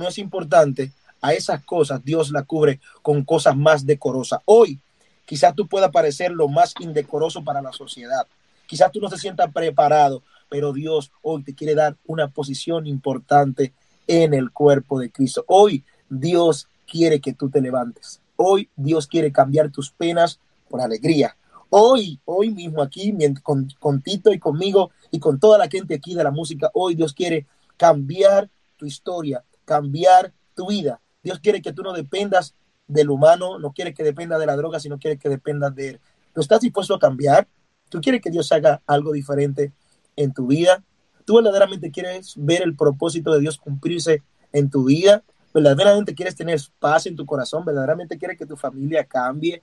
no 0.00 0.08
es 0.08 0.18
importante, 0.18 0.92
a 1.20 1.34
esas 1.34 1.62
cosas 1.64 2.02
Dios 2.02 2.30
la 2.30 2.44
cubre 2.44 2.80
con 3.02 3.24
cosas 3.24 3.56
más 3.56 3.84
decorosas. 3.86 4.40
Hoy 4.46 4.80
quizás 5.26 5.54
tú 5.54 5.68
puedas 5.68 5.90
parecer 5.90 6.32
lo 6.32 6.48
más 6.48 6.74
indecoroso 6.80 7.44
para 7.44 7.62
la 7.62 7.72
sociedad. 7.72 8.26
Quizás 8.66 8.90
tú 8.90 9.00
no 9.00 9.08
te 9.08 9.18
sientas 9.18 9.52
preparado, 9.52 10.22
pero 10.48 10.72
Dios 10.72 11.12
hoy 11.22 11.42
te 11.42 11.54
quiere 11.54 11.74
dar 11.74 11.96
una 12.06 12.28
posición 12.28 12.86
importante 12.86 13.72
en 14.06 14.32
el 14.32 14.50
cuerpo 14.50 14.98
de 14.98 15.10
Cristo. 15.10 15.44
Hoy 15.46 15.84
Dios 16.08 16.66
quiere 16.86 17.20
que 17.20 17.34
tú 17.34 17.50
te 17.50 17.60
levantes. 17.60 18.20
Hoy 18.36 18.70
Dios 18.74 19.06
quiere 19.06 19.30
cambiar 19.30 19.70
tus 19.70 19.90
penas 19.90 20.40
por 20.68 20.80
alegría. 20.80 21.36
Hoy, 21.68 22.18
hoy 22.24 22.50
mismo 22.50 22.82
aquí, 22.82 23.14
con, 23.42 23.68
con 23.78 24.02
Tito 24.02 24.32
y 24.32 24.38
conmigo 24.38 24.90
y 25.10 25.20
con 25.20 25.38
toda 25.38 25.58
la 25.58 25.68
gente 25.68 25.94
aquí 25.94 26.14
de 26.14 26.24
la 26.24 26.30
música, 26.30 26.70
hoy 26.74 26.94
Dios 26.94 27.12
quiere 27.12 27.46
cambiar 27.76 28.48
tu 28.76 28.86
historia, 28.86 29.44
cambiar 29.70 30.32
tu 30.56 30.66
vida. 30.66 31.00
Dios 31.22 31.38
quiere 31.38 31.62
que 31.62 31.72
tú 31.72 31.84
no 31.84 31.92
dependas 31.92 32.56
del 32.88 33.08
humano, 33.08 33.60
no 33.60 33.70
quiere 33.72 33.94
que 33.94 34.02
dependa 34.02 34.36
de 34.36 34.46
la 34.46 34.56
droga, 34.56 34.80
sino 34.80 34.98
quiere 34.98 35.16
que 35.16 35.28
dependas 35.28 35.72
de 35.76 35.90
Él. 35.90 36.00
¿Tú 36.34 36.40
estás 36.40 36.58
dispuesto 36.58 36.92
a 36.96 36.98
cambiar? 36.98 37.46
¿Tú 37.88 38.00
quieres 38.00 38.20
que 38.20 38.30
Dios 38.30 38.50
haga 38.50 38.82
algo 38.84 39.12
diferente 39.12 39.72
en 40.16 40.32
tu 40.32 40.48
vida? 40.48 40.82
¿Tú 41.24 41.36
verdaderamente 41.36 41.92
quieres 41.92 42.34
ver 42.36 42.62
el 42.62 42.74
propósito 42.74 43.32
de 43.32 43.38
Dios 43.38 43.58
cumplirse 43.58 44.24
en 44.52 44.70
tu 44.70 44.86
vida? 44.86 45.22
¿Verdaderamente 45.54 46.16
quieres 46.16 46.34
tener 46.34 46.60
paz 46.80 47.06
en 47.06 47.14
tu 47.14 47.24
corazón? 47.24 47.64
¿Verdaderamente 47.64 48.18
quieres 48.18 48.38
que 48.38 48.46
tu 48.46 48.56
familia 48.56 49.04
cambie? 49.04 49.62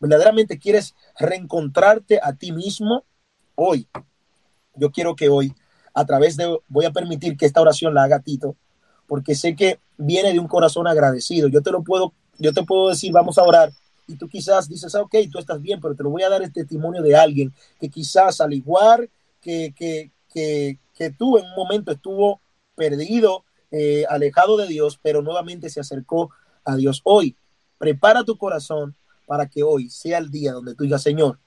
¿Verdaderamente 0.00 0.58
quieres 0.58 0.96
reencontrarte 1.16 2.18
a 2.20 2.32
ti 2.32 2.50
mismo? 2.50 3.04
Hoy, 3.54 3.86
yo 4.74 4.90
quiero 4.90 5.14
que 5.14 5.28
hoy, 5.28 5.54
a 5.94 6.04
través 6.04 6.36
de, 6.36 6.58
voy 6.66 6.86
a 6.86 6.92
permitir 6.92 7.36
que 7.36 7.46
esta 7.46 7.60
oración 7.60 7.94
la 7.94 8.02
haga 8.02 8.18
Tito, 8.18 8.56
porque 9.14 9.36
sé 9.36 9.54
que 9.54 9.78
viene 9.96 10.32
de 10.32 10.40
un 10.40 10.48
corazón 10.48 10.88
agradecido. 10.88 11.46
Yo 11.46 11.62
te 11.62 11.70
lo 11.70 11.84
puedo, 11.84 12.12
yo 12.36 12.52
te 12.52 12.64
puedo 12.64 12.88
decir, 12.88 13.12
vamos 13.12 13.38
a 13.38 13.44
orar, 13.44 13.70
y 14.08 14.16
tú 14.16 14.28
quizás 14.28 14.68
dices, 14.68 14.92
ah, 14.96 15.02
ok, 15.02 15.14
tú 15.30 15.38
estás 15.38 15.62
bien, 15.62 15.80
pero 15.80 15.94
te 15.94 16.02
lo 16.02 16.10
voy 16.10 16.24
a 16.24 16.28
dar 16.28 16.42
el 16.42 16.52
testimonio 16.52 17.00
de 17.00 17.14
alguien 17.14 17.54
que 17.78 17.88
quizás 17.88 18.40
al 18.40 18.52
igual 18.52 19.08
que, 19.40 19.72
que, 19.76 20.10
que, 20.32 21.10
tú 21.16 21.38
en 21.38 21.44
un 21.44 21.54
momento 21.54 21.92
estuvo 21.92 22.40
perdido, 22.74 23.44
eh, 23.70 24.04
alejado 24.08 24.56
de 24.56 24.66
Dios, 24.66 24.98
pero 25.00 25.22
nuevamente 25.22 25.70
se 25.70 25.78
acercó 25.78 26.30
a 26.64 26.74
Dios. 26.74 27.00
Hoy, 27.04 27.36
prepara 27.78 28.24
tu 28.24 28.36
corazón 28.36 28.96
para 29.28 29.46
que 29.46 29.62
hoy 29.62 29.90
sea 29.90 30.18
el 30.18 30.28
día 30.28 30.54
donde 30.54 30.74
tú 30.74 30.82
digas, 30.82 31.04
Señor, 31.04 31.38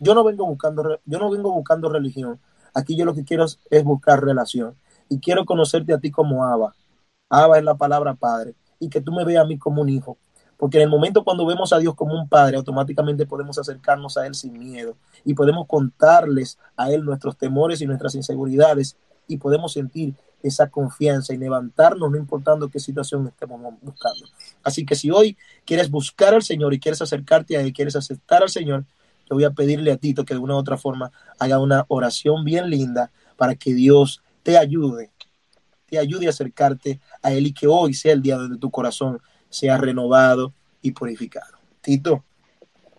yo 0.00 0.16
no 0.16 0.24
vengo 0.24 0.44
buscando, 0.44 0.98
yo 1.04 1.18
no 1.20 1.30
vengo 1.30 1.52
buscando 1.52 1.88
religión. 1.88 2.40
Aquí 2.74 2.96
yo 2.96 3.04
lo 3.04 3.14
que 3.14 3.22
quiero 3.22 3.46
es 3.70 3.84
buscar 3.84 4.24
relación 4.24 4.74
y 5.08 5.20
quiero 5.20 5.44
conocerte 5.44 5.92
a 5.92 5.98
ti 5.98 6.10
como 6.10 6.44
Abba. 6.44 6.74
Abba 7.28 7.58
es 7.58 7.64
la 7.64 7.74
palabra 7.74 8.14
Padre 8.14 8.54
y 8.78 8.88
que 8.88 9.00
tú 9.00 9.12
me 9.12 9.24
veas 9.24 9.44
a 9.44 9.46
mí 9.46 9.58
como 9.58 9.82
un 9.82 9.88
hijo. 9.88 10.18
Porque 10.56 10.78
en 10.78 10.84
el 10.84 10.88
momento 10.88 11.22
cuando 11.22 11.44
vemos 11.44 11.72
a 11.72 11.78
Dios 11.78 11.94
como 11.94 12.14
un 12.14 12.28
padre, 12.28 12.56
automáticamente 12.56 13.26
podemos 13.26 13.58
acercarnos 13.58 14.16
a 14.16 14.26
Él 14.26 14.34
sin 14.34 14.58
miedo 14.58 14.96
y 15.24 15.34
podemos 15.34 15.66
contarles 15.66 16.58
a 16.76 16.90
Él 16.90 17.04
nuestros 17.04 17.36
temores 17.36 17.82
y 17.82 17.86
nuestras 17.86 18.14
inseguridades 18.14 18.96
y 19.28 19.36
podemos 19.36 19.72
sentir 19.72 20.14
esa 20.42 20.68
confianza 20.70 21.34
y 21.34 21.38
levantarnos 21.38 22.10
no 22.10 22.16
importando 22.16 22.70
qué 22.70 22.80
situación 22.80 23.26
estemos 23.26 23.60
buscando. 23.82 24.26
Así 24.62 24.86
que 24.86 24.94
si 24.94 25.10
hoy 25.10 25.36
quieres 25.64 25.90
buscar 25.90 26.34
al 26.34 26.42
Señor 26.42 26.72
y 26.72 26.80
quieres 26.80 27.02
acercarte 27.02 27.56
a 27.56 27.60
Él, 27.60 27.72
quieres 27.72 27.96
aceptar 27.96 28.42
al 28.42 28.48
Señor, 28.48 28.84
te 29.28 29.34
voy 29.34 29.44
a 29.44 29.50
pedirle 29.50 29.92
a 29.92 29.96
Tito 29.96 30.24
que 30.24 30.34
de 30.34 30.40
una 30.40 30.54
u 30.54 30.58
otra 30.58 30.78
forma 30.78 31.10
haga 31.38 31.58
una 31.58 31.84
oración 31.88 32.44
bien 32.44 32.70
linda 32.70 33.10
para 33.36 33.56
que 33.56 33.74
Dios 33.74 34.22
te 34.46 34.56
ayude, 34.56 35.10
te 35.86 35.98
ayude 35.98 36.28
a 36.28 36.30
acercarte 36.30 37.00
a 37.20 37.32
Él 37.32 37.48
y 37.48 37.52
que 37.52 37.66
hoy 37.66 37.92
sea 37.94 38.12
el 38.12 38.22
día 38.22 38.36
donde 38.36 38.58
tu 38.58 38.70
corazón 38.70 39.20
sea 39.48 39.76
renovado 39.76 40.54
y 40.80 40.92
purificado. 40.92 41.58
Tito. 41.80 42.24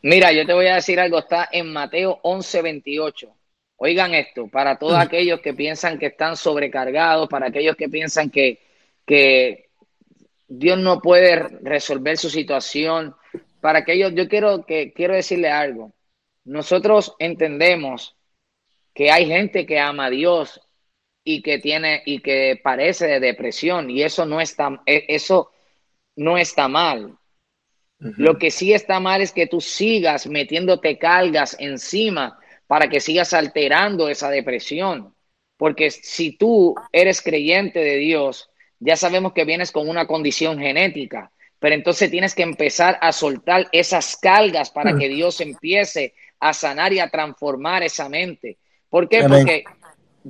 Mira, 0.01 0.33
yo 0.33 0.45
te 0.45 0.51
voy 0.51 0.67
a 0.67 0.75
decir 0.75 0.99
algo, 0.99 1.19
está 1.19 1.47
en 1.49 1.71
Mateo 1.71 2.19
11, 2.21 2.61
28. 2.61 3.33
Oigan 3.77 4.13
esto, 4.13 4.49
para 4.49 4.77
todos 4.77 4.97
aquellos 4.99 5.39
que 5.39 5.53
piensan 5.53 5.97
que 5.97 6.07
están 6.07 6.35
sobrecargados, 6.35 7.29
para 7.29 7.47
aquellos 7.47 7.77
que 7.77 7.87
piensan 7.87 8.29
que, 8.29 8.59
que 9.05 9.69
Dios 10.49 10.77
no 10.77 10.99
puede 10.99 11.47
resolver 11.61 12.17
su 12.17 12.29
situación, 12.29 13.15
para 13.61 13.79
aquellos, 13.79 14.13
yo 14.13 14.27
quiero, 14.27 14.65
que, 14.65 14.91
quiero 14.91 15.15
decirle 15.15 15.49
algo. 15.49 15.93
Nosotros 16.43 17.15
entendemos 17.19 18.17
que 18.93 19.11
hay 19.11 19.27
gente 19.27 19.65
que 19.65 19.79
ama 19.79 20.07
a 20.07 20.09
Dios 20.09 20.59
y 21.29 21.41
que 21.41 21.59
tiene 21.59 22.03
y 22.05 22.19
que 22.19 22.57
parece 22.63 23.05
de 23.05 23.19
depresión 23.19 23.89
y 23.89 24.01
eso 24.01 24.25
no 24.25 24.39
está 24.39 24.81
e, 24.85 25.03
eso 25.09 25.51
no 26.15 26.37
está 26.37 26.69
mal. 26.69 27.17
Lo 27.99 28.37
que 28.37 28.49
sí 28.49 28.71
está 28.73 29.01
mal 29.01 29.21
es 29.21 29.33
que 29.33 29.45
tú 29.45 29.59
sigas 29.59 30.27
metiéndote 30.27 30.97
cargas 30.97 31.57
encima 31.59 32.39
para 32.65 32.87
que 32.87 33.01
sigas 33.01 33.33
alterando 33.33 34.07
esa 34.07 34.29
depresión. 34.29 35.13
Porque 35.57 35.91
si 35.91 36.37
tú 36.37 36.75
eres 36.93 37.21
creyente 37.21 37.79
de 37.79 37.97
Dios, 37.97 38.49
ya 38.79 38.95
sabemos 38.95 39.33
que 39.33 39.43
vienes 39.43 39.73
con 39.73 39.89
una 39.89 40.07
condición 40.07 40.59
genética, 40.59 41.31
pero 41.59 41.75
entonces 41.75 42.09
tienes 42.09 42.35
que 42.35 42.43
empezar 42.43 42.99
a 43.01 43.11
soltar 43.11 43.67
esas 43.73 44.15
cargas 44.15 44.69
para 44.69 44.95
que 44.95 45.09
Dios 45.09 45.41
empiece 45.41 46.13
a 46.39 46.53
sanar 46.53 46.93
y 46.93 46.99
a 46.99 47.09
transformar 47.09 47.83
esa 47.83 48.07
mente. 48.07 48.59
¿Por 48.89 49.09
qué? 49.09 49.25
Porque 49.27 49.65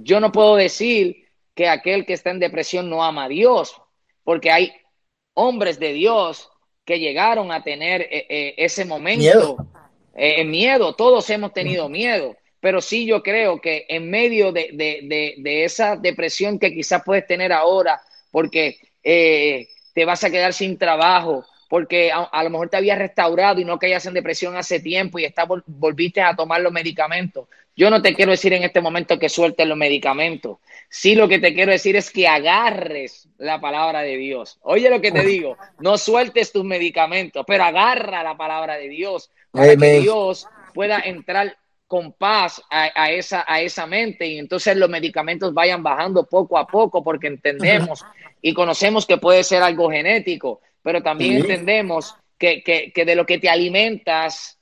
yo 0.03 0.19
no 0.19 0.31
puedo 0.31 0.55
decir 0.55 1.27
que 1.55 1.67
aquel 1.67 2.05
que 2.05 2.13
está 2.13 2.29
en 2.29 2.39
depresión 2.39 2.89
no 2.89 3.03
ama 3.03 3.25
a 3.25 3.29
Dios, 3.29 3.75
porque 4.23 4.51
hay 4.51 4.73
hombres 5.33 5.79
de 5.79 5.93
Dios 5.93 6.49
que 6.85 6.99
llegaron 6.99 7.51
a 7.51 7.63
tener 7.63 8.01
eh, 8.01 8.25
eh, 8.29 8.55
ese 8.57 8.85
momento. 8.85 9.21
Miedo. 9.21 9.57
Eh, 10.15 10.43
miedo, 10.45 10.93
todos 10.93 11.29
hemos 11.29 11.53
tenido 11.53 11.89
miedo, 11.89 12.35
pero 12.59 12.81
sí 12.81 13.05
yo 13.05 13.21
creo 13.21 13.61
que 13.61 13.85
en 13.87 14.09
medio 14.09 14.51
de, 14.51 14.71
de, 14.73 15.35
de, 15.37 15.63
esa 15.63 15.95
depresión 15.95 16.57
que 16.57 16.73
quizás 16.73 17.03
puedes 17.05 17.27
tener 17.27 17.53
ahora, 17.53 18.01
porque 18.31 18.79
te 19.03 20.05
vas 20.05 20.23
a 20.23 20.31
quedar 20.31 20.53
sin 20.53 20.75
trabajo, 20.77 21.45
porque 21.69 22.11
a, 22.11 22.43
lo 22.43 22.49
mejor 22.49 22.69
te 22.69 22.77
habías 22.77 22.97
restaurado 22.97 23.59
y 23.59 23.65
no 23.65 23.79
caías 23.79 24.05
en 24.05 24.13
depresión 24.13 24.55
hace 24.55 24.79
tiempo 24.79 25.19
y 25.19 25.25
está, 25.25 25.45
volviste 25.65 26.21
a 26.21 26.35
tomar 26.35 26.61
los 26.61 26.71
medicamentos. 26.71 27.47
Yo 27.75 27.89
no 27.89 28.01
te 28.01 28.15
quiero 28.15 28.31
decir 28.31 28.53
en 28.53 28.63
este 28.63 28.81
momento 28.81 29.19
que 29.19 29.29
sueltes 29.29 29.67
los 29.67 29.77
medicamentos. 29.77 30.57
Sí 30.89 31.13
lo 31.15 31.27
que 31.27 31.39
te 31.39 31.53
quiero 31.53 31.71
decir 31.71 31.95
es 31.95 32.09
que 32.09 32.27
agarres 32.27 33.29
la 33.37 33.59
palabra 33.59 34.01
de 34.01 34.17
Dios. 34.17 34.57
Oye 34.61 34.89
lo 34.89 35.01
que 35.01 35.11
te 35.11 35.23
digo, 35.23 35.57
no 35.79 35.97
sueltes 35.97 36.51
tus 36.51 36.63
medicamentos, 36.63 37.43
pero 37.45 37.65
agarra 37.65 38.23
la 38.23 38.37
palabra 38.37 38.77
de 38.77 38.89
Dios 38.89 39.29
para 39.51 39.75
que 39.75 39.99
Dios 39.99 40.47
pueda 40.73 40.99
entrar 40.99 41.57
con 41.87 42.11
paz 42.11 42.61
a, 42.69 43.11
esa, 43.11 43.45
a 43.47 43.61
esa 43.61 43.85
mente 43.85 44.27
y 44.27 44.37
entonces 44.39 44.75
los 44.75 44.89
medicamentos 44.89 45.53
vayan 45.53 45.81
bajando 45.81 46.25
poco 46.25 46.57
a 46.57 46.67
poco 46.67 47.01
porque 47.01 47.27
entendemos 47.27 48.03
y 48.41 48.53
conocemos 48.53 49.05
que 49.05 49.17
puede 49.17 49.43
ser 49.43 49.63
algo 49.63 49.89
genético, 49.89 50.61
pero 50.87 51.03
también 51.03 51.35
entendemos 51.39 52.15
que, 52.37 52.63
que, 52.63 53.03
de 53.03 53.13
lo 53.13 53.25
que 53.25 53.39
te 53.39 53.49
alimentas, 53.49 54.57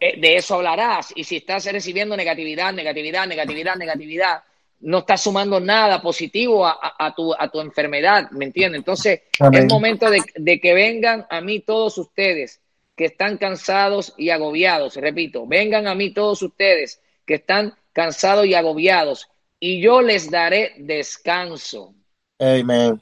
eh, 0.00 0.18
de 0.18 0.34
eso 0.34 0.56
hablarás. 0.56 1.12
Y 1.14 1.22
si 1.22 1.36
estás 1.36 1.64
recibiendo 1.66 2.16
negatividad, 2.16 2.72
negatividad, 2.72 3.24
negatividad, 3.28 3.76
negatividad, 3.76 4.42
no 4.80 4.98
estás 4.98 5.22
sumando 5.22 5.60
nada 5.60 6.02
positivo 6.02 6.66
a, 6.66 6.76
a, 6.98 7.14
tu, 7.14 7.32
a 7.32 7.48
tu, 7.52 7.60
enfermedad, 7.60 8.32
¿me 8.32 8.46
entiendes? 8.46 8.80
Entonces, 8.80 9.20
es 9.52 9.66
momento 9.66 10.10
de, 10.10 10.20
de, 10.34 10.60
que 10.60 10.74
vengan 10.74 11.24
a 11.30 11.40
mí 11.40 11.60
todos 11.60 11.96
ustedes 11.98 12.60
que 12.96 13.04
están 13.04 13.36
cansados 13.36 14.12
y 14.18 14.30
agobiados. 14.30 14.96
Repito, 14.96 15.46
vengan 15.46 15.86
a 15.86 15.94
mí 15.94 16.12
todos 16.12 16.42
ustedes 16.42 17.00
que 17.24 17.34
están 17.34 17.76
cansados 17.92 18.44
y 18.46 18.54
agobiados, 18.54 19.28
y 19.60 19.80
yo 19.80 20.02
les 20.02 20.32
daré 20.32 20.72
descanso. 20.78 21.94
Amen. 22.40 23.00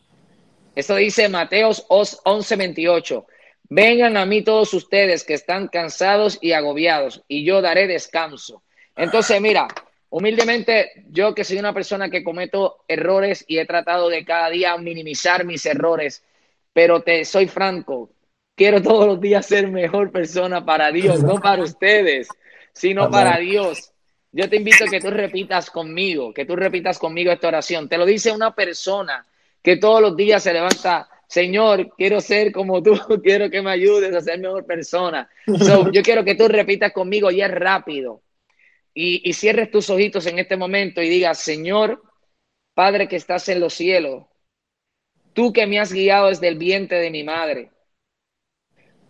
Esto 0.75 0.97
dice 0.97 1.29
Mateos 1.29 1.85
11:28. 1.89 3.27
Vengan 3.69 4.17
a 4.17 4.27
mí 4.27 4.43
todos 4.43 4.73
ustedes 4.75 5.25
que 5.25 5.35
están 5.35 5.69
cansados 5.69 6.39
y 6.41 6.53
agobiados, 6.53 7.23
y 7.29 7.45
yo 7.45 7.61
daré 7.61 7.87
descanso. 7.87 8.63
Entonces, 8.97 9.41
mira, 9.41 9.69
humildemente, 10.11 11.05
yo 11.11 11.35
que 11.35 11.45
soy 11.45 11.59
una 11.59 11.73
persona 11.73 12.11
que 12.11 12.25
cometo 12.25 12.85
errores 12.89 13.45
y 13.47 13.59
he 13.59 13.67
tratado 13.67 14.09
de 14.09 14.25
cada 14.25 14.51
día 14.51 14.77
minimizar 14.77 15.45
mis 15.45 15.65
errores, 15.67 16.25
pero 16.73 17.03
te 17.03 17.25
soy 17.25 17.47
franco, 17.47 18.11
quiero 18.57 18.83
todos 18.83 19.07
los 19.07 19.21
días 19.21 19.47
ser 19.47 19.69
mejor 19.69 20.11
persona 20.11 20.65
para 20.65 20.91
Dios, 20.91 21.23
no 21.23 21.41
para 21.41 21.63
ustedes, 21.63 22.29
sino 22.73 23.11
para 23.11 23.39
Dios. 23.39 23.93
Yo 24.33 24.49
te 24.49 24.57
invito 24.57 24.85
a 24.85 24.89
que 24.89 25.01
tú 25.01 25.11
repitas 25.11 25.71
conmigo, 25.71 26.35
que 26.35 26.45
tú 26.45 26.57
repitas 26.57 26.99
conmigo 26.99 27.33
esta 27.33 27.49
oración. 27.49 27.89
Te 27.89 27.99
lo 27.99 28.07
dice 28.07 28.33
una 28.33 28.55
persona 28.55 29.27
que 29.63 29.77
todos 29.77 30.01
los 30.01 30.17
días 30.17 30.43
se 30.43 30.53
levanta, 30.53 31.09
Señor, 31.27 31.95
quiero 31.97 32.21
ser 32.21 32.53
como 32.53 32.83
tú, 32.83 32.93
quiero 33.23 33.51
que 33.51 33.63
me 33.63 33.71
ayudes 33.71 34.15
a 34.15 34.21
ser 34.21 34.39
mejor 34.41 34.67
persona. 34.67 35.29
yo 35.93 36.03
quiero 36.03 36.25
que 36.25 36.35
tú 36.35 36.49
repitas 36.49 36.93
conmigo 36.93 37.31
y 37.31 37.43
es 37.43 37.51
rápido. 37.51 38.23
Y, 38.93 39.29
y 39.29 39.33
cierres 39.35 39.71
tus 39.71 39.89
ojitos 39.89 40.27
en 40.27 40.39
este 40.39 40.57
momento 40.57 41.01
y 41.01 41.09
digas, 41.09 41.39
Señor, 41.39 42.03
Padre 42.75 43.09
que 43.09 43.17
estás 43.17 43.49
en 43.49 43.61
los 43.61 43.75
cielos, 43.75 44.25
tú 45.33 45.53
que 45.53 45.67
me 45.67 45.79
has 45.79 45.93
guiado 45.93 46.29
desde 46.29 46.49
el 46.49 46.59
vientre 46.59 46.99
de 46.99 47.11
mi 47.11 47.23
madre, 47.23 47.71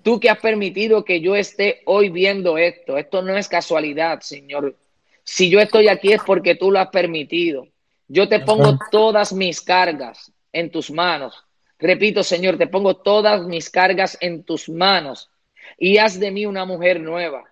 tú 0.03 0.21
que 0.21 0.31
has 0.31 0.39
permitido 0.39 1.05
que 1.05 1.21
yo 1.21 1.37
esté 1.37 1.83
hoy 1.87 2.11
viendo 2.11 2.59
esto, 2.59 2.99
esto 2.99 3.23
no 3.23 3.37
es 3.37 3.49
casualidad, 3.49 4.21
Señor. 4.21 4.77
Si 5.25 5.51
yo 5.51 5.61
estoy 5.61 5.89
aquí 5.89 6.13
es 6.13 6.23
porque 6.27 6.55
tú 6.55 6.71
lo 6.71 6.81
has 6.81 6.89
permitido. 6.89 7.69
Yo 8.09 8.29
te 8.29 8.41
pongo 8.41 8.77
todas 8.91 9.33
mis 9.33 9.61
cargas, 9.61 10.33
en 10.53 10.71
tus 10.71 10.91
manos. 10.91 11.45
Repito, 11.79 12.23
Señor, 12.23 12.59
te 12.59 12.67
pongo 12.67 12.97
todas 12.97 13.47
mis 13.47 13.71
cargas 13.71 14.19
en 14.21 14.45
tus 14.45 14.69
manos 14.69 15.31
y 15.79 15.99
haz 15.99 16.21
de 16.21 16.31
mí 16.31 16.47
una 16.47 16.65
mujer 16.65 17.01
nueva. 17.01 17.45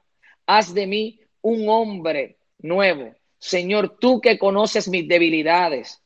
Haz 0.46 0.74
de 0.74 0.86
mí 0.86 1.20
un 1.40 1.68
hombre 1.68 2.36
nuevo. 2.58 3.14
Señor, 3.38 3.98
tú 3.98 4.20
que 4.20 4.38
conoces 4.38 4.88
mis 4.88 5.06
debilidades, 5.06 6.02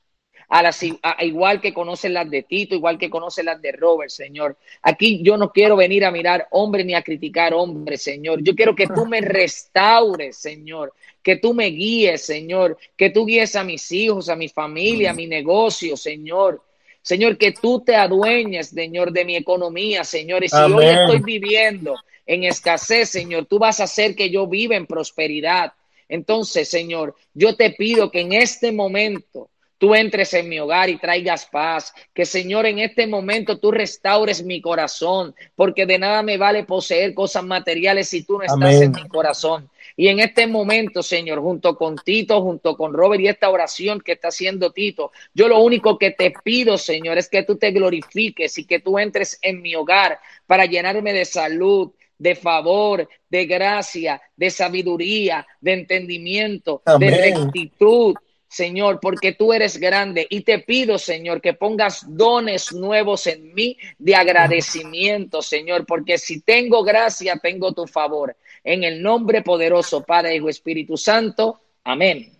a 0.53 0.63
las, 0.63 0.83
igual 1.21 1.63
que 1.63 1.73
conoces 1.73 2.11
las 2.11 2.29
de 2.29 2.43
Tito, 2.43 2.75
igual 2.75 2.99
que 2.99 3.09
conoces 3.09 3.43
las 3.43 3.63
de 3.63 3.73
Robert, 3.73 4.11
Señor. 4.11 4.59
Aquí 4.83 5.23
yo 5.23 5.39
no 5.39 5.51
quiero 5.51 5.77
venir 5.77 6.05
a 6.05 6.11
mirar 6.11 6.47
hombre 6.51 6.85
ni 6.85 6.93
a 6.93 7.03
criticar 7.03 7.55
hombre, 7.55 7.97
Señor. 7.97 8.43
Yo 8.43 8.55
quiero 8.55 8.77
que 8.77 8.87
tú 8.87 9.07
me 9.07 9.21
restaures, 9.23 10.37
Señor. 10.37 10.93
Que 11.23 11.37
tú 11.37 11.55
me 11.55 11.69
guíes, 11.69 12.27
Señor. 12.27 12.77
Que 12.99 13.09
tú 13.09 13.25
guíes 13.25 13.57
a 13.57 13.65
mis 13.65 13.91
hijos, 13.93 14.29
a 14.29 14.37
mi 14.37 14.51
familia, 14.51 15.13
a 15.13 15.15
mi 15.15 15.27
negocio, 15.27 15.97
Señor. 15.97 16.63
Señor, 17.03 17.37
que 17.37 17.53
tú 17.53 17.81
te 17.81 17.97
adueñes, 17.97 18.69
Señor, 18.69 19.13
de 19.13 19.25
mi 19.25 19.37
economía, 19.37 20.05
Señor. 20.05 20.45
Y 20.45 20.49
si 20.49 20.57
hoy 20.57 20.87
estoy 20.87 21.19
viviendo 21.19 21.97
en 22.25 22.45
escasez, 22.45 23.11
Señor, 23.11 23.47
tú 23.47 23.59
vas 23.59 23.81
a 23.81 23.85
hacer 23.85 24.15
que 24.15 24.31
yo 24.31 24.47
viva 24.47 24.77
en 24.77 24.87
prosperidad. 24.87 25.73
Entonces, 26.09 26.69
Señor, 26.69 27.17
yo 27.35 27.57
te 27.57 27.71
pido 27.71 28.11
que 28.11 28.21
en 28.21 28.33
este 28.33 28.71
momento 28.71 29.51
tú 29.79 29.97
entres 29.97 30.33
en 30.35 30.49
mi 30.49 30.61
hogar 30.61 30.91
y 30.91 30.97
traigas 30.97 31.47
paz. 31.47 31.93
Que 32.15 32.25
Señor, 32.25 32.67
en 32.67 32.79
este 32.79 33.09
momento 33.09 33.59
tú 33.59 33.73
restaures 33.73 34.45
mi 34.45 34.61
corazón, 34.61 35.35
porque 35.57 35.87
de 35.87 35.99
nada 35.99 36.23
me 36.23 36.37
vale 36.39 36.63
poseer 36.63 37.15
cosas 37.15 37.43
materiales 37.43 38.09
si 38.09 38.23
tú 38.23 38.39
no 38.39 38.45
estás 38.45 38.81
en 38.81 38.93
mi 38.93 39.09
corazón. 39.09 39.69
Y 39.97 40.09
en 40.09 40.21
este 40.21 40.47
momento, 40.47 41.03
Señor, 41.03 41.41
junto 41.41 41.77
con 41.77 41.97
Tito, 41.97 42.41
junto 42.43 42.77
con 42.77 42.93
Robert 42.93 43.21
y 43.21 43.29
esta 43.29 43.51
oración 43.51 44.01
que 44.01 44.13
está 44.13 44.29
haciendo 44.29 44.73
Tito, 44.73 45.13
yo 45.35 45.49
lo 45.49 45.61
único 45.61 45.99
que 45.99 46.11
te 46.11 46.33
pido, 46.45 46.79
Señor, 46.79 47.19
es 47.19 47.29
que 47.29 47.43
tú 47.43 47.57
te 47.57 47.71
glorifiques 47.71 48.57
y 48.59 48.65
que 48.65 48.81
tú 48.81 48.99
entres 48.99 49.39
en 49.43 49.61
mi 49.63 49.75
hogar 49.75 50.19
para 50.47 50.67
llenarme 50.67 51.13
de 51.13 51.25
salud, 51.25 51.93
de 52.19 52.35
favor, 52.37 53.09
de 53.29 53.47
gracia, 53.47 54.23
de 54.37 54.51
sabiduría, 54.51 55.47
de 55.61 55.73
entendimiento, 55.73 56.83
de 56.99 57.11
rectitud. 57.11 58.15
Señor, 58.47 59.01
porque 59.01 59.33
tú 59.33 59.55
eres 59.55 59.79
grande 59.79 60.27
y 60.29 60.43
te 60.43 60.59
pido, 60.59 60.99
Señor, 60.99 61.41
que 61.41 61.55
pongas 61.55 62.05
dones 62.07 62.71
nuevos 62.75 63.27
en 63.27 63.55
mí 63.55 63.79
de 63.99 64.15
agradecimiento, 64.15 65.41
Señor, 65.41 65.87
porque 65.87 66.19
si 66.19 66.43
tengo 66.43 66.85
gracia, 66.85 67.41
tengo 67.43 67.73
tu 67.73 67.87
favor. 67.87 68.37
En 68.65 68.85
el 68.85 69.03
nombre 69.03 69.43
poderoso, 69.43 70.03
Padre, 70.03 70.37
Hijo, 70.37 70.49
Espíritu 70.49 70.97
Santo. 70.97 71.61
Amén. 71.85 72.33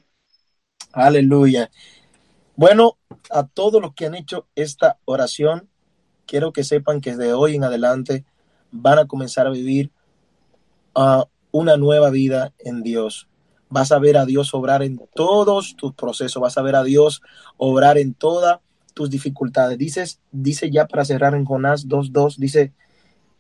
Aleluya. 0.93 1.71
Bueno, 2.55 2.99
a 3.31 3.47
todos 3.47 3.81
los 3.81 3.95
que 3.95 4.07
han 4.07 4.15
hecho 4.15 4.47
esta 4.55 4.99
oración, 5.05 5.69
quiero 6.27 6.53
que 6.53 6.65
sepan 6.65 7.01
que 7.01 7.17
desde 7.17 7.33
hoy 7.33 7.57
en 7.57 7.65
adelante 7.65 8.25
van 8.71 8.99
a 8.99 9.07
comenzar 9.07 9.47
a 9.47 9.51
vivir 9.51 9.91
uh, 10.95 11.25
una 11.51 11.77
nueva 11.77 12.11
vida 12.11 12.53
en 12.59 12.83
Dios. 12.83 13.29
Vas 13.69 13.91
a 13.91 13.99
ver 13.99 14.17
a 14.17 14.27
Dios 14.27 14.53
obrar 14.55 14.83
en 14.83 15.01
todos 15.15 15.77
tus 15.77 15.95
procesos, 15.95 16.43
vas 16.43 16.59
a 16.59 16.63
ver 16.63 16.77
a 16.77 16.85
Dios 16.85 17.23
obrar 17.57 17.99
en 17.99 18.15
todas 18.15 18.61
tus 18.95 19.09
dificultades. 19.11 19.79
Dices, 19.79 20.21
dice 20.31 20.71
ya 20.71 20.87
para 20.87 21.05
cerrar 21.05 21.35
en 21.35 21.45
Jonás 21.45 21.89
2.2, 21.89 22.37
dice, 22.37 22.73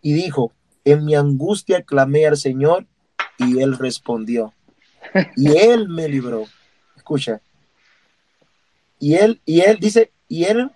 y 0.00 0.14
dijo, 0.14 0.52
en 0.84 1.04
mi 1.04 1.14
angustia 1.14 1.82
clamé 1.82 2.26
al 2.26 2.36
Señor 2.36 2.86
y 3.38 3.60
él 3.60 3.78
respondió. 3.78 4.52
Y 5.36 5.56
él 5.56 5.88
me 5.88 6.08
libró. 6.08 6.44
Escucha. 6.96 7.40
Y 8.98 9.14
él, 9.14 9.40
y 9.44 9.60
él 9.60 9.78
dice, 9.80 10.12
y 10.28 10.44
él 10.44 10.70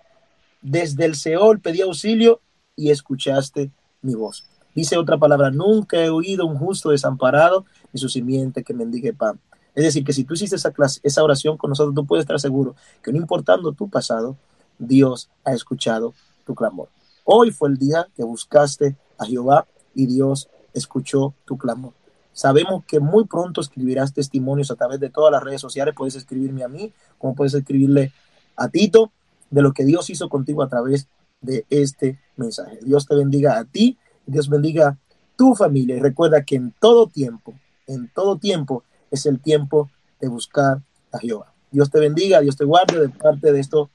desde 0.61 1.05
el 1.05 1.15
Seol 1.15 1.59
pedí 1.59 1.81
auxilio 1.81 2.41
y 2.75 2.91
escuchaste 2.91 3.71
mi 4.01 4.15
voz. 4.15 4.45
Dice 4.75 4.97
otra 4.97 5.17
palabra, 5.17 5.49
nunca 5.49 5.97
he 5.97 6.09
oído 6.09 6.45
un 6.45 6.57
justo 6.57 6.89
desamparado 6.89 7.65
ni 7.91 7.99
su 7.99 8.09
simiente 8.09 8.63
que 8.63 8.73
mendigue 8.73 9.13
pan. 9.13 9.39
Es 9.73 9.83
decir, 9.83 10.03
que 10.03 10.13
si 10.13 10.23
tú 10.23 10.33
hiciste 10.33 10.55
esa, 10.55 10.71
clase, 10.71 10.99
esa 11.03 11.23
oración 11.23 11.57
con 11.57 11.69
nosotros, 11.69 11.95
tú 11.95 12.05
puedes 12.05 12.23
estar 12.23 12.39
seguro 12.39 12.75
que 13.01 13.11
no 13.11 13.17
importando 13.17 13.71
tu 13.71 13.89
pasado, 13.89 14.37
Dios 14.77 15.29
ha 15.43 15.53
escuchado 15.53 16.13
tu 16.45 16.53
clamor. 16.53 16.89
Hoy 17.23 17.51
fue 17.51 17.69
el 17.69 17.77
día 17.77 18.07
que 18.15 18.23
buscaste 18.23 18.95
a 19.17 19.25
Jehová 19.25 19.67
y 19.97 20.05
Dios 20.05 20.47
escuchó 20.73 21.33
tu 21.45 21.57
clamor. 21.57 21.93
Sabemos 22.31 22.85
que 22.85 22.99
muy 22.99 23.25
pronto 23.25 23.61
escribirás 23.61 24.13
testimonios 24.13 24.69
a 24.69 24.75
través 24.75 24.99
de 24.99 25.09
todas 25.09 25.31
las 25.31 25.43
redes 25.43 25.59
sociales. 25.59 25.95
Puedes 25.97 26.15
escribirme 26.15 26.63
a 26.63 26.67
mí, 26.67 26.93
como 27.17 27.33
puedes 27.33 27.55
escribirle 27.55 28.13
a 28.55 28.69
Tito, 28.69 29.11
de 29.49 29.63
lo 29.63 29.73
que 29.73 29.85
Dios 29.85 30.09
hizo 30.11 30.29
contigo 30.29 30.61
a 30.61 30.69
través 30.69 31.07
de 31.41 31.65
este 31.71 32.19
mensaje. 32.35 32.77
Dios 32.83 33.07
te 33.07 33.15
bendiga 33.15 33.57
a 33.57 33.65
ti, 33.65 33.97
Dios 34.27 34.49
bendiga 34.49 34.99
tu 35.35 35.55
familia. 35.55 35.95
Y 35.95 35.99
recuerda 35.99 36.43
que 36.43 36.57
en 36.57 36.73
todo 36.79 37.07
tiempo, 37.07 37.55
en 37.87 38.07
todo 38.13 38.37
tiempo, 38.37 38.83
es 39.09 39.25
el 39.25 39.39
tiempo 39.39 39.89
de 40.21 40.27
buscar 40.27 40.81
a 41.11 41.17
Jehová. 41.17 41.53
Dios 41.71 41.89
te 41.89 41.99
bendiga, 41.99 42.39
Dios 42.41 42.55
te 42.55 42.65
guarde 42.65 42.99
de 42.99 43.09
parte 43.09 43.51
de 43.51 43.59
estos 43.59 43.89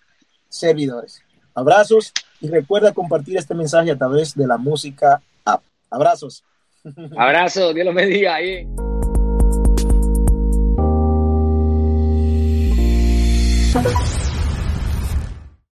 servidores. 0.48 1.22
Abrazos 1.54 2.12
y 2.40 2.48
recuerda 2.48 2.92
compartir 2.92 3.36
este 3.36 3.54
mensaje 3.54 3.92
a 3.92 3.98
través 3.98 4.34
de 4.34 4.46
la 4.46 4.58
música. 4.58 5.22
Abrazos. 5.92 6.42
Abrazos, 7.16 7.74
Dios 7.74 7.86
los 7.86 7.94
bendiga 7.94 8.34
ahí. 8.34 8.66